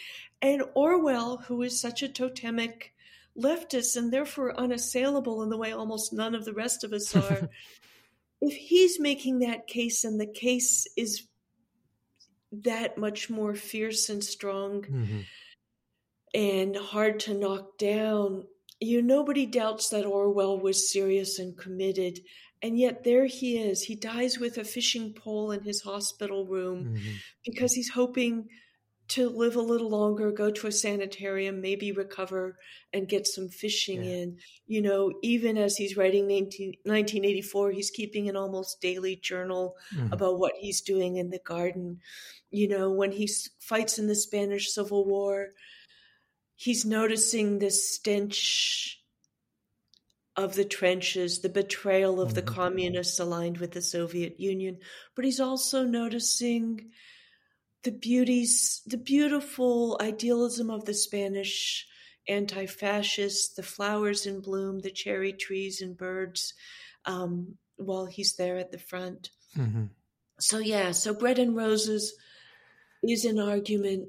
And 0.43 0.63
Orwell, 0.75 1.39
who 1.39 1.63
is 1.63 1.81
such 1.81 2.03
a 2.03 2.09
totemic 2.09 2.93
leftist 3.39 3.97
and 3.97 4.13
therefore 4.13 4.59
unassailable 4.59 5.43
in 5.43 5.49
the 5.49 5.57
way 5.57 5.73
almost 5.73 6.13
none 6.13 6.35
of 6.35 6.45
the 6.45 6.53
rest 6.53 6.83
of 6.83 6.93
us 6.93 7.15
are, 7.15 7.49
if 8.41 8.55
he's 8.55 8.99
making 8.99 9.41
that 9.41 9.67
case 9.67 10.05
and 10.05 10.21
the 10.21 10.27
case 10.27 10.87
is 10.97 11.27
that 12.53 12.99
much 12.99 13.29
more 13.29 13.55
fierce 13.55 14.09
and 14.09 14.23
strong 14.23 14.83
mm-hmm. 14.83 15.21
and 16.35 16.77
hard 16.77 17.21
to 17.21 17.35
knock 17.35 17.79
down. 17.79 18.45
You 18.81 19.03
nobody 19.03 19.47
doubts 19.47 19.89
that 19.91 20.05
Orwell 20.05 20.59
was 20.59 20.93
serious 20.93 21.39
and 21.39 21.57
committed, 21.57 22.21
and 22.63 22.79
yet 22.79 23.05
there 23.05 23.27
he 23.27 23.59
is. 23.59 23.83
He 23.83 23.95
dies 23.95 24.39
with 24.39 24.59
a 24.59 24.65
fishing 24.65 25.15
pole 25.15 25.51
in 25.51 25.63
his 25.63 25.83
hospital 25.83 26.47
room 26.47 26.85
mm-hmm. 26.85 27.13
because 27.45 27.73
he's 27.73 27.91
hoping 27.91 28.49
to 29.09 29.29
live 29.29 29.55
a 29.55 29.61
little 29.61 29.89
longer, 29.89 30.33
go 30.33 30.51
to 30.51 30.67
a 30.67 30.73
sanitarium, 30.73 31.61
maybe 31.61 31.93
recover 31.93 32.59
and 32.93 33.09
get 33.09 33.27
some 33.27 33.49
fishing 33.49 34.03
yeah. 34.03 34.11
in. 34.11 34.39
You 34.67 34.83
know, 34.83 35.13
even 35.23 35.57
as 35.57 35.77
he's 35.77 35.97
writing 35.97 36.27
19, 36.27 36.75
1984, 36.83 37.71
he's 37.71 37.91
keeping 37.91 38.29
an 38.29 38.37
almost 38.37 38.81
daily 38.81 39.17
journal 39.17 39.77
mm-hmm. 39.95 40.13
about 40.13 40.39
what 40.39 40.55
he's 40.59 40.81
doing 40.81 41.17
in 41.17 41.31
the 41.31 41.39
garden. 41.39 42.01
You 42.51 42.69
know, 42.69 42.91
when 42.91 43.13
he 43.13 43.31
fights 43.61 43.99
in 43.99 44.09
the 44.09 44.17
Spanish 44.17 44.73
Civil 44.73 45.05
War, 45.05 45.51
he's 46.57 46.85
noticing 46.85 47.59
this 47.59 47.95
stench 47.95 49.01
of 50.37 50.55
the 50.55 50.65
trenches, 50.65 51.41
the 51.41 51.49
betrayal 51.49 52.21
of 52.21 52.29
mm-hmm. 52.29 52.35
the 52.35 52.43
communists 52.43 53.21
aligned 53.21 53.59
with 53.59 53.73
the 53.73 53.83
Soviet 53.83 54.39
Union, 54.41 54.79
but 55.15 55.25
he's 55.25 55.41
also 55.41 55.85
noticing 55.85 56.91
the 57.87 57.93
beauties, 57.93 58.83
the 58.85 58.99
beautiful 58.99 59.97
idealism 60.01 60.71
of 60.71 60.85
the 60.87 60.93
Spanish 60.93 61.87
anti 62.27 62.67
fascists, 62.67 63.55
the 63.55 63.63
flowers 63.63 64.27
in 64.27 64.41
bloom, 64.41 64.81
the 64.81 64.91
cherry 64.91 65.33
trees 65.33 65.81
and 65.81 65.97
birds 65.97 66.53
um, 67.05 67.55
while 67.77 68.07
he's 68.07 68.35
there 68.35 68.57
at 68.57 68.73
the 68.73 68.79
front. 68.79 69.31
Mm-hmm. 69.57 69.85
So, 70.41 70.59
yeah, 70.59 70.91
so 70.91 71.15
Bread 71.15 71.39
and 71.39 71.55
Roses 71.55 72.17
is 73.05 73.25
an 73.25 73.39
argument 73.39 74.09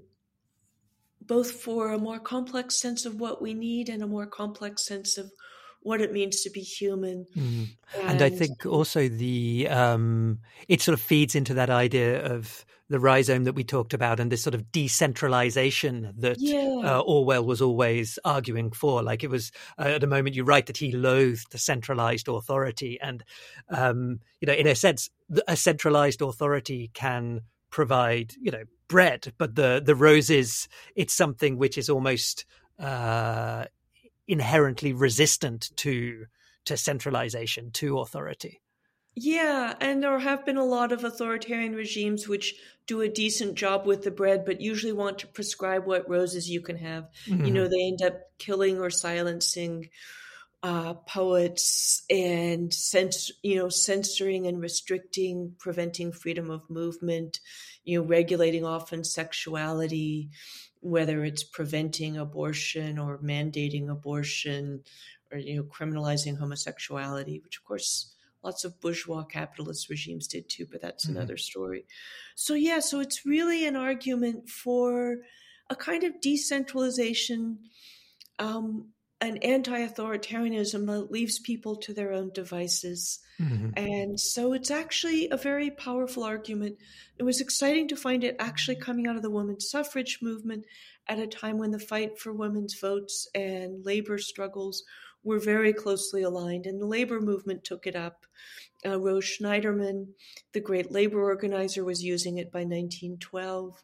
both 1.22 1.52
for 1.52 1.94
a 1.94 2.00
more 2.00 2.20
complex 2.20 2.80
sense 2.80 3.06
of 3.06 3.20
what 3.20 3.44
we 3.44 3.54
need 3.54 3.90
and 3.90 4.02
a 4.02 4.08
more 4.08 4.26
complex 4.26 4.88
sense 4.88 5.20
of 5.20 5.32
what 5.88 6.02
it 6.02 6.12
means 6.12 6.42
to 6.42 6.50
be 6.50 6.60
human. 6.60 7.26
Mm. 7.36 7.68
And, 7.96 8.10
and, 8.10 8.22
I 8.22 8.30
think 8.30 8.66
also 8.66 9.08
the 9.08 9.70
um, 9.70 10.40
it 10.68 10.82
sort 10.82 10.94
of 10.94 11.02
feeds 11.02 11.34
into 11.34 11.54
that 11.54 11.70
idea 11.70 12.24
of 12.26 12.66
the 12.90 13.00
rhizome 13.00 13.46
that 13.46 13.54
we 13.54 13.64
talked 13.64 13.94
about 13.94 14.20
and 14.20 14.30
this 14.30 14.44
sort 14.44 14.54
of 14.54 14.70
decentralization 14.72 16.14
that 16.18 16.38
yeah. 16.40 16.82
uh, 16.84 17.00
Orwell 17.00 17.46
was 17.46 17.62
always 17.62 18.20
arguing 18.26 18.72
for. 18.72 19.02
Like 19.02 19.24
it 19.24 19.30
was 19.30 19.52
uh, 19.80 19.84
at 19.84 20.04
a 20.04 20.08
moment 20.08 20.36
you 20.36 20.44
write 20.44 20.66
that 20.66 20.78
he 20.78 20.92
loathed 20.92 21.52
the 21.52 21.58
centralized 21.58 22.28
authority, 22.28 23.00
and 23.02 23.24
um, 23.70 24.20
you 24.42 24.46
know, 24.46 24.54
in 24.54 24.68
a 24.68 24.76
sense, 24.76 25.10
a 25.48 25.56
centralized 25.56 26.22
authority 26.22 26.92
can 26.94 27.42
provide 27.70 28.34
you 28.42 28.52
know 28.52 28.64
bread, 28.90 29.34
but 29.38 29.56
the 29.56 29.82
the 29.84 29.96
roses 29.96 30.68
it's 30.96 31.14
something 31.14 31.58
which 31.58 31.78
is 31.78 31.90
almost 31.90 32.46
uh, 32.78 33.66
inherently 34.28 34.94
resistant 34.94 35.70
to 35.78 36.26
to 36.66 36.76
centralization 36.76 37.72
to 37.72 38.00
authority. 38.00 38.62
Yeah, 39.20 39.74
and 39.82 40.04
there 40.04 40.20
have 40.20 40.46
been 40.46 40.58
a 40.58 40.66
lot 40.66 40.92
of 40.92 41.04
authoritarian 41.04 41.74
regimes 41.74 42.28
which 42.28 42.54
do 42.86 43.02
a 43.02 43.10
decent 43.10 43.56
job 43.56 43.88
with 43.88 44.04
the 44.04 44.12
bread, 44.12 44.46
but 44.46 44.62
usually 44.62 44.94
want 44.94 45.20
to 45.20 45.28
prescribe 45.28 45.88
what 45.88 46.08
roses 46.08 46.48
you 46.48 46.62
can 46.62 46.78
have. 46.78 47.06
Mm-hmm. 47.26 47.46
You 47.46 47.52
know, 47.52 47.64
mm-hmm. 47.64 47.72
they 47.72 47.88
end 47.88 48.02
up 48.04 48.20
killing 48.38 48.78
or 48.80 48.92
silencing 48.92 49.90
uh, 50.62 50.94
poets 50.94 52.04
and 52.10 52.70
cens- 52.72 53.32
you 53.42 53.56
know 53.56 53.70
censoring 53.70 54.46
and 54.46 54.62
restricting, 54.62 55.54
preventing 55.58 56.12
freedom 56.12 56.52
of 56.52 56.70
movement. 56.70 57.40
You 57.84 58.02
know, 58.02 58.08
regulating 58.08 58.66
often 58.66 59.04
sexuality, 59.04 60.30
whether 60.82 61.24
it's 61.24 61.44
preventing 61.44 62.18
abortion 62.18 63.00
or 63.00 63.18
mandating 63.20 63.90
abortion, 63.90 64.84
or 65.32 65.38
you 65.38 65.58
know, 65.58 65.64
criminalizing 65.64 66.38
homosexuality, 66.38 67.42
which 67.44 67.58
of 67.58 67.64
course 67.64 68.14
lots 68.44 68.64
of 68.64 68.80
bourgeois 68.80 69.24
capitalist 69.24 69.90
regimes 69.90 70.28
did 70.28 70.50
too, 70.50 70.66
but 70.72 70.82
that's 70.82 71.06
mm-hmm. 71.06 71.18
another 71.18 71.38
story. 71.38 71.86
So, 72.36 72.54
yeah, 72.54 72.80
so 72.80 73.00
it's 73.00 73.26
really 73.26 73.66
an 73.68 73.76
argument 73.76 74.50
for 74.50 75.18
a 75.70 75.76
kind 75.76 76.04
of 76.04 76.22
decentralization, 76.22 77.60
um, 78.40 78.90
an 79.20 79.38
anti 79.38 79.88
authoritarianism 79.88 80.86
that 80.86 81.12
leaves 81.12 81.40
people 81.40 81.76
to 81.78 81.94
their 81.94 82.14
own 82.14 82.32
devices. 82.34 83.20
Mm-hmm. 83.42 83.70
And 83.76 84.20
so 84.20 84.54
it's 84.54 84.72
actually 84.72 85.30
a 85.30 85.38
very 85.38 85.72
powerful 85.72 86.24
argument. 86.24 86.78
It 87.18 87.24
was 87.24 87.42
exciting 87.42 87.88
to 87.90 87.96
find 87.96 88.24
it 88.24 88.36
actually 88.40 88.76
coming 88.76 89.08
out 89.08 89.16
of 89.16 89.22
the 89.22 89.32
women's 89.32 89.70
suffrage 89.70 90.20
movement 90.22 90.66
at 91.08 91.20
a 91.20 91.28
time 91.28 91.58
when 91.58 91.72
the 91.72 91.80
fight 91.80 92.20
for 92.20 92.34
women's 92.34 92.80
votes 92.80 93.28
and 93.34 93.86
labor 93.86 94.18
struggles 94.18 94.84
were 95.24 95.40
very 95.40 95.74
closely 95.74 96.22
aligned, 96.22 96.66
and 96.66 96.80
the 96.80 96.86
labor 96.86 97.20
movement 97.20 97.64
took 97.64 97.86
it 97.86 97.96
up. 97.96 98.26
Uh, 98.86 99.00
Rose 99.00 99.26
Schneiderman, 99.26 100.08
the 100.54 100.62
great 100.62 100.92
labor 100.92 101.22
organizer, 101.22 101.84
was 101.84 102.04
using 102.04 102.38
it 102.38 102.52
by 102.52 102.60
1912. 102.60 103.84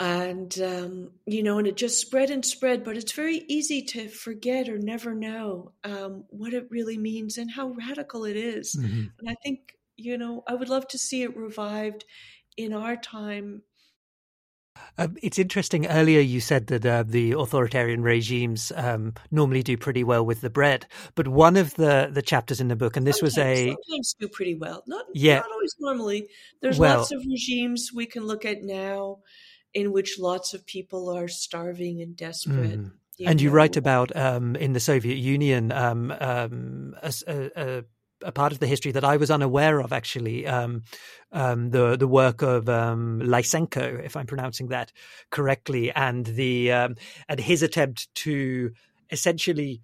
And, 0.00 0.56
um, 0.60 1.10
you 1.26 1.42
know, 1.42 1.58
and 1.58 1.66
it 1.66 1.76
just 1.76 2.00
spread 2.00 2.30
and 2.30 2.44
spread, 2.44 2.84
but 2.84 2.96
it's 2.96 3.12
very 3.12 3.44
easy 3.48 3.82
to 3.82 4.08
forget 4.08 4.68
or 4.68 4.78
never 4.78 5.12
know 5.12 5.72
um, 5.82 6.24
what 6.28 6.54
it 6.54 6.68
really 6.70 6.96
means 6.96 7.36
and 7.36 7.50
how 7.50 7.68
radical 7.70 8.24
it 8.24 8.36
is. 8.36 8.76
Mm-hmm. 8.76 9.06
And 9.18 9.28
I 9.28 9.34
think, 9.42 9.76
you 9.96 10.16
know, 10.16 10.44
I 10.46 10.54
would 10.54 10.68
love 10.68 10.86
to 10.88 10.98
see 10.98 11.22
it 11.22 11.36
revived 11.36 12.04
in 12.56 12.72
our 12.72 12.96
time 12.96 13.62
um, 14.96 15.16
it's 15.22 15.38
interesting. 15.38 15.86
Earlier, 15.86 16.20
you 16.20 16.40
said 16.40 16.68
that 16.68 16.84
uh, 16.84 17.04
the 17.06 17.32
authoritarian 17.32 18.02
regimes 18.02 18.72
um, 18.74 19.14
normally 19.30 19.62
do 19.62 19.76
pretty 19.76 20.04
well 20.04 20.24
with 20.24 20.40
the 20.40 20.50
bread, 20.50 20.86
but 21.14 21.28
one 21.28 21.56
of 21.56 21.74
the, 21.74 22.10
the 22.12 22.22
chapters 22.22 22.60
in 22.60 22.68
the 22.68 22.76
book, 22.76 22.96
and 22.96 23.06
this 23.06 23.20
sometimes, 23.20 23.36
was 23.36 23.44
a 23.44 23.66
sometimes 23.68 24.14
do 24.18 24.28
pretty 24.28 24.54
well. 24.54 24.82
Not 24.86 25.06
yeah, 25.14 25.36
not 25.36 25.52
always. 25.52 25.74
Normally, 25.78 26.28
there's 26.60 26.78
well, 26.78 26.98
lots 26.98 27.12
of 27.12 27.20
regimes 27.20 27.90
we 27.94 28.06
can 28.06 28.24
look 28.26 28.44
at 28.44 28.62
now 28.62 29.18
in 29.78 29.92
which 29.92 30.18
lots 30.18 30.54
of 30.54 30.66
people 30.66 31.08
are 31.08 31.28
starving 31.28 32.02
and 32.02 32.16
desperate. 32.16 32.80
Mm. 32.80 32.90
You 33.16 33.28
and 33.28 33.38
know. 33.38 33.42
you 33.44 33.50
write 33.50 33.76
about 33.76 34.14
um, 34.16 34.56
in 34.56 34.72
the 34.72 34.80
Soviet 34.80 35.16
Union 35.16 35.70
um, 35.72 36.12
um, 36.20 36.96
a, 37.02 37.12
a, 37.28 37.84
a 38.22 38.32
part 38.32 38.52
of 38.52 38.58
the 38.58 38.66
history 38.66 38.92
that 38.92 39.04
I 39.04 39.16
was 39.16 39.30
unaware 39.30 39.80
of, 39.80 39.92
actually. 39.92 40.46
Um, 40.46 40.82
um, 41.30 41.70
the 41.70 41.96
the 41.96 42.08
work 42.08 42.42
of 42.42 42.68
um, 42.68 43.20
Lysenko, 43.22 44.04
if 44.04 44.16
I'm 44.16 44.26
pronouncing 44.26 44.68
that 44.68 44.92
correctly, 45.30 45.92
and 45.92 46.26
the 46.26 46.72
um, 46.72 46.96
and 47.28 47.38
his 47.38 47.62
attempt 47.62 48.12
to 48.16 48.72
essentially 49.10 49.82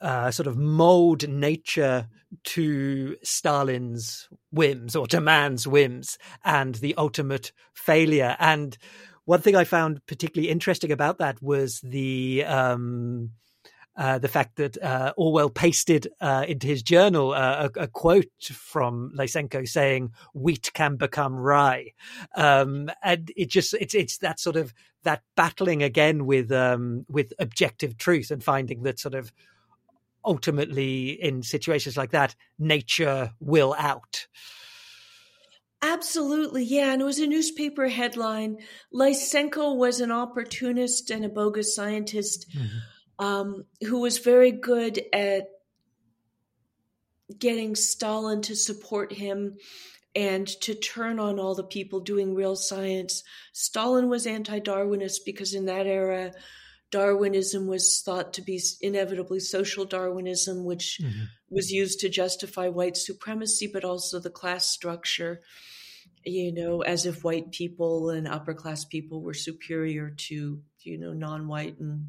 uh, 0.00 0.30
sort 0.30 0.46
of 0.46 0.56
mold 0.56 1.28
nature 1.28 2.08
to 2.44 3.16
Stalin's 3.22 4.28
whims 4.50 4.94
or 4.96 5.06
to 5.08 5.20
man's 5.20 5.66
whims, 5.66 6.18
and 6.44 6.74
the 6.76 6.94
ultimate 6.96 7.52
failure. 7.74 8.36
And 8.38 8.76
one 9.24 9.40
thing 9.40 9.56
I 9.56 9.64
found 9.64 10.04
particularly 10.06 10.50
interesting 10.50 10.92
about 10.92 11.18
that 11.18 11.42
was 11.42 11.80
the 11.80 12.44
um, 12.44 13.30
uh, 13.98 14.16
the 14.16 14.28
fact 14.28 14.56
that 14.56 14.80
uh, 14.80 15.12
Orwell 15.16 15.50
pasted 15.50 16.06
uh, 16.20 16.44
into 16.46 16.68
his 16.68 16.84
journal 16.84 17.34
a, 17.34 17.68
a, 17.76 17.88
quote 17.88 18.26
from 18.40 19.12
Lysenko 19.14 19.68
saying 19.68 20.12
"wheat 20.34 20.70
can 20.72 20.96
become 20.96 21.34
rye," 21.34 21.92
um, 22.36 22.88
and 23.02 23.32
it 23.36 23.50
just 23.50 23.74
it's 23.74 23.94
it's 23.94 24.18
that 24.18 24.38
sort 24.38 24.56
of 24.56 24.72
that 25.02 25.22
battling 25.36 25.82
again 25.82 26.26
with 26.26 26.52
um, 26.52 27.04
with 27.08 27.32
objective 27.40 27.98
truth 27.98 28.30
and 28.30 28.42
finding 28.42 28.82
that 28.84 29.00
sort 29.00 29.14
of 29.14 29.32
ultimately 30.24 31.10
in 31.10 31.42
situations 31.42 31.96
like 31.96 32.10
that 32.10 32.34
nature 32.58 33.32
will 33.40 33.74
out. 33.78 34.26
Absolutely, 35.80 36.64
yeah. 36.64 36.92
And 36.92 37.02
it 37.02 37.04
was 37.04 37.20
a 37.20 37.26
newspaper 37.26 37.88
headline. 37.88 38.58
Lysenko 38.92 39.76
was 39.76 40.00
an 40.00 40.10
opportunist 40.10 41.10
and 41.10 41.24
a 41.24 41.28
bogus 41.28 41.74
scientist. 41.74 42.46
Mm-hmm 42.50 42.78
um, 43.18 43.64
who 43.82 44.00
was 44.00 44.18
very 44.18 44.52
good 44.52 45.00
at 45.12 45.48
getting 47.36 47.74
Stalin 47.74 48.42
to 48.42 48.54
support 48.54 49.12
him 49.12 49.56
and 50.14 50.46
to 50.46 50.74
turn 50.74 51.18
on 51.18 51.38
all 51.38 51.54
the 51.54 51.64
people 51.64 52.00
doing 52.00 52.34
real 52.34 52.56
science. 52.56 53.22
Stalin 53.52 54.08
was 54.08 54.26
anti 54.26 54.60
Darwinist 54.60 55.20
because 55.26 55.54
in 55.54 55.66
that 55.66 55.86
era, 55.86 56.32
Darwinism 56.90 57.66
was 57.66 58.00
thought 58.04 58.32
to 58.34 58.42
be 58.42 58.60
inevitably 58.80 59.40
social 59.40 59.84
Darwinism, 59.84 60.64
which 60.64 60.98
mm-hmm. 61.02 61.24
was 61.50 61.70
used 61.70 62.00
to 62.00 62.08
justify 62.08 62.68
white 62.68 62.96
supremacy, 62.96 63.68
but 63.70 63.84
also 63.84 64.18
the 64.18 64.30
class 64.30 64.66
structure, 64.66 65.42
you 66.24 66.52
know, 66.52 66.82
as 66.82 67.04
if 67.04 67.24
white 67.24 67.52
people 67.52 68.10
and 68.10 68.26
upper 68.26 68.54
class 68.54 68.84
people 68.84 69.22
were 69.22 69.34
superior 69.34 70.10
to, 70.10 70.62
you 70.80 70.98
know, 70.98 71.12
non 71.12 71.46
white 71.46 71.78
and 71.78 72.06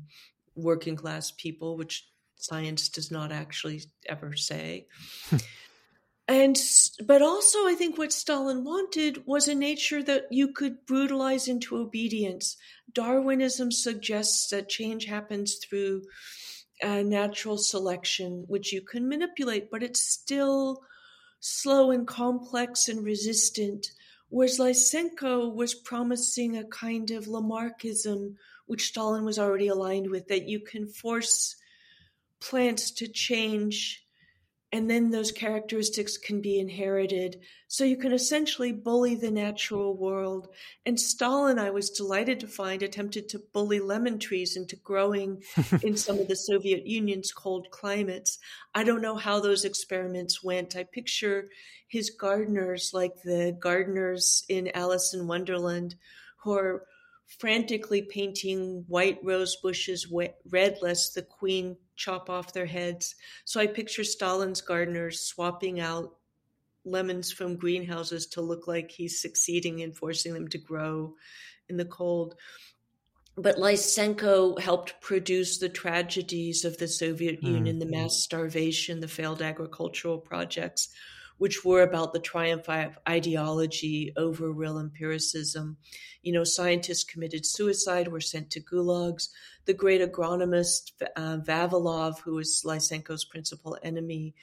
working 0.55 0.95
class 0.95 1.31
people, 1.31 1.77
which 1.77 2.07
science 2.35 2.89
does 2.89 3.11
not 3.11 3.31
actually 3.31 3.83
ever 4.07 4.35
say. 4.35 4.87
and 6.27 6.57
but 7.05 7.21
also 7.21 7.67
I 7.67 7.75
think 7.77 7.97
what 7.97 8.13
Stalin 8.13 8.63
wanted 8.63 9.25
was 9.25 9.47
a 9.47 9.55
nature 9.55 10.01
that 10.03 10.27
you 10.31 10.53
could 10.53 10.85
brutalize 10.85 11.47
into 11.47 11.77
obedience. 11.77 12.55
Darwinism 12.93 13.71
suggests 13.71 14.49
that 14.49 14.69
change 14.69 15.05
happens 15.05 15.55
through 15.55 16.03
uh, 16.83 17.01
natural 17.01 17.57
selection, 17.57 18.45
which 18.47 18.71
you 18.71 18.81
can 18.81 19.07
manipulate, 19.07 19.69
but 19.69 19.83
it's 19.83 19.99
still 19.99 20.81
slow 21.39 21.91
and 21.91 22.07
complex 22.07 22.87
and 22.87 23.03
resistant. 23.03 23.87
Whereas 24.29 24.59
Lysenko 24.59 25.53
was 25.53 25.73
promising 25.73 26.57
a 26.57 26.65
kind 26.65 27.11
of 27.11 27.25
Lamarckism 27.25 28.35
which 28.69 28.89
Stalin 28.89 29.25
was 29.25 29.39
already 29.39 29.67
aligned 29.67 30.11
with, 30.11 30.27
that 30.27 30.47
you 30.47 30.59
can 30.59 30.87
force 30.87 31.55
plants 32.39 32.91
to 32.91 33.07
change 33.07 34.05
and 34.71 34.89
then 34.89 35.09
those 35.09 35.31
characteristics 35.31 36.17
can 36.17 36.41
be 36.41 36.59
inherited. 36.59 37.41
So 37.67 37.83
you 37.83 37.97
can 37.97 38.13
essentially 38.13 38.71
bully 38.71 39.15
the 39.15 39.31
natural 39.31 39.97
world. 39.97 40.49
And 40.85 40.99
Stalin, 40.99 41.57
I 41.57 41.71
was 41.71 41.89
delighted 41.89 42.39
to 42.41 42.47
find, 42.47 42.83
attempted 42.83 43.29
to 43.29 43.41
bully 43.51 43.79
lemon 43.79 44.19
trees 44.19 44.55
into 44.55 44.75
growing 44.75 45.41
in 45.83 45.97
some 45.97 46.19
of 46.19 46.27
the 46.27 46.35
Soviet 46.35 46.85
Union's 46.85 47.31
cold 47.31 47.67
climates. 47.71 48.37
I 48.75 48.83
don't 48.83 49.01
know 49.01 49.15
how 49.15 49.39
those 49.39 49.65
experiments 49.65 50.43
went. 50.43 50.75
I 50.75 50.83
picture 50.83 51.49
his 51.87 52.11
gardeners 52.11 52.91
like 52.93 53.23
the 53.23 53.57
gardeners 53.59 54.43
in 54.49 54.69
Alice 54.75 55.15
in 55.15 55.27
Wonderland 55.27 55.95
who 56.43 56.53
are 56.53 56.85
frantically 57.39 58.03
painting 58.03 58.83
white 58.87 59.19
rose 59.23 59.55
bushes 59.57 60.07
red 60.49 60.77
lest 60.81 61.15
the 61.15 61.21
queen 61.21 61.77
chop 61.99 62.29
off 62.29 62.53
their 62.53 62.65
heads. 62.65 63.15
So 63.45 63.59
I 63.59 63.67
picture 63.67 64.03
Stalin's 64.03 64.61
gardeners 64.61 65.21
swapping 65.21 65.79
out 65.79 66.15
lemons 66.85 67.31
from 67.31 67.57
greenhouses 67.57 68.25
to 68.27 68.41
look 68.41 68.67
like 68.67 68.89
he's 68.89 69.21
succeeding 69.21 69.79
in 69.79 69.91
forcing 69.91 70.33
them 70.33 70.47
to 70.47 70.57
grow 70.57 71.15
in 71.67 71.77
the 71.77 71.85
cold. 71.85 72.35
but 73.35 73.57
Lysenko 73.57 74.59
helped 74.59 74.99
produce 75.01 75.59
the 75.59 75.69
tragedies 75.69 76.65
of 76.65 76.77
the 76.77 76.87
Soviet 76.87 77.41
mm. 77.41 77.47
Union, 77.47 77.79
the 77.79 77.85
mass 77.85 78.23
starvation, 78.23 78.99
the 78.99 79.07
failed 79.07 79.41
agricultural 79.41 80.17
projects, 80.17 80.89
which 81.37 81.63
were 81.63 81.81
about 81.81 82.11
the 82.11 82.19
triumph 82.19 82.67
of 82.67 82.99
ideology 83.07 84.11
over 84.17 84.51
real 84.51 84.77
empiricism. 84.77 85.77
You 86.21 86.33
know, 86.33 86.43
scientists 86.43 87.05
committed 87.05 87.45
suicide, 87.45 88.09
were 88.09 88.19
sent 88.19 88.51
to 88.51 88.61
gulags. 88.61 89.29
The 89.69 89.75
great 89.75 90.01
agronomist 90.01 90.93
uh, 91.15 91.37
Vavilov, 91.45 92.21
who 92.21 92.33
was 92.33 92.63
Lysenko's 92.65 93.23
principal 93.23 93.77
enemy, 93.83 94.33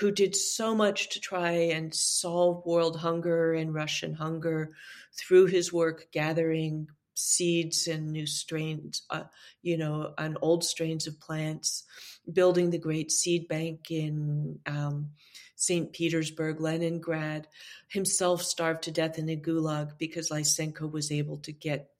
who 0.00 0.10
did 0.10 0.34
so 0.34 0.74
much 0.74 1.10
to 1.10 1.20
try 1.20 1.52
and 1.52 1.94
solve 1.94 2.66
world 2.66 2.96
hunger 2.96 3.52
and 3.52 3.72
Russian 3.72 4.14
hunger 4.14 4.72
through 5.16 5.46
his 5.46 5.72
work 5.72 6.08
gathering 6.10 6.88
seeds 7.14 7.86
and 7.86 8.10
new 8.12 8.26
strains, 8.26 9.02
uh, 9.10 9.22
you 9.62 9.76
know, 9.76 10.12
and 10.18 10.36
old 10.42 10.64
strains 10.64 11.06
of 11.06 11.20
plants, 11.20 11.84
building 12.32 12.70
the 12.70 12.78
great 12.78 13.12
seed 13.12 13.46
bank 13.46 13.92
in 13.92 14.58
um, 14.66 15.10
St. 15.54 15.92
Petersburg, 15.92 16.60
Leningrad, 16.60 17.46
himself 17.86 18.42
starved 18.42 18.82
to 18.82 18.90
death 18.90 19.20
in 19.20 19.28
a 19.28 19.36
gulag 19.36 19.98
because 19.98 20.30
Lysenko 20.30 20.90
was 20.90 21.12
able 21.12 21.36
to 21.36 21.52
get 21.52 21.92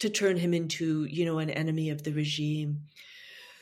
to 0.00 0.08
turn 0.08 0.36
him 0.36 0.54
into, 0.54 1.04
you 1.04 1.24
know, 1.24 1.38
an 1.38 1.50
enemy 1.50 1.90
of 1.90 2.04
the 2.04 2.12
regime. 2.12 2.82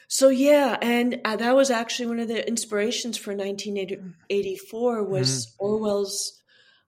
So 0.09 0.28
yeah, 0.28 0.76
and 0.80 1.20
uh, 1.24 1.37
that 1.37 1.57
was 1.57 1.70
actually 1.70 2.07
one 2.07 2.20
of 2.20 2.28
the 2.28 2.47
inspirations 2.47 3.16
for 3.16 3.34
1984 3.34 5.03
was 5.03 5.47
mm-hmm. 5.47 5.64
Orwell's 5.64 6.41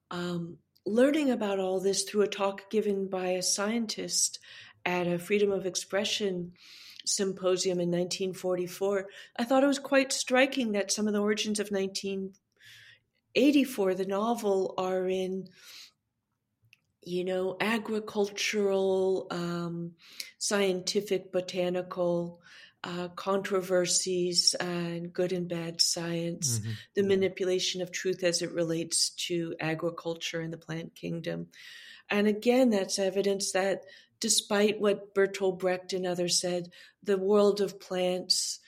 um, 0.09 0.57
learning 0.85 1.31
about 1.31 1.59
all 1.59 1.81
this 1.81 2.03
through 2.03 2.21
a 2.21 2.27
talk 2.27 2.69
given 2.69 3.09
by 3.09 3.29
a 3.29 3.41
scientist 3.41 4.39
at 4.85 5.07
a 5.07 5.19
freedom 5.19 5.51
of 5.51 5.65
expression 5.65 6.53
symposium 7.05 7.79
in 7.79 7.89
1944. 7.89 9.07
I 9.37 9.43
thought 9.43 9.63
it 9.63 9.67
was 9.67 9.79
quite 9.79 10.13
striking 10.13 10.73
that 10.73 10.91
some 10.91 11.07
of 11.07 11.13
the 11.13 11.21
origins 11.21 11.59
of 11.59 11.71
1984, 11.71 13.95
the 13.95 14.05
novel, 14.05 14.75
are 14.77 15.09
in, 15.09 15.47
you 17.03 17.23
know, 17.23 17.55
agricultural, 17.59 19.27
um, 19.31 19.91
scientific, 20.37 21.31
botanical, 21.31 22.41
uh, 22.83 23.09
controversies 23.09 24.55
and 24.55 25.11
good 25.11 25.33
and 25.33 25.49
bad 25.49 25.81
science, 25.81 26.59
mm-hmm. 26.59 26.71
the 26.95 27.03
manipulation 27.03 27.81
of 27.81 27.91
truth 27.91 28.23
as 28.23 28.41
it 28.41 28.51
relates 28.53 29.09
to 29.11 29.53
agriculture 29.59 30.39
and 30.39 30.53
the 30.53 30.57
plant 30.57 30.95
kingdom. 30.95 31.47
And 32.09 32.27
again, 32.27 32.69
that's 32.69 32.97
evidence 32.97 33.51
that 33.51 33.83
despite 34.19 34.79
what 34.79 35.13
Bertolt 35.13 35.59
Brecht 35.59 35.93
and 35.93 36.05
others 36.05 36.39
said, 36.39 36.71
the 37.03 37.17
world 37.17 37.61
of 37.61 37.79
plants 37.79 38.59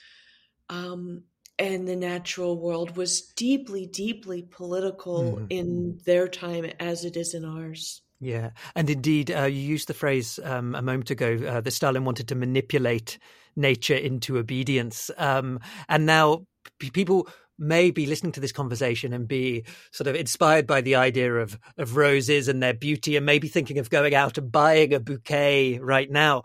um, 0.70 1.24
and 1.58 1.88
the 1.88 1.96
natural 1.96 2.58
world 2.58 2.98
was 2.98 3.22
deeply, 3.22 3.86
deeply 3.86 4.42
political 4.42 5.24
mm-hmm. 5.24 5.46
in 5.50 6.00
their 6.06 6.28
time 6.28 6.66
as 6.80 7.06
it 7.06 7.16
is 7.16 7.34
in 7.34 7.46
ours. 7.46 8.02
Yeah, 8.22 8.52
and 8.76 8.88
indeed, 8.88 9.32
uh, 9.32 9.46
you 9.46 9.60
used 9.60 9.88
the 9.88 9.96
phrase 9.96 10.40
um, 10.44 10.76
a 10.76 10.82
moment 10.84 11.10
ago 11.10 11.40
uh, 11.48 11.60
that 11.62 11.72
Stalin 11.72 12.06
wanted 12.06 12.28
to 12.28 12.36
manipulate 12.36 13.18
nature 13.56 13.96
into 13.96 14.38
obedience. 14.38 15.10
Um, 15.18 15.60
and 15.90 16.06
now 16.06 16.46
p- 16.80 16.92
people 16.92 17.28
may 17.58 17.90
be 17.90 18.06
listening 18.06 18.32
to 18.34 18.40
this 18.40 18.52
conversation 18.52 19.12
and 19.12 19.28
be 19.28 19.66
sort 19.92 20.08
of 20.08 20.16
inspired 20.16 20.68
by 20.68 20.82
the 20.82 20.96
idea 20.96 21.34
of 21.36 21.60
of 21.78 21.96
roses 21.98 22.48
and 22.48 22.62
their 22.62 22.74
beauty 22.74 23.16
and 23.18 23.26
maybe 23.26 23.48
thinking 23.48 23.80
of 23.80 23.90
going 23.90 24.16
out 24.16 24.38
and 24.38 24.52
buying 24.52 24.94
a 24.94 25.00
bouquet 25.00 25.78
right 25.80 26.10
now 26.10 26.42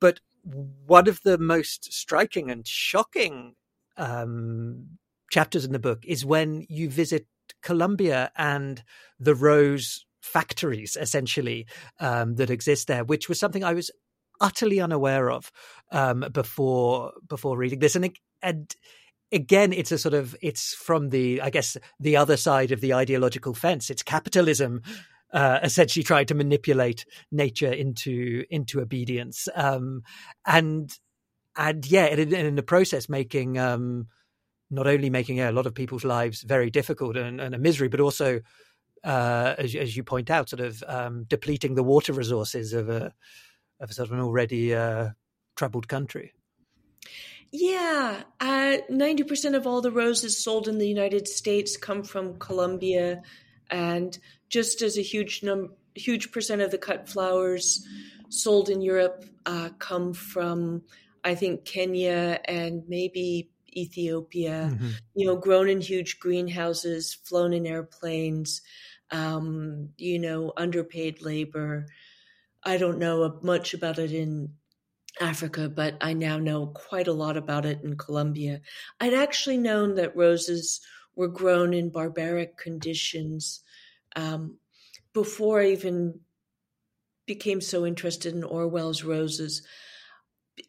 but 0.00 0.20
one 0.44 1.08
of 1.08 1.20
the 1.24 1.38
most 1.38 1.92
striking 1.92 2.50
and 2.50 2.68
shocking 2.68 3.54
um, 3.96 4.86
chapters 5.30 5.64
in 5.64 5.72
the 5.72 5.78
book 5.78 6.04
is 6.06 6.24
when 6.24 6.64
you 6.68 6.88
visit 6.88 7.26
Colombia 7.62 8.30
and 8.36 8.84
the 9.18 9.34
rose 9.34 10.06
factories 10.20 10.96
essentially 11.00 11.66
um, 11.98 12.34
that 12.36 12.50
exist 12.50 12.88
there, 12.88 13.04
which 13.04 13.28
was 13.28 13.38
something 13.38 13.64
I 13.64 13.74
was 13.74 13.90
utterly 14.40 14.80
unaware 14.80 15.30
of 15.30 15.50
um, 15.92 16.24
before 16.32 17.12
before 17.28 17.56
reading 17.56 17.78
this, 17.78 17.96
and 17.96 18.10
and 18.42 18.74
again, 19.32 19.72
it's 19.72 19.92
a 19.92 19.98
sort 19.98 20.14
of 20.14 20.36
it's 20.42 20.74
from 20.74 21.10
the 21.10 21.40
I 21.40 21.50
guess 21.50 21.76
the 21.98 22.16
other 22.16 22.36
side 22.36 22.72
of 22.72 22.80
the 22.80 22.94
ideological 22.94 23.54
fence. 23.54 23.90
It's 23.90 24.02
capitalism. 24.02 24.82
Uh, 25.32 25.60
essentially, 25.62 26.02
trying 26.02 26.26
to 26.26 26.34
manipulate 26.34 27.04
nature 27.30 27.72
into 27.72 28.44
into 28.50 28.80
obedience, 28.80 29.46
um, 29.54 30.02
and 30.44 30.90
and 31.56 31.86
yeah, 31.86 32.06
in, 32.06 32.56
the 32.56 32.64
process, 32.64 33.08
making 33.08 33.56
um, 33.56 34.08
not 34.70 34.86
only 34.86 35.10
making 35.10 35.40
a 35.40 35.52
lot 35.52 35.66
of 35.66 35.74
people's 35.74 36.04
lives 36.04 36.42
very 36.42 36.70
difficult 36.70 37.16
and, 37.16 37.40
and 37.40 37.54
a 37.54 37.58
misery, 37.58 37.88
but 37.88 38.00
also, 38.00 38.40
uh, 39.04 39.54
as, 39.58 39.74
as 39.74 39.96
you 39.96 40.02
point 40.02 40.30
out, 40.30 40.48
sort 40.48 40.60
of 40.60 40.82
um, 40.86 41.24
depleting 41.24 41.74
the 41.74 41.82
water 41.82 42.12
resources 42.12 42.72
of 42.72 42.88
a 42.88 43.12
of 43.80 43.92
sort 43.92 44.08
of 44.08 44.12
an 44.12 44.20
already 44.20 44.74
uh, 44.74 45.10
troubled 45.56 45.88
country. 45.88 46.34
Yeah, 47.52 48.22
uh, 48.40 48.76
ninety 48.88 49.24
uh, 49.24 49.26
percent 49.26 49.54
of 49.54 49.66
all 49.66 49.80
the 49.80 49.90
roses 49.90 50.42
sold 50.42 50.68
in 50.68 50.78
the 50.78 50.88
United 50.88 51.26
States 51.26 51.76
come 51.76 52.02
from 52.02 52.38
Colombia, 52.38 53.22
and 53.70 54.16
just 54.48 54.82
as 54.82 54.98
a 54.98 55.02
huge 55.02 55.42
number, 55.42 55.72
huge 55.94 56.30
percent 56.30 56.60
of 56.60 56.70
the 56.70 56.78
cut 56.78 57.08
flowers 57.08 57.86
sold 58.28 58.68
in 58.68 58.80
Europe 58.80 59.24
uh, 59.46 59.70
come 59.78 60.12
from, 60.12 60.82
I 61.24 61.34
think, 61.34 61.64
Kenya 61.64 62.40
and 62.44 62.84
maybe 62.86 63.50
Ethiopia. 63.76 64.70
Mm-hmm. 64.72 64.88
You 65.14 65.26
know, 65.26 65.36
grown 65.36 65.68
in 65.68 65.80
huge 65.80 66.18
greenhouses, 66.18 67.14
flown 67.14 67.52
in 67.52 67.66
airplanes. 67.66 68.62
Um, 69.12 69.88
you 69.96 70.20
know, 70.20 70.52
underpaid 70.56 71.20
labor. 71.20 71.86
I 72.62 72.76
don't 72.76 72.98
know 72.98 73.40
much 73.42 73.74
about 73.74 73.98
it 73.98 74.12
in 74.12 74.50
Africa, 75.20 75.68
but 75.68 75.96
I 76.00 76.12
now 76.12 76.38
know 76.38 76.68
quite 76.68 77.08
a 77.08 77.12
lot 77.12 77.36
about 77.36 77.64
it 77.66 77.80
in 77.82 77.96
Colombia. 77.96 78.60
I'd 79.00 79.14
actually 79.14 79.58
known 79.58 79.96
that 79.96 80.16
roses 80.16 80.80
were 81.16 81.28
grown 81.28 81.74
in 81.74 81.90
barbaric 81.90 82.56
conditions 82.56 83.62
um, 84.16 84.58
before 85.12 85.60
I 85.60 85.70
even 85.70 86.20
became 87.26 87.60
so 87.60 87.84
interested 87.86 88.34
in 88.34 88.44
Orwell's 88.44 89.04
roses. 89.04 89.62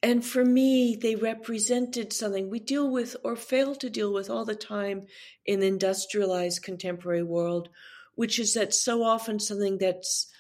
And 0.03 0.25
for 0.25 0.43
me, 0.43 0.95
they 0.95 1.15
represented 1.15 2.13
something 2.13 2.49
we 2.49 2.59
deal 2.59 2.89
with 2.89 3.15
or 3.23 3.35
fail 3.35 3.75
to 3.75 3.89
deal 3.89 4.13
with 4.13 4.29
all 4.29 4.45
the 4.45 4.55
time 4.55 5.07
in 5.45 5.59
the 5.59 5.67
industrialized 5.67 6.63
contemporary 6.63 7.23
world, 7.23 7.69
which 8.15 8.39
is 8.39 8.53
that 8.53 8.73
so 8.73 9.03
often 9.03 9.39
something 9.39 9.77
that's 9.77 10.31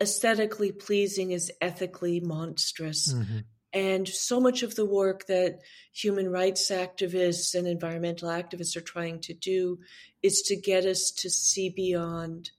aesthetically 0.00 0.72
pleasing 0.72 1.30
is 1.30 1.52
ethically 1.60 2.20
monstrous. 2.20 3.12
Mm-hmm. 3.12 3.38
And 3.72 4.06
so 4.06 4.38
much 4.38 4.62
of 4.62 4.74
the 4.74 4.84
work 4.84 5.26
that 5.28 5.60
human 5.94 6.28
rights 6.30 6.70
activists 6.70 7.54
and 7.54 7.66
environmental 7.66 8.28
activists 8.28 8.76
are 8.76 8.82
trying 8.82 9.20
to 9.20 9.32
do 9.32 9.78
is 10.22 10.42
to 10.42 10.56
get 10.56 10.84
us 10.84 11.10
to 11.18 11.30
see 11.30 11.70
beyond, 11.70 12.50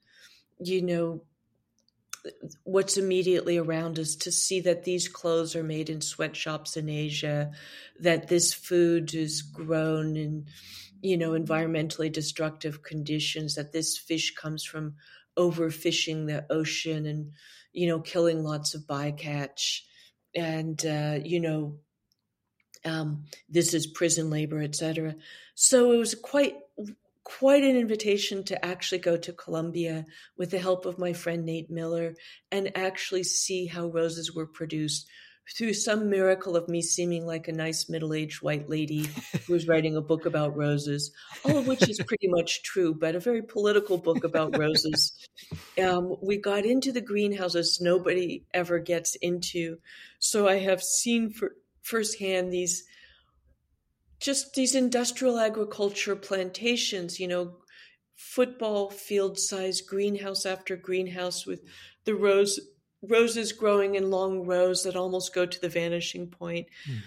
you 0.60 0.82
know, 0.82 1.24
what's 2.64 2.98
immediately 2.98 3.58
around 3.58 4.00
us, 4.00 4.16
to 4.16 4.32
see 4.32 4.62
that 4.62 4.84
these 4.84 5.08
clothes 5.08 5.56
are 5.56 5.64
made 5.64 5.90
in 5.90 6.02
sweatshops 6.02 6.78
in 6.78 6.90
Asia, 6.90 7.52
that 8.00 8.28
this 8.28 8.54
food 8.54 9.14
is 9.14 9.42
grown 9.42 10.16
in, 10.16 10.46
you 11.02 11.18
know, 11.18 11.32
environmentally 11.32 12.12
destructive 12.12 12.84
conditions, 12.84 13.56
that 13.56 13.74
this 13.74 13.98
fish 13.98 14.34
comes 14.36 14.64
from 14.64 14.96
overfishing 15.38 16.28
the 16.28 16.46
ocean 16.52 17.06
and 17.06 17.32
you 17.72 17.88
know 17.88 18.00
killing 18.00 18.44
lots 18.44 18.74
of 18.74 18.82
bycatch. 18.82 19.82
And 20.36 20.84
uh, 20.86 21.20
you 21.24 21.40
know 21.40 21.78
um, 22.86 23.26
this 23.50 23.74
is 23.74 23.88
prison 23.88 24.30
labor 24.30 24.62
etc 24.62 25.16
so 25.56 25.92
it 25.92 25.98
was 25.98 26.16
quite 26.16 26.56
quite 27.24 27.64
an 27.64 27.76
invitation 27.76 28.44
to 28.44 28.66
actually 28.66 29.00
go 29.00 29.18
to 29.18 29.34
Colombia 29.34 30.06
with 30.38 30.52
the 30.52 30.60
help 30.60 30.86
of 30.86 31.00
my 31.00 31.14
friend 31.14 31.46
Nate 31.46 31.70
Miller 31.70 32.16
and 32.52 32.76
actually 32.76 33.24
see 33.24 33.66
how 33.66 33.88
roses 33.88 34.34
were 34.34 34.48
produced 34.48 35.08
through 35.58 35.74
some 35.74 36.10
miracle 36.10 36.56
of 36.56 36.70
me 36.70 36.82
seeming 36.82 37.26
like 37.26 37.48
a 37.48 37.54
nice 37.54 37.90
middle-aged 37.90 38.42
white 38.42 38.70
lady 38.70 39.10
who 39.48 39.54
was 39.54 39.68
writing 39.68 39.96
a 39.96 40.02
book 40.02 40.26
about 40.26 40.56
roses, 40.56 41.12
all 41.44 41.58
of 41.58 41.68
which 41.68 41.88
is 41.90 42.02
pretty 42.08 42.28
much 42.28 42.64
true, 42.64 42.94
but 42.94 43.16
a 43.16 43.20
very 43.20 43.42
political 43.42 43.98
book 43.98 44.24
about 44.24 44.58
roses. 44.58 45.18
Um, 45.78 46.16
we 46.22 46.38
got 46.38 46.66
into 46.66 46.92
the 46.92 47.02
greenhouses 47.02 47.80
nobody 47.82 48.46
ever 48.54 48.78
gets 48.78 49.16
into, 49.16 49.78
so 50.20 50.48
I 50.48 50.60
have 50.60 50.82
seen 50.82 51.32
for, 51.32 51.56
firsthand 51.82 52.54
these 52.54 52.84
just 54.24 54.54
these 54.54 54.74
industrial 54.74 55.38
agriculture 55.38 56.16
plantations, 56.16 57.20
you 57.20 57.28
know, 57.28 57.58
football 58.16 58.90
field 58.90 59.38
size 59.38 59.82
greenhouse 59.82 60.46
after 60.46 60.78
greenhouse 60.78 61.46
with 61.46 61.62
the 62.06 62.16
rose 62.16 62.58
roses 63.02 63.52
growing 63.52 63.96
in 63.96 64.10
long 64.10 64.46
rows 64.46 64.84
that 64.84 64.96
almost 64.96 65.36
go 65.36 65.46
to 65.46 65.60
the 65.60 65.68
vanishing 65.68 66.28
point. 66.28 66.68
Mm. 66.90 67.00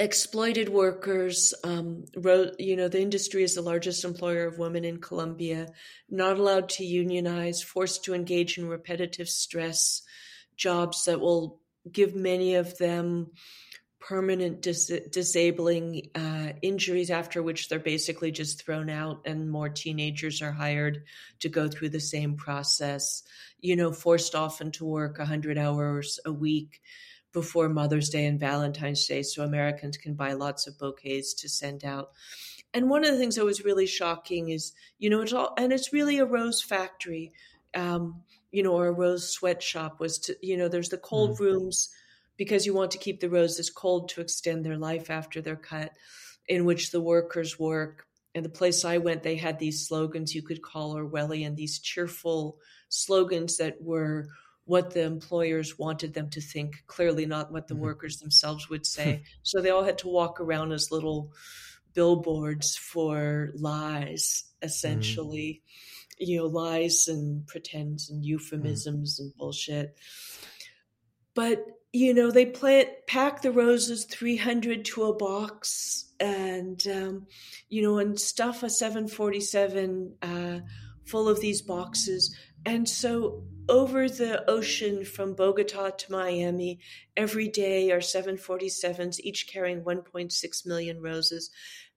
Exploited 0.00 0.68
workers, 0.68 1.54
um, 1.62 2.06
ro- 2.16 2.50
you 2.58 2.74
know, 2.74 2.88
the 2.88 3.00
industry 3.00 3.44
is 3.44 3.54
the 3.54 3.62
largest 3.62 4.04
employer 4.04 4.46
of 4.46 4.58
women 4.58 4.84
in 4.84 5.00
Colombia, 5.00 5.68
not 6.10 6.38
allowed 6.38 6.68
to 6.70 6.84
unionize, 6.84 7.62
forced 7.62 8.02
to 8.04 8.14
engage 8.14 8.58
in 8.58 8.66
repetitive 8.66 9.28
stress 9.28 10.02
jobs 10.56 11.04
that 11.04 11.20
will 11.20 11.60
give 11.92 12.16
many 12.16 12.56
of 12.56 12.76
them 12.78 13.30
permanent 14.02 14.60
dis- 14.60 15.00
disabling 15.12 16.10
uh, 16.16 16.48
injuries 16.60 17.08
after 17.08 17.40
which 17.40 17.68
they're 17.68 17.78
basically 17.78 18.32
just 18.32 18.62
thrown 18.62 18.90
out 18.90 19.22
and 19.24 19.48
more 19.48 19.68
teenagers 19.68 20.42
are 20.42 20.50
hired 20.50 21.04
to 21.38 21.48
go 21.48 21.68
through 21.68 21.88
the 21.88 22.00
same 22.00 22.34
process 22.34 23.22
you 23.60 23.76
know 23.76 23.92
forced 23.92 24.34
often 24.34 24.72
to 24.72 24.84
work 24.84 25.18
100 25.18 25.56
hours 25.56 26.18
a 26.26 26.32
week 26.32 26.82
before 27.32 27.68
mother's 27.68 28.08
day 28.08 28.26
and 28.26 28.40
valentine's 28.40 29.06
day 29.06 29.22
so 29.22 29.44
americans 29.44 29.96
can 29.96 30.14
buy 30.14 30.32
lots 30.32 30.66
of 30.66 30.76
bouquets 30.78 31.32
to 31.32 31.48
send 31.48 31.84
out 31.84 32.10
and 32.74 32.90
one 32.90 33.04
of 33.04 33.12
the 33.12 33.18
things 33.18 33.36
that 33.36 33.44
was 33.44 33.64
really 33.64 33.86
shocking 33.86 34.48
is 34.48 34.72
you 34.98 35.10
know 35.10 35.20
it's 35.20 35.32
all 35.32 35.54
and 35.56 35.72
it's 35.72 35.92
really 35.92 36.18
a 36.18 36.26
rose 36.26 36.60
factory 36.60 37.32
um, 37.74 38.22
you 38.50 38.64
know 38.64 38.72
or 38.72 38.88
a 38.88 38.92
rose 38.92 39.30
sweatshop 39.30 40.00
was 40.00 40.18
to 40.18 40.36
you 40.42 40.56
know 40.56 40.66
there's 40.66 40.88
the 40.88 40.98
cold 40.98 41.36
mm. 41.36 41.40
rooms 41.40 41.88
because 42.36 42.66
you 42.66 42.74
want 42.74 42.90
to 42.92 42.98
keep 42.98 43.20
the 43.20 43.30
roses 43.30 43.70
cold 43.70 44.08
to 44.10 44.20
extend 44.20 44.64
their 44.64 44.78
life 44.78 45.10
after 45.10 45.40
they're 45.40 45.56
cut, 45.56 45.92
in 46.48 46.64
which 46.64 46.90
the 46.90 47.00
workers 47.00 47.58
work. 47.58 48.06
And 48.34 48.44
the 48.44 48.50
place 48.50 48.84
I 48.84 48.98
went, 48.98 49.22
they 49.22 49.36
had 49.36 49.58
these 49.58 49.86
slogans 49.86 50.34
you 50.34 50.42
could 50.42 50.62
call 50.62 50.94
Orwellian, 50.94 51.54
these 51.54 51.78
cheerful 51.78 52.58
slogans 52.88 53.58
that 53.58 53.76
were 53.80 54.28
what 54.64 54.94
the 54.94 55.02
employers 55.02 55.78
wanted 55.78 56.14
them 56.14 56.30
to 56.30 56.40
think, 56.40 56.84
clearly 56.86 57.26
not 57.26 57.52
what 57.52 57.66
the 57.66 57.74
mm-hmm. 57.74 57.84
workers 57.84 58.18
themselves 58.18 58.70
would 58.70 58.86
say. 58.86 59.22
so 59.42 59.60
they 59.60 59.70
all 59.70 59.84
had 59.84 59.98
to 59.98 60.08
walk 60.08 60.40
around 60.40 60.72
as 60.72 60.90
little 60.90 61.32
billboards 61.94 62.76
for 62.76 63.50
lies, 63.54 64.44
mm-hmm. 64.44 64.66
essentially. 64.66 65.62
Mm-hmm. 65.62 65.68
You 66.18 66.38
know, 66.38 66.46
lies 66.46 67.08
and 67.08 67.46
pretends 67.46 68.08
and 68.08 68.24
euphemisms 68.24 69.16
mm-hmm. 69.16 69.24
and 69.24 69.36
bullshit. 69.36 69.96
But 71.34 71.64
you 71.92 72.14
know 72.14 72.30
they 72.30 72.46
plant 72.46 72.88
pack 73.06 73.42
the 73.42 73.52
roses 73.52 74.04
300 74.04 74.84
to 74.84 75.04
a 75.04 75.14
box 75.14 76.12
and 76.18 76.86
um, 76.86 77.26
you 77.68 77.82
know 77.82 77.98
and 77.98 78.18
stuff 78.18 78.62
a 78.62 78.70
747 78.70 80.14
uh, 80.22 80.60
full 81.04 81.28
of 81.28 81.40
these 81.40 81.62
boxes. 81.62 82.34
And 82.64 82.88
so 82.88 83.42
over 83.68 84.08
the 84.08 84.48
ocean 84.48 85.04
from 85.04 85.34
bogota 85.34 85.90
to 85.90 86.12
miami 86.12 86.78
every 87.16 87.48
day 87.48 87.90
are 87.90 87.98
747s 87.98 89.20
each 89.20 89.48
carrying 89.48 89.82
1.6 89.82 90.66
million 90.66 91.02
roses. 91.02 91.50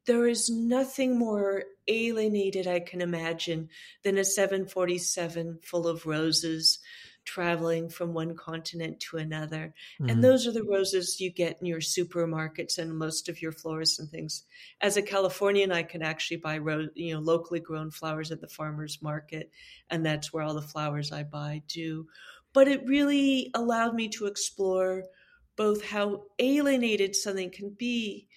There 0.06 0.28
is 0.28 0.50
nothing 0.50 1.18
more 1.18 1.64
alienated 1.88 2.68
i 2.68 2.80
can 2.80 3.02
imagine 3.02 3.70
than 4.04 4.18
a 4.18 4.26
747 4.26 5.60
full 5.64 5.88
of 5.88 6.06
roses 6.06 6.80
traveling 7.26 7.90
from 7.90 8.14
one 8.14 8.36
continent 8.36 9.00
to 9.00 9.18
another. 9.18 9.74
Mm-hmm. 10.00 10.10
And 10.10 10.24
those 10.24 10.48
are 10.48 10.52
the 10.52 10.64
roses 10.64 11.20
you 11.20 11.32
get 11.32 11.58
in 11.60 11.66
your 11.66 11.80
supermarkets 11.80 12.78
and 12.78 12.98
most 12.98 13.28
of 13.28 13.42
your 13.42 13.52
florists 13.52 14.00
and 14.00 14.10
things. 14.10 14.44
As 14.80 14.96
a 14.96 15.02
Californian, 15.02 15.72
I 15.72 15.84
can 15.84 16.02
actually 16.02 16.38
buy 16.38 16.60
ro- 16.60 16.88
you 16.96 17.14
know 17.14 17.20
locally 17.20 17.60
grown 17.60 17.92
flowers 17.92 18.32
at 18.32 18.42
the 18.42 18.48
farmers 18.48 19.02
market, 19.02 19.52
and 19.90 20.06
that's 20.06 20.32
where 20.32 20.44
all 20.44 20.54
the 20.54 20.62
flowers 20.62 21.12
I 21.12 21.24
buy 21.24 21.64
do. 21.68 22.08
But 22.54 22.68
it 22.68 22.88
really 22.88 23.52
allowed 23.54 23.96
me 23.96 24.08
to 24.10 24.28
explore 24.28 25.04
both 25.58 25.84
how 25.84 26.24
alienated 26.40 27.16
something 27.16 27.50
can 27.50 27.70
be. 27.72 28.28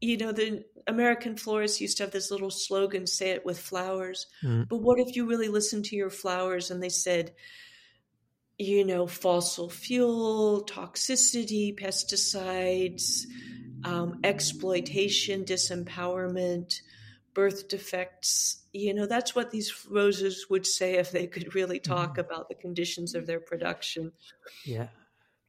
You 0.00 0.18
know, 0.18 0.30
the 0.30 0.64
American 0.86 1.36
florists 1.36 1.80
used 1.80 1.96
to 1.96 2.04
have 2.04 2.12
this 2.12 2.30
little 2.30 2.50
slogan, 2.50 3.06
say 3.06 3.30
it 3.30 3.44
with 3.44 3.58
flowers. 3.58 4.26
Mm-hmm. 4.44 4.64
But 4.68 4.78
what 4.78 5.00
if 5.00 5.16
you 5.16 5.26
really 5.26 5.48
listened 5.48 5.86
to 5.86 5.96
your 5.96 6.10
flowers 6.10 6.70
and 6.70 6.82
they 6.82 6.90
said, 6.90 7.32
you 8.58 8.84
know, 8.84 9.06
fossil 9.06 9.68
fuel, 9.68 10.64
toxicity, 10.64 11.78
pesticides, 11.78 13.26
um, 13.84 14.20
exploitation, 14.24 15.44
disempowerment, 15.44 16.80
birth 17.34 17.68
defects. 17.68 18.64
You 18.72 18.94
know, 18.94 19.06
that's 19.06 19.34
what 19.34 19.50
these 19.50 19.86
roses 19.90 20.46
would 20.48 20.66
say 20.66 20.94
if 20.94 21.10
they 21.12 21.26
could 21.26 21.54
really 21.54 21.78
talk 21.78 22.12
mm-hmm. 22.12 22.20
about 22.20 22.48
the 22.48 22.54
conditions 22.54 23.14
of 23.14 23.26
their 23.26 23.40
production. 23.40 24.12
Yeah. 24.64 24.88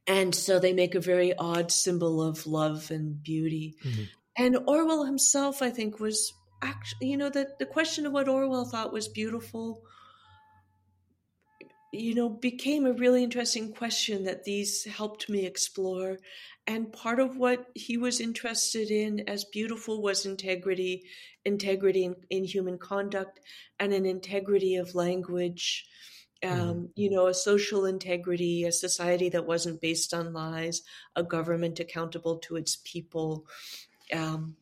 And 0.06 0.34
so 0.34 0.58
they 0.58 0.72
make 0.72 0.94
a 0.94 1.00
very 1.00 1.34
odd 1.34 1.70
symbol 1.70 2.22
of 2.22 2.46
love 2.46 2.90
and 2.90 3.22
beauty. 3.22 3.76
Mm-hmm. 3.84 4.02
And 4.36 4.58
Orwell 4.66 5.04
himself, 5.04 5.62
I 5.62 5.70
think, 5.70 5.98
was 5.98 6.32
actually, 6.62 7.08
you 7.08 7.16
know, 7.16 7.28
the, 7.28 7.48
the 7.58 7.66
question 7.66 8.06
of 8.06 8.12
what 8.12 8.28
Orwell 8.28 8.64
thought 8.64 8.92
was 8.92 9.08
beautiful 9.08 9.82
you 11.92 12.14
know, 12.14 12.28
became 12.28 12.86
a 12.86 12.92
really 12.92 13.22
interesting 13.22 13.72
question 13.72 14.24
that 14.24 14.44
these 14.44 14.84
helped 14.84 15.28
me 15.28 15.46
explore. 15.46 16.18
And 16.66 16.92
part 16.92 17.18
of 17.18 17.36
what 17.36 17.66
he 17.74 17.96
was 17.96 18.20
interested 18.20 18.90
in 18.90 19.20
as 19.28 19.44
beautiful 19.44 20.02
was 20.02 20.26
integrity, 20.26 21.04
integrity 21.44 22.04
in, 22.04 22.16
in 22.28 22.44
human 22.44 22.78
conduct, 22.78 23.40
and 23.80 23.94
an 23.94 24.04
integrity 24.04 24.76
of 24.76 24.94
language. 24.94 25.86
Um, 26.42 26.50
mm-hmm. 26.52 26.84
You 26.94 27.10
know, 27.10 27.26
a 27.26 27.34
social 27.34 27.86
integrity, 27.86 28.64
a 28.64 28.70
society 28.70 29.30
that 29.30 29.46
wasn't 29.46 29.80
based 29.80 30.12
on 30.12 30.32
lies, 30.32 30.82
a 31.16 31.22
government 31.22 31.80
accountable 31.80 32.38
to 32.40 32.56
its 32.56 32.76
people, 32.84 33.46
um, 34.12 34.56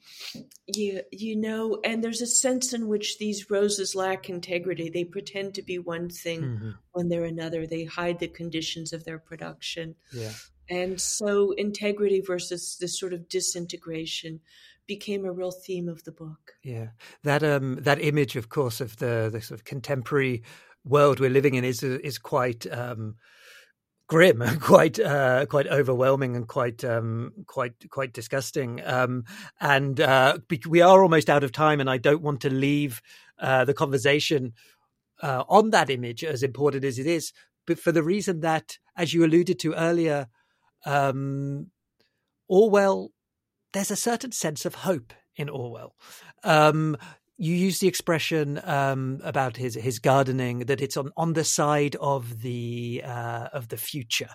you 0.67 1.03
you 1.13 1.37
know, 1.37 1.81
and 1.85 2.03
there's 2.03 2.23
a 2.23 2.27
sense 2.27 2.73
in 2.73 2.89
which 2.89 3.19
these 3.19 3.51
roses 3.51 3.95
lack 3.95 4.29
integrity. 4.29 4.89
They 4.89 5.05
pretend 5.05 5.55
to 5.55 5.63
be 5.63 5.79
one 5.79 6.09
thing 6.09 6.43
mm-hmm. 6.43 6.71
when 6.93 7.09
they're 7.09 7.25
another. 7.25 7.67
They 7.67 7.85
hide 7.85 8.19
the 8.19 8.29
conditions 8.29 8.93
of 8.93 9.05
their 9.05 9.19
production. 9.19 9.95
Yeah. 10.13 10.33
And 10.69 11.01
so 11.01 11.53
integrity 11.53 12.21
versus 12.21 12.77
this 12.81 12.99
sort 12.99 13.13
of 13.13 13.29
disintegration 13.29 14.41
became 14.87 15.25
a 15.25 15.33
real 15.33 15.51
theme 15.51 15.89
of 15.89 16.05
the 16.05 16.13
book. 16.13 16.55
Yeah. 16.63 16.89
That 17.23 17.43
um 17.43 17.77
that 17.83 18.01
image 18.01 18.37
of 18.37 18.49
course 18.49 18.81
of 18.81 18.97
the 18.97 19.29
the 19.33 19.41
sort 19.41 19.61
of 19.61 19.65
contemporary 19.65 20.43
world 20.85 21.21
we're 21.21 21.31
living 21.31 21.55
in 21.55 21.65
is 21.65 21.83
is 21.83 22.19
quite 22.19 22.67
um 22.73 23.17
grim, 24.07 24.43
quite 24.61 24.99
uh, 24.99 25.47
quite 25.47 25.67
overwhelming, 25.67 26.37
and 26.37 26.47
quite 26.49 26.85
um, 26.85 27.33
quite 27.47 27.75
quite 27.91 28.13
disgusting. 28.13 28.81
Um, 28.85 29.25
and 29.61 30.01
uh, 30.01 30.39
we 30.69 30.81
are 30.81 31.03
almost 31.03 31.31
out 31.31 31.45
of 31.45 31.53
time, 31.53 31.81
and 31.81 31.91
I 31.91 31.99
don't 31.99 32.23
want 32.23 32.41
to 32.43 32.51
leave 32.51 33.03
uh, 33.39 33.65
the 33.65 33.75
conversation 33.75 34.53
uh, 35.23 35.45
on 35.49 35.71
that 35.71 35.91
image, 35.91 36.25
as 36.25 36.43
important 36.43 36.85
as 36.85 36.99
it 36.99 37.07
is, 37.07 37.33
but 37.67 37.79
for 37.79 37.93
the 37.93 38.03
reason 38.03 38.41
that, 38.41 38.79
as 38.97 39.13
you 39.13 39.25
alluded 39.25 39.59
to 39.61 39.75
earlier, 39.75 40.29
um, 40.85 41.71
Orwell, 42.49 43.11
there's 43.73 43.91
a 43.91 43.97
certain 43.97 44.33
sense 44.33 44.65
of 44.65 44.77
hope 44.77 45.13
in 45.37 45.49
Orwell. 45.49 45.95
Um, 46.45 46.97
you 47.39 47.55
use 47.55 47.81
the 47.81 47.89
expression 47.89 48.61
um, 48.65 49.21
about 49.23 49.57
his 49.57 49.75
his 49.75 49.99
gardening 49.99 50.61
that 50.61 50.81
it's 50.81 50.97
on, 50.97 51.11
on 51.17 51.35
the 51.35 51.45
side 51.45 51.97
of 51.97 52.43
the 52.43 53.03
uh, 53.05 53.49
of 53.53 53.69
the 53.69 53.77
future, 53.77 54.31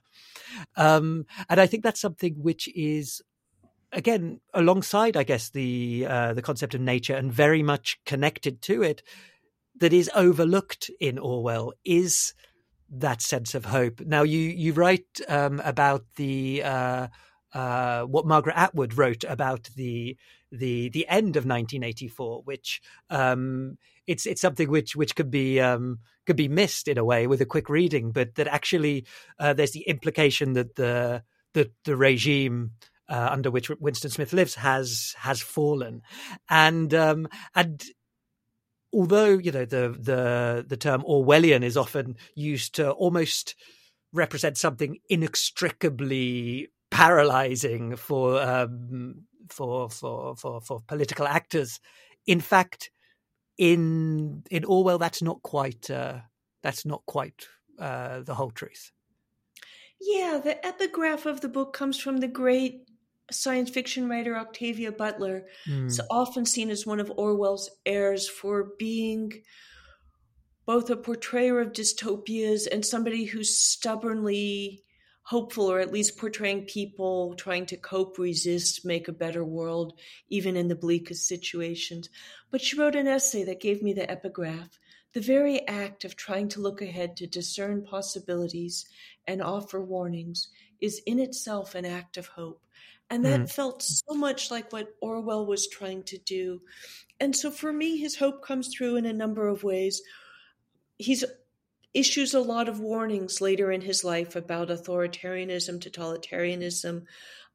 um, 0.77 1.25
and 1.49 1.59
I 1.59 1.67
think 1.67 1.83
that's 1.83 2.01
something 2.01 2.35
which 2.35 2.67
is 2.75 3.21
again 3.91 4.39
alongside, 4.53 5.17
I 5.17 5.23
guess, 5.23 5.49
the 5.49 6.05
uh, 6.07 6.33
the 6.33 6.41
concept 6.41 6.75
of 6.75 6.81
nature 6.81 7.15
and 7.15 7.31
very 7.31 7.63
much 7.63 7.99
connected 8.05 8.61
to 8.63 8.83
it. 8.83 9.01
That 9.79 9.93
is 9.93 10.11
overlooked 10.13 10.91
in 10.99 11.17
Orwell 11.17 11.73
is 11.83 12.33
that 12.89 13.21
sense 13.21 13.55
of 13.55 13.65
hope. 13.65 14.01
Now, 14.01 14.23
you 14.23 14.37
you 14.37 14.73
write 14.73 15.07
um, 15.27 15.59
about 15.63 16.03
the 16.17 16.61
uh, 16.63 17.07
uh 17.53 18.03
what 18.03 18.25
Margaret 18.25 18.55
Atwood 18.57 18.97
wrote 18.97 19.23
about 19.23 19.69
the 19.75 20.17
the 20.51 20.89
the 20.89 21.07
end 21.07 21.37
of 21.37 21.45
1984, 21.45 22.41
which 22.43 22.81
um, 23.09 23.77
it's 24.05 24.25
it's 24.25 24.41
something 24.41 24.69
which 24.69 24.95
which 24.95 25.15
could 25.15 25.31
be 25.31 25.59
um, 25.59 25.99
could 26.25 26.35
be 26.35 26.47
missed 26.47 26.87
in 26.87 26.97
a 26.97 27.05
way 27.05 27.27
with 27.27 27.41
a 27.41 27.45
quick 27.45 27.69
reading, 27.69 28.11
but 28.11 28.35
that 28.35 28.47
actually 28.47 29.05
uh, 29.39 29.53
there's 29.53 29.71
the 29.71 29.87
implication 29.87 30.53
that 30.53 30.75
the 30.75 31.23
the, 31.53 31.71
the 31.85 31.95
regime 31.95 32.71
uh, 33.09 33.29
under 33.31 33.51
which 33.51 33.69
Winston 33.69 34.11
Smith 34.11 34.33
lives 34.33 34.55
has 34.55 35.15
has 35.19 35.41
fallen, 35.41 36.01
and 36.49 36.93
um, 36.93 37.27
and 37.55 37.83
although 38.93 39.37
you 39.37 39.51
know 39.51 39.65
the 39.65 39.95
the 39.97 40.65
the 40.67 40.77
term 40.77 41.03
Orwellian 41.03 41.63
is 41.63 41.77
often 41.77 42.17
used 42.35 42.75
to 42.75 42.91
almost 42.91 43.55
represent 44.13 44.57
something 44.57 44.97
inextricably 45.07 46.67
paralyzing 46.91 47.95
for 47.95 48.39
um, 48.41 49.23
for 49.49 49.89
for 49.89 50.35
for 50.35 50.61
for 50.61 50.81
political 50.81 51.27
actors. 51.27 51.79
In 52.27 52.39
fact, 52.39 52.91
in 53.57 54.43
in 54.51 54.65
Orwell, 54.65 54.99
that's 54.99 55.23
not 55.23 55.41
quite 55.41 55.89
uh, 55.89 56.19
that's 56.61 56.85
not 56.85 57.03
quite 57.07 57.47
uh, 57.79 58.21
the 58.21 58.35
whole 58.35 58.51
truth. 58.51 58.91
Yeah, 59.99 60.39
the 60.43 60.63
epigraph 60.65 61.25
of 61.25 61.41
the 61.41 61.49
book 61.49 61.73
comes 61.73 61.99
from 61.99 62.17
the 62.17 62.27
great 62.27 62.87
science 63.31 63.69
fiction 63.69 64.09
writer 64.09 64.35
Octavia 64.35 64.91
Butler. 64.91 65.45
Mm. 65.69 65.85
It's 65.85 65.99
often 66.09 66.45
seen 66.45 66.69
as 66.69 66.85
one 66.85 66.99
of 66.99 67.11
Orwell's 67.17 67.69
heirs 67.85 68.27
for 68.27 68.71
being 68.77 69.31
both 70.65 70.89
a 70.89 70.95
portrayer 70.95 71.59
of 71.59 71.71
dystopias 71.71 72.67
and 72.71 72.85
somebody 72.85 73.25
who 73.25 73.43
stubbornly 73.43 74.83
hopeful 75.23 75.71
or 75.71 75.79
at 75.79 75.93
least 75.93 76.17
portraying 76.17 76.65
people 76.65 77.35
trying 77.35 77.65
to 77.67 77.77
cope, 77.77 78.17
resist, 78.17 78.85
make 78.85 79.07
a 79.07 79.13
better 79.13 79.43
world, 79.43 79.93
even 80.29 80.55
in 80.55 80.67
the 80.67 80.75
bleakest 80.75 81.27
situations. 81.27 82.09
But 82.49 82.61
she 82.61 82.77
wrote 82.77 82.95
an 82.95 83.07
essay 83.07 83.43
that 83.45 83.61
gave 83.61 83.81
me 83.81 83.93
the 83.93 84.09
epigraph. 84.09 84.79
The 85.13 85.21
very 85.21 85.67
act 85.67 86.05
of 86.05 86.15
trying 86.15 86.49
to 86.49 86.61
look 86.61 86.81
ahead 86.81 87.17
to 87.17 87.27
discern 87.27 87.83
possibilities 87.83 88.85
and 89.27 89.41
offer 89.41 89.83
warnings 89.83 90.47
is 90.79 91.01
in 91.05 91.19
itself 91.19 91.75
an 91.75 91.85
act 91.85 92.17
of 92.17 92.27
hope. 92.27 92.61
And 93.09 93.25
that 93.25 93.41
mm. 93.41 93.51
felt 93.51 93.83
so 93.83 94.15
much 94.15 94.49
like 94.49 94.71
what 94.71 94.95
Orwell 95.01 95.45
was 95.45 95.67
trying 95.67 96.03
to 96.03 96.17
do. 96.17 96.61
And 97.19 97.35
so 97.35 97.51
for 97.51 97.71
me, 97.71 97.97
his 97.97 98.15
hope 98.15 98.43
comes 98.43 98.69
through 98.69 98.95
in 98.95 99.05
a 99.05 99.13
number 99.13 99.47
of 99.49 99.63
ways. 99.63 100.01
He's 100.97 101.25
issues 101.93 102.33
a 102.33 102.39
lot 102.39 102.69
of 102.69 102.79
warnings 102.79 103.41
later 103.41 103.71
in 103.71 103.81
his 103.81 104.03
life 104.03 104.35
about 104.35 104.69
authoritarianism, 104.69 105.79
totalitarianism, 105.79 107.03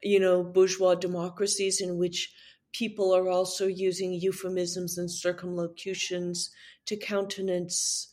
you 0.02 0.20
know, 0.20 0.42
bourgeois 0.42 0.94
democracies 0.94 1.80
in 1.80 1.96
which 1.96 2.32
people 2.72 3.14
are 3.14 3.28
also 3.28 3.66
using 3.66 4.12
euphemisms 4.12 4.98
and 4.98 5.10
circumlocutions 5.10 6.50
to 6.84 6.96
countenance 6.96 8.12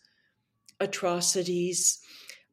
atrocities. 0.80 2.00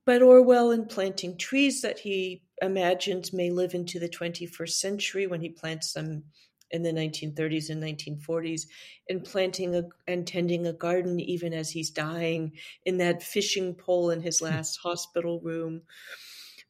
But 0.05 0.23
Orwell, 0.23 0.73
in 0.73 0.87
planting 0.87 1.37
trees 1.37 1.83
that 1.83 2.01
he 2.01 2.43
imagines 2.61 3.33
may 3.33 3.51
live 3.51 3.75
into 3.75 4.01
the 4.01 4.09
21st 4.09 4.71
century 4.71 5.27
when 5.27 5.41
he 5.41 5.51
plants 5.51 5.93
them 5.93 6.25
in 6.71 6.83
the 6.83 6.93
1930s 6.93 7.71
and 7.71 7.83
1940s 7.83 8.67
and 9.09 9.25
planting 9.25 9.75
a, 9.75 9.83
and 10.07 10.27
tending 10.27 10.67
a 10.67 10.73
garden 10.73 11.19
even 11.21 11.53
as 11.53 11.71
he's 11.71 11.91
dying 11.91 12.53
in 12.85 12.99
that 12.99 13.23
fishing 13.23 13.75
pole 13.75 14.11
in 14.11 14.21
his 14.21 14.39
hmm. 14.39 14.47
last 14.47 14.79
hospital 14.79 15.41
room. 15.41 15.83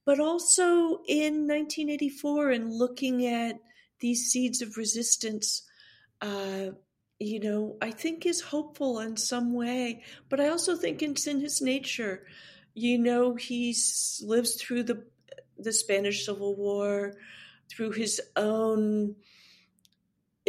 But 0.05 0.19
also 0.19 1.01
in 1.07 1.47
1984 1.47 2.51
and 2.51 2.73
looking 2.73 3.27
at 3.27 3.61
these 4.01 4.31
seeds 4.31 4.63
of 4.63 4.77
resistance 4.77 5.63
uh, 6.23 6.71
you 7.19 7.39
know 7.39 7.77
i 7.83 7.91
think 7.91 8.25
is 8.25 8.41
hopeful 8.41 8.99
in 9.01 9.17
some 9.17 9.53
way. 9.53 10.03
But 10.29 10.41
i 10.41 10.49
also 10.49 10.75
think 10.75 11.03
it's 11.03 11.27
in 11.27 11.41
his 11.41 11.61
nature. 11.61 12.27
You 12.75 12.99
know 12.99 13.35
he 13.35 13.77
lives 14.23 14.55
through 14.57 14.85
the 14.85 15.05
the 15.59 15.73
spanish 15.73 16.25
civil 16.25 16.57
war 16.57 17.15
through 17.71 17.93
his 17.93 18.21
own 18.37 19.15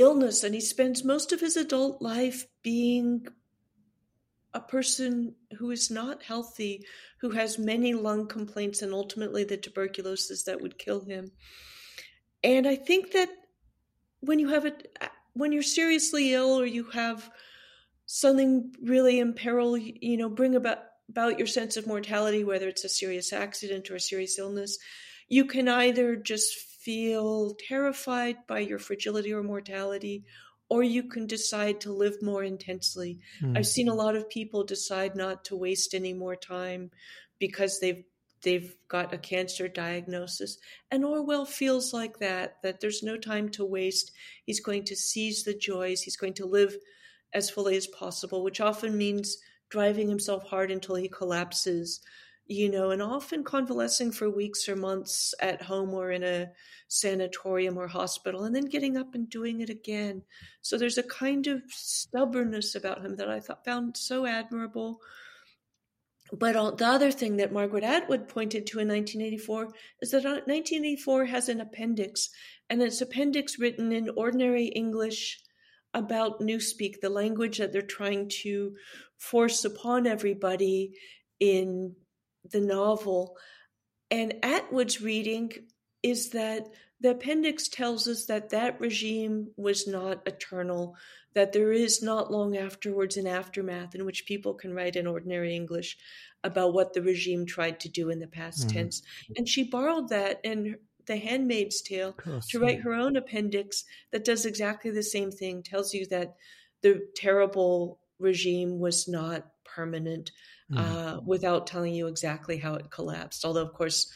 illness 0.02 0.44
and 0.44 0.54
he 0.54 0.62
spends 0.62 1.04
most 1.04 1.32
of 1.32 1.40
his 1.40 1.56
adult 1.56 2.02
life 2.02 2.46
being 2.64 3.28
a 4.54 4.60
person 4.60 5.36
who 5.58 5.72
is 5.72 5.90
not 5.90 6.24
healthy, 6.24 6.86
who 7.22 7.32
has 7.32 7.58
many 7.58 7.94
lung 7.94 8.28
complaints 8.28 8.82
and 8.82 8.94
ultimately 8.94 9.44
the 9.44 9.58
tuberculosis 9.58 10.44
that 10.44 10.62
would 10.62 10.78
kill 10.78 11.06
him. 11.06 11.32
And 12.44 12.68
I 12.68 12.76
think 12.76 13.12
that 13.12 13.30
when 14.20 14.40
you 14.40 14.50
have 14.50 14.66
it, 14.66 14.98
when 15.34 15.52
you're 15.52 15.64
seriously 15.64 16.34
ill 16.34 16.60
or 16.60 16.66
you 16.66 16.86
have 16.86 17.30
something 18.06 18.74
really 18.82 19.20
imperil, 19.20 19.78
you 19.78 20.18
know, 20.18 20.30
bring 20.30 20.56
about 20.56 20.80
about 21.10 21.38
your 21.38 21.48
sense 21.48 21.76
of 21.76 21.88
mortality, 21.88 22.44
whether 22.44 22.70
it's 22.70 22.86
a 22.86 22.90
serious 22.90 23.34
accident 23.34 23.92
or 23.92 23.96
a 23.96 24.00
serious 24.00 24.40
illness, 24.40 24.78
you 25.28 25.44
can 25.44 25.68
either 25.68 26.16
just 26.16 26.56
feel 26.84 27.56
terrified 27.68 28.38
by 28.48 28.60
your 28.60 28.80
fragility 28.80 29.34
or 29.34 29.44
mortality, 29.44 30.24
or 30.70 30.84
you 30.84 31.04
can 31.04 31.28
decide 31.28 31.82
to 31.82 31.92
live 31.92 32.22
more 32.22 32.44
intensely. 32.44 33.20
Mm. 33.42 33.58
I've 33.58 33.68
seen 33.68 33.90
a 33.90 33.94
lot 33.94 34.16
of 34.16 34.30
people 34.30 34.64
decide 34.64 35.16
not 35.16 35.46
to 35.46 35.56
waste 35.56 35.94
any 35.94 36.14
more 36.14 36.36
time 36.36 36.92
because 37.40 37.80
they've 37.80 38.04
they've 38.44 38.76
got 38.88 39.14
a 39.14 39.18
cancer 39.18 39.68
diagnosis. 39.68 40.58
And 40.90 41.06
Orwell 41.06 41.46
feels 41.46 41.94
like 41.94 42.18
that, 42.20 42.56
that 42.64 42.80
there's 42.80 43.04
no 43.04 43.16
time 43.16 43.50
to 43.50 43.64
waste. 43.64 44.12
He's 44.46 44.60
going 44.60 44.86
to 44.86 44.96
seize 44.96 45.44
the 45.44 45.54
joys, 45.54 46.02
he's 46.02 46.18
going 46.18 46.34
to 46.36 46.46
live 46.46 46.76
as 47.34 47.50
fully 47.50 47.78
as 47.78 47.88
possible, 47.88 48.44
which 48.44 48.60
often 48.60 48.98
means 48.98 49.38
driving 49.70 50.10
himself 50.10 50.44
hard 50.48 50.72
until 50.72 50.96
he 50.96 51.08
collapses 51.08 52.02
you 52.48 52.70
know, 52.70 52.92
and 52.92 53.02
often 53.02 53.44
convalescing 53.44 54.12
for 54.12 54.30
weeks 54.30 54.68
or 54.68 54.76
months 54.76 55.34
at 55.40 55.62
home 55.62 55.94
or 55.94 56.12
in 56.12 56.24
a 56.24 56.50
sanatorium 56.88 57.78
or 57.78 57.88
hospital, 57.88 58.44
and 58.44 58.56
then 58.56 58.66
getting 58.66 58.98
up 58.98 59.16
and 59.16 59.30
doing 59.30 59.62
it 59.62 59.70
again. 59.70 60.22
So 60.62 60.78
there's 60.78 60.98
a 60.98 61.04
kind 61.04 61.48
of 61.48 61.62
stubbornness 61.70 62.76
about 62.76 63.06
him 63.06 63.16
that 63.16 63.30
I 63.30 63.40
thought 63.40 63.64
found 63.64 63.96
so 63.96 64.26
admirable. 64.26 65.00
But 66.34 66.78
the 66.78 66.88
other 66.88 67.12
thing 67.12 67.38
that 67.38 67.52
Margaret 67.52 67.84
Atwood 67.84 68.30
pointed 68.30 68.66
to 68.68 68.80
in 68.80 68.88
1984 68.88 69.70
is 70.02 70.12
that 70.12 70.26
uh, 70.26 70.44
1984 70.46 71.26
has 71.26 71.50
an 71.50 71.62
appendix, 71.62 72.30
and 72.70 72.82
it's 72.82 73.02
appendix 73.02 73.60
written 73.60 73.92
in 73.92 74.10
ordinary 74.16 74.66
English 74.66 75.40
about 75.94 76.40
Newspeak, 76.40 77.02
the 77.02 77.10
language 77.10 77.58
that 77.58 77.74
they're 77.74 77.82
trying 77.82 78.30
to 78.44 78.76
force 79.18 79.66
upon 79.66 80.08
everybody 80.08 80.94
in 81.40 81.96
the 82.50 82.62
novel. 82.62 83.38
And 84.10 84.34
Atwood's 84.44 85.02
reading 85.02 85.52
is 86.04 86.32
that 86.32 86.68
the 87.00 87.12
appendix 87.12 87.68
tells 87.68 88.08
us 88.08 88.26
that 88.26 88.50
that 88.50 88.80
regime 88.80 89.52
was 89.58 89.88
not 89.88 90.22
eternal, 90.28 90.96
that 91.34 91.54
there 91.54 91.72
is 91.72 92.04
not 92.04 92.32
long 92.32 92.58
afterwards 92.58 93.18
an 93.18 93.28
aftermath 93.28 93.96
in 93.96 94.06
which 94.06 94.26
people 94.26 94.54
can 94.54 94.74
write 94.74 94.96
in 94.96 95.08
ordinary 95.08 95.56
English 95.56 95.98
about 96.44 96.74
what 96.74 96.94
the 96.94 97.02
regime 97.02 97.46
tried 97.46 97.80
to 97.80 97.90
do 97.90 98.10
in 98.10 98.20
the 98.20 98.28
past 98.28 98.68
mm-hmm. 98.68 98.78
tense. 98.78 99.02
And 99.36 99.48
she 99.48 99.64
borrowed 99.64 100.10
that 100.10 100.42
in 100.44 100.78
The 101.06 101.18
Handmaid's 101.18 101.82
Tale 101.82 102.16
to 102.50 102.60
write 102.60 102.82
her 102.82 102.94
own 102.94 103.16
appendix 103.16 103.84
that 104.12 104.26
does 104.26 104.46
exactly 104.46 104.92
the 104.92 105.04
same 105.04 105.32
thing, 105.32 105.64
tells 105.64 105.94
you 105.94 106.06
that 106.08 106.36
the 106.82 107.02
terrible 107.16 108.00
regime 108.20 108.80
was 108.80 109.08
not 109.08 109.48
permanent, 109.64 110.32
mm. 110.72 110.78
uh, 110.78 111.22
without 111.26 111.68
telling 111.68 111.94
you 111.94 112.08
exactly 112.08 112.58
how 112.58 112.76
it 112.76 112.92
collapsed. 112.92 113.46
Although, 113.46 113.66
of 113.66 113.74
course, 113.74 114.12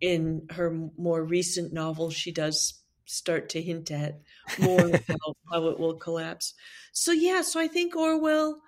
in 0.00 0.46
her 0.50 0.88
more 0.96 1.24
recent 1.24 1.72
novel, 1.72 2.10
she 2.10 2.32
does 2.32 2.80
start 3.06 3.50
to 3.50 3.62
hint 3.62 3.90
at 3.90 4.20
more 4.58 4.86
about 5.08 5.36
how 5.50 5.68
it 5.68 5.78
will 5.78 5.94
collapse. 5.94 6.54
So, 6.92 7.12
yeah, 7.12 7.42
so 7.42 7.60
I 7.60 7.68
think 7.68 7.96
Orwell 7.96 8.60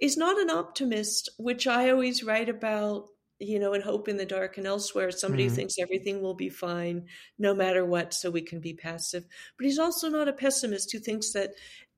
is 0.00 0.16
not 0.16 0.38
an 0.38 0.50
optimist, 0.50 1.30
which 1.38 1.66
I 1.66 1.90
always 1.90 2.22
write 2.22 2.48
about, 2.48 3.06
you 3.38 3.58
know, 3.58 3.72
in 3.72 3.82
Hope 3.82 4.08
in 4.08 4.16
the 4.16 4.26
Dark 4.26 4.58
and 4.58 4.66
elsewhere. 4.66 5.10
Somebody 5.10 5.44
mm-hmm. 5.44 5.50
who 5.50 5.56
thinks 5.56 5.78
everything 5.78 6.22
will 6.22 6.34
be 6.34 6.50
fine 6.50 7.06
no 7.38 7.54
matter 7.54 7.84
what, 7.84 8.14
so 8.14 8.30
we 8.30 8.42
can 8.42 8.60
be 8.60 8.74
passive. 8.74 9.24
But 9.58 9.66
he's 9.66 9.78
also 9.78 10.08
not 10.08 10.28
a 10.28 10.32
pessimist 10.32 10.92
who 10.92 10.98
thinks 10.98 11.32
that 11.32 11.50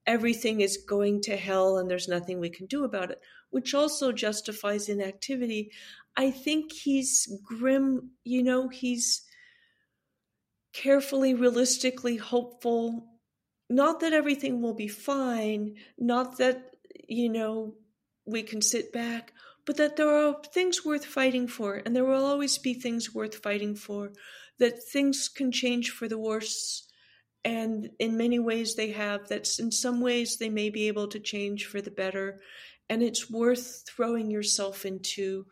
everything 0.07 0.62
is 0.62 0.78
going 0.89 1.20
to 1.20 1.36
hell 1.36 1.76
and 1.76 1.91
there's 1.91 2.09
nothing 2.09 2.41
we 2.41 2.49
can 2.49 2.66
do 2.66 2.84
about 2.84 3.11
it 3.11 3.20
which 3.51 3.74
also 3.74 4.12
justifies 4.12 4.88
inactivity. 4.88 5.70
I 6.16 6.30
think 6.30 6.72
he's 6.72 7.28
grim, 7.44 8.11
you 8.24 8.42
know, 8.42 8.68
he's 8.68 9.22
carefully, 10.72 11.34
realistically 11.34 12.16
hopeful. 12.16 13.07
Not 13.70 14.01
that 14.01 14.12
everything 14.12 14.62
will 14.62 14.74
be 14.74 14.88
fine, 14.88 15.76
not 15.99 16.38
that, 16.38 16.76
you 17.09 17.28
know, 17.28 17.74
we 18.26 18.42
can 18.42 18.62
sit 18.62 18.92
back, 18.92 19.32
but 19.64 19.76
that 19.76 19.96
there 19.96 20.09
are 20.09 20.36
things 20.53 20.84
worth 20.84 21.05
fighting 21.05 21.46
for, 21.46 21.74
and 21.74 21.94
there 21.94 22.05
will 22.05 22.24
always 22.24 22.59
be 22.59 22.74
things 22.74 23.14
worth 23.14 23.36
fighting 23.36 23.74
for, 23.74 24.12
that 24.59 24.82
things 24.82 25.28
can 25.28 25.53
change 25.53 25.90
for 25.90 26.09
the 26.09 26.18
worse. 26.18 26.86
And 27.44 27.90
in 27.99 28.16
many 28.16 28.38
ways, 28.38 28.74
they 28.74 28.90
have. 28.90 29.28
That 29.28 29.49
in 29.59 29.70
some 29.70 30.01
ways, 30.01 30.36
they 30.36 30.49
may 30.49 30.70
be 30.70 30.88
able 30.88 31.09
to 31.09 31.20
change 31.20 31.66
for 31.66 31.80
the 31.80 31.90
better 31.90 32.40
and 32.91 33.03
it's 33.03 33.30
worth 33.30 33.84
throwing 33.86 34.30
yourself 34.30 34.86
into 34.86 35.47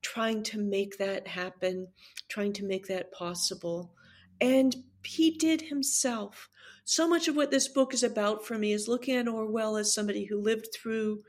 trying 0.00 0.42
to 0.42 0.58
make 0.58 0.98
that 0.98 1.26
happen, 1.26 1.86
trying 2.28 2.52
to 2.54 2.64
make 2.64 2.86
that 2.86 3.12
possible. 3.12 3.92
And 4.40 4.74
he 5.04 5.32
did 5.32 5.62
himself. 5.62 6.48
So 6.84 7.08
much 7.08 7.28
of 7.28 7.36
what 7.36 7.50
this 7.50 7.68
book 7.68 7.94
is 7.94 8.02
about 8.02 8.44
for 8.44 8.58
me 8.58 8.72
is 8.72 8.88
looking 8.88 9.16
at 9.16 9.28
Orwell 9.28 9.76
as 9.76 9.94
somebody 9.94 10.24
who 10.24 10.40
lived 10.40 10.68
through 10.74 11.22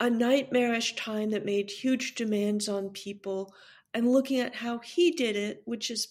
a 0.00 0.10
nightmarish 0.10 0.96
time 0.96 1.30
that 1.30 1.44
made 1.44 1.70
huge 1.70 2.14
demands 2.14 2.68
on 2.68 2.90
people 2.90 3.54
and 3.92 4.10
looking 4.10 4.40
at 4.40 4.54
how 4.54 4.78
he 4.78 5.10
did 5.12 5.36
it, 5.36 5.62
which 5.64 5.90
is 5.90 6.08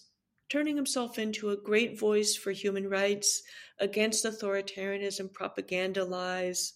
turning 0.48 0.76
himself 0.76 1.18
into 1.18 1.50
a 1.50 1.56
great 1.56 1.98
voice 1.98 2.36
for 2.36 2.50
human 2.50 2.88
rights 2.88 3.42
against 3.78 4.24
authoritarianism, 4.24 5.32
propaganda 5.32 6.04
lies, 6.04 6.74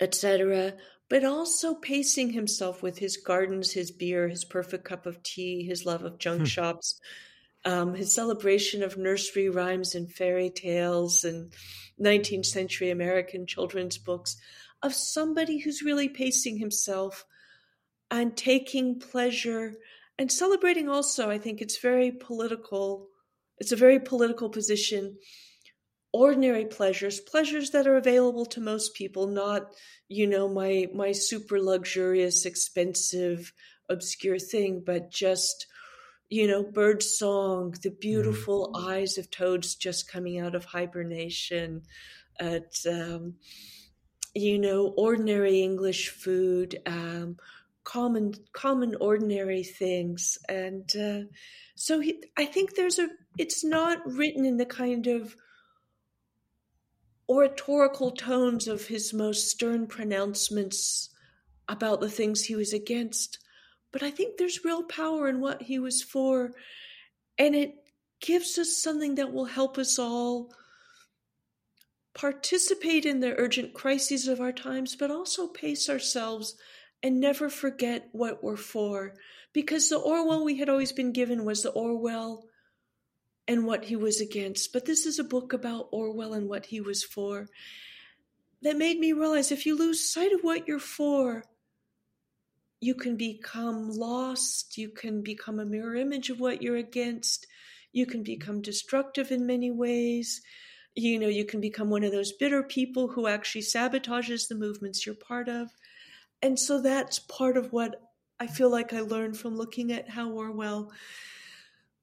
etc., 0.00 0.74
but 1.08 1.24
also 1.24 1.74
pacing 1.74 2.30
himself 2.30 2.82
with 2.82 2.98
his 2.98 3.16
gardens, 3.16 3.72
his 3.72 3.90
beer, 3.90 4.28
his 4.28 4.44
perfect 4.44 4.84
cup 4.84 5.06
of 5.06 5.22
tea, 5.22 5.64
his 5.64 5.84
love 5.84 6.04
of 6.04 6.18
junk 6.18 6.40
hmm. 6.40 6.44
shops, 6.44 7.00
um, 7.64 7.94
his 7.94 8.14
celebration 8.14 8.82
of 8.82 8.96
nursery 8.96 9.48
rhymes 9.48 9.94
and 9.94 10.10
fairy 10.10 10.50
tales 10.50 11.24
and 11.24 11.52
19th 12.00 12.46
century 12.46 12.90
American 12.90 13.46
children's 13.46 13.98
books, 13.98 14.36
of 14.82 14.94
somebody 14.94 15.58
who's 15.58 15.82
really 15.82 16.08
pacing 16.08 16.56
himself 16.58 17.26
and 18.10 18.36
taking 18.36 18.98
pleasure 18.98 19.74
and 20.18 20.30
celebrating 20.30 20.88
also. 20.88 21.28
I 21.30 21.38
think 21.38 21.60
it's 21.60 21.78
very 21.78 22.10
political. 22.12 23.08
It's 23.58 23.72
a 23.72 23.76
very 23.76 23.98
political 23.98 24.48
position. 24.48 25.18
Ordinary 26.12 26.64
pleasures, 26.64 27.20
pleasures 27.20 27.70
that 27.70 27.86
are 27.86 27.96
available 27.96 28.46
to 28.46 28.60
most 28.60 28.94
people, 28.94 29.26
not, 29.28 29.72
you 30.08 30.26
know, 30.26 30.48
my 30.48 30.88
my 30.92 31.12
super 31.12 31.60
luxurious, 31.60 32.44
expensive, 32.46 33.52
obscure 33.88 34.38
thing, 34.38 34.82
but 34.84 35.10
just 35.10 35.66
you 36.30 36.46
know, 36.46 36.62
bird 36.62 37.02
song, 37.02 37.74
the 37.82 37.90
mm. 37.90 38.00
beautiful 38.00 38.72
mm. 38.72 38.88
eyes 38.88 39.18
of 39.18 39.30
toads 39.30 39.74
just 39.74 40.10
coming 40.10 40.38
out 40.38 40.54
of 40.54 40.64
hibernation, 40.64 41.82
at 42.38 42.74
um, 42.88 43.34
you 44.34 44.58
know, 44.58 44.94
ordinary 44.96 45.60
English 45.60 46.08
food, 46.08 46.80
um, 46.86 47.36
common, 47.84 48.32
common, 48.52 48.94
ordinary 49.00 49.64
things, 49.64 50.38
and 50.48 50.90
uh, 50.96 51.20
so 51.74 52.00
he, 52.00 52.22
I 52.36 52.46
think 52.46 52.74
there's 52.74 52.98
a. 52.98 53.08
It's 53.36 53.64
not 53.64 53.98
written 54.06 54.44
in 54.44 54.56
the 54.56 54.66
kind 54.66 55.06
of 55.08 55.34
oratorical 57.30 58.10
tones 58.10 58.68
of 58.68 58.88
his 58.88 59.14
most 59.14 59.48
stern 59.48 59.86
pronouncements 59.86 61.08
about 61.68 62.00
the 62.00 62.10
things 62.10 62.44
he 62.44 62.56
was 62.56 62.72
against 62.72 63.38
but 63.92 64.02
I 64.02 64.10
think 64.10 64.36
there's 64.36 64.64
real 64.64 64.82
power 64.84 65.28
in 65.28 65.40
what 65.40 65.62
he 65.62 65.78
was 65.78 66.02
for. 66.02 66.52
And 67.38 67.54
it 67.54 67.74
gives 68.20 68.58
us 68.58 68.76
something 68.76 69.16
that 69.16 69.32
will 69.32 69.46
help 69.46 69.78
us 69.78 69.98
all 69.98 70.52
participate 72.14 73.06
in 73.06 73.20
the 73.20 73.36
urgent 73.36 73.72
crises 73.74 74.28
of 74.28 74.40
our 74.40 74.52
times, 74.52 74.96
but 74.96 75.10
also 75.10 75.46
pace 75.48 75.88
ourselves 75.88 76.56
and 77.02 77.18
never 77.18 77.48
forget 77.48 78.08
what 78.12 78.44
we're 78.44 78.56
for. 78.56 79.14
Because 79.52 79.88
the 79.88 79.98
Orwell 79.98 80.44
we 80.44 80.58
had 80.58 80.68
always 80.68 80.92
been 80.92 81.12
given 81.12 81.44
was 81.44 81.62
the 81.62 81.70
Orwell 81.70 82.44
and 83.50 83.66
what 83.66 83.86
he 83.86 83.96
was 83.96 84.20
against. 84.20 84.72
But 84.72 84.84
this 84.84 85.06
is 85.06 85.18
a 85.18 85.24
book 85.24 85.52
about 85.52 85.88
Orwell 85.90 86.34
and 86.34 86.48
what 86.48 86.66
he 86.66 86.80
was 86.80 87.02
for 87.02 87.48
that 88.62 88.76
made 88.76 89.00
me 89.00 89.12
realize 89.12 89.50
if 89.50 89.66
you 89.66 89.76
lose 89.76 90.08
sight 90.08 90.30
of 90.32 90.42
what 90.42 90.68
you're 90.68 90.78
for, 90.78 91.42
you 92.80 92.94
can 92.94 93.16
become 93.16 93.90
lost. 93.90 94.78
You 94.78 94.88
can 94.88 95.22
become 95.22 95.58
a 95.58 95.64
mirror 95.64 95.96
image 95.96 96.30
of 96.30 96.38
what 96.38 96.62
you're 96.62 96.76
against. 96.76 97.48
You 97.92 98.06
can 98.06 98.22
become 98.22 98.62
destructive 98.62 99.32
in 99.32 99.48
many 99.48 99.72
ways. 99.72 100.42
You 100.94 101.18
know, 101.18 101.26
you 101.26 101.44
can 101.44 101.60
become 101.60 101.90
one 101.90 102.04
of 102.04 102.12
those 102.12 102.30
bitter 102.30 102.62
people 102.62 103.08
who 103.08 103.26
actually 103.26 103.62
sabotages 103.62 104.46
the 104.46 104.54
movements 104.54 105.04
you're 105.04 105.16
part 105.16 105.48
of. 105.48 105.70
And 106.40 106.56
so 106.56 106.80
that's 106.80 107.18
part 107.18 107.56
of 107.56 107.72
what 107.72 108.00
I 108.38 108.46
feel 108.46 108.70
like 108.70 108.92
I 108.92 109.00
learned 109.00 109.36
from 109.36 109.56
looking 109.56 109.90
at 109.90 110.08
how 110.08 110.30
Orwell 110.30 110.92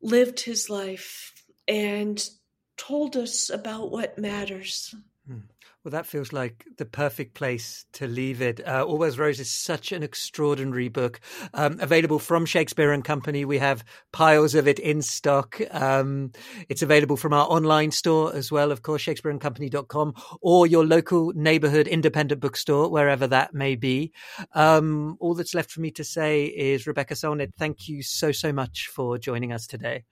lived 0.02 0.42
his 0.42 0.70
life 0.70 1.37
and 1.68 2.30
told 2.78 3.18
us 3.18 3.50
about 3.50 3.92
what 3.92 4.18
matters. 4.18 4.94
Hmm. 5.28 5.40
Well, 5.84 5.92
that 5.92 6.06
feels 6.06 6.34
like 6.34 6.66
the 6.78 6.86
perfect 6.86 7.34
place 7.34 7.86
to 7.94 8.08
leave 8.08 8.42
it. 8.42 8.60
Uh, 8.68 8.84
Orwell's 8.84 9.18
Roses 9.18 9.48
is 9.48 9.52
such 9.52 9.94
an 9.94 10.04
extraordinary 10.04 10.90
book. 10.90 11.22
Um, 11.54 11.80
available 11.80 12.20
from 12.20 12.46
Shakespeare 12.46 12.92
and 12.92 13.06
Company. 13.06 13.46
We 13.46 13.58
have 13.60 13.86
piles 14.12 14.54
of 14.54 14.68
it 14.68 14.80
in 14.80 15.02
stock. 15.02 15.62
Um, 15.72 16.34
it's 16.68 16.82
available 16.82 17.16
from 17.16 17.32
our 17.32 17.48
online 17.48 17.92
store 17.92 18.36
as 18.36 18.52
well, 18.52 18.74
of 18.74 18.82
course, 18.82 19.02
shakespeareandcompany.com 19.04 20.14
or 20.42 20.68
your 20.68 20.86
local 20.86 21.32
neighborhood 21.34 21.88
independent 21.88 22.42
bookstore, 22.42 22.90
wherever 22.90 23.26
that 23.28 23.54
may 23.54 23.76
be. 23.76 24.12
Um, 24.54 25.16
all 25.22 25.36
that's 25.36 25.56
left 25.56 25.72
for 25.72 25.80
me 25.80 25.92
to 25.92 26.04
say 26.04 26.48
is, 26.48 26.86
Rebecca 26.86 27.14
Solnit, 27.14 27.54
thank 27.58 27.88
you 27.88 28.04
so, 28.04 28.34
so 28.34 28.52
much 28.52 28.90
for 28.94 29.18
joining 29.18 29.54
us 29.54 29.68
today. 29.68 30.04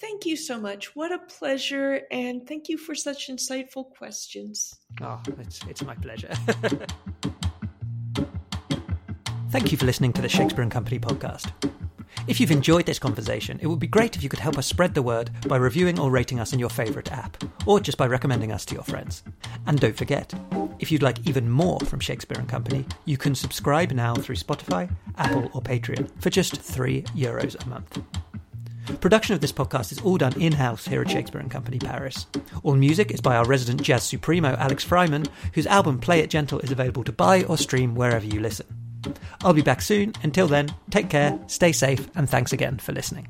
Thank 0.00 0.24
you 0.24 0.36
so 0.36 0.58
much. 0.58 0.96
What 0.96 1.12
a 1.12 1.18
pleasure. 1.18 2.00
And 2.10 2.46
thank 2.48 2.70
you 2.70 2.78
for 2.78 2.94
such 2.94 3.28
insightful 3.28 3.90
questions. 3.96 4.74
Oh, 5.02 5.20
it's, 5.38 5.60
it's 5.68 5.84
my 5.84 5.94
pleasure. 5.94 6.32
thank 9.50 9.70
you 9.70 9.76
for 9.76 9.84
listening 9.84 10.14
to 10.14 10.22
the 10.22 10.28
Shakespeare 10.28 10.62
and 10.62 10.72
Company 10.72 10.98
podcast. 10.98 11.52
If 12.26 12.40
you've 12.40 12.50
enjoyed 12.50 12.86
this 12.86 12.98
conversation, 12.98 13.58
it 13.60 13.66
would 13.66 13.78
be 13.78 13.86
great 13.86 14.16
if 14.16 14.22
you 14.22 14.30
could 14.30 14.38
help 14.38 14.56
us 14.56 14.66
spread 14.66 14.94
the 14.94 15.02
word 15.02 15.30
by 15.46 15.56
reviewing 15.56 15.98
or 15.98 16.10
rating 16.10 16.40
us 16.40 16.52
in 16.52 16.58
your 16.58 16.70
favourite 16.70 17.12
app, 17.12 17.42
or 17.66 17.78
just 17.80 17.98
by 17.98 18.06
recommending 18.06 18.52
us 18.52 18.64
to 18.66 18.74
your 18.74 18.84
friends. 18.84 19.22
And 19.66 19.78
don't 19.80 19.96
forget, 19.96 20.32
if 20.78 20.90
you'd 20.90 21.02
like 21.02 21.26
even 21.26 21.48
more 21.48 21.78
from 21.80 22.00
Shakespeare 22.00 22.38
and 22.38 22.48
Company, 22.48 22.86
you 23.04 23.16
can 23.16 23.34
subscribe 23.34 23.90
now 23.92 24.14
through 24.14 24.36
Spotify, 24.36 24.90
Apple, 25.16 25.50
or 25.54 25.60
Patreon 25.62 26.10
for 26.20 26.30
just 26.30 26.56
three 26.56 27.02
euros 27.14 27.62
a 27.64 27.68
month. 27.68 27.98
Production 29.00 29.34
of 29.34 29.40
this 29.40 29.52
podcast 29.52 29.92
is 29.92 30.00
all 30.00 30.18
done 30.18 30.40
in 30.40 30.52
house 30.52 30.86
here 30.86 31.00
at 31.00 31.10
Shakespeare 31.10 31.40
and 31.40 31.50
Company 31.50 31.78
Paris. 31.78 32.26
All 32.62 32.74
music 32.74 33.10
is 33.12 33.20
by 33.20 33.36
our 33.36 33.44
resident 33.46 33.82
jazz 33.82 34.02
supremo 34.02 34.54
Alex 34.56 34.84
Freiman, 34.84 35.26
whose 35.54 35.66
album 35.66 35.98
Play 35.98 36.20
It 36.20 36.30
Gentle 36.30 36.60
is 36.60 36.70
available 36.70 37.04
to 37.04 37.12
buy 37.12 37.44
or 37.44 37.56
stream 37.56 37.94
wherever 37.94 38.26
you 38.26 38.40
listen. 38.40 38.66
I'll 39.42 39.54
be 39.54 39.62
back 39.62 39.80
soon. 39.80 40.12
Until 40.22 40.48
then, 40.48 40.74
take 40.90 41.08
care, 41.08 41.38
stay 41.46 41.72
safe, 41.72 42.10
and 42.14 42.28
thanks 42.28 42.52
again 42.52 42.78
for 42.78 42.92
listening. 42.92 43.28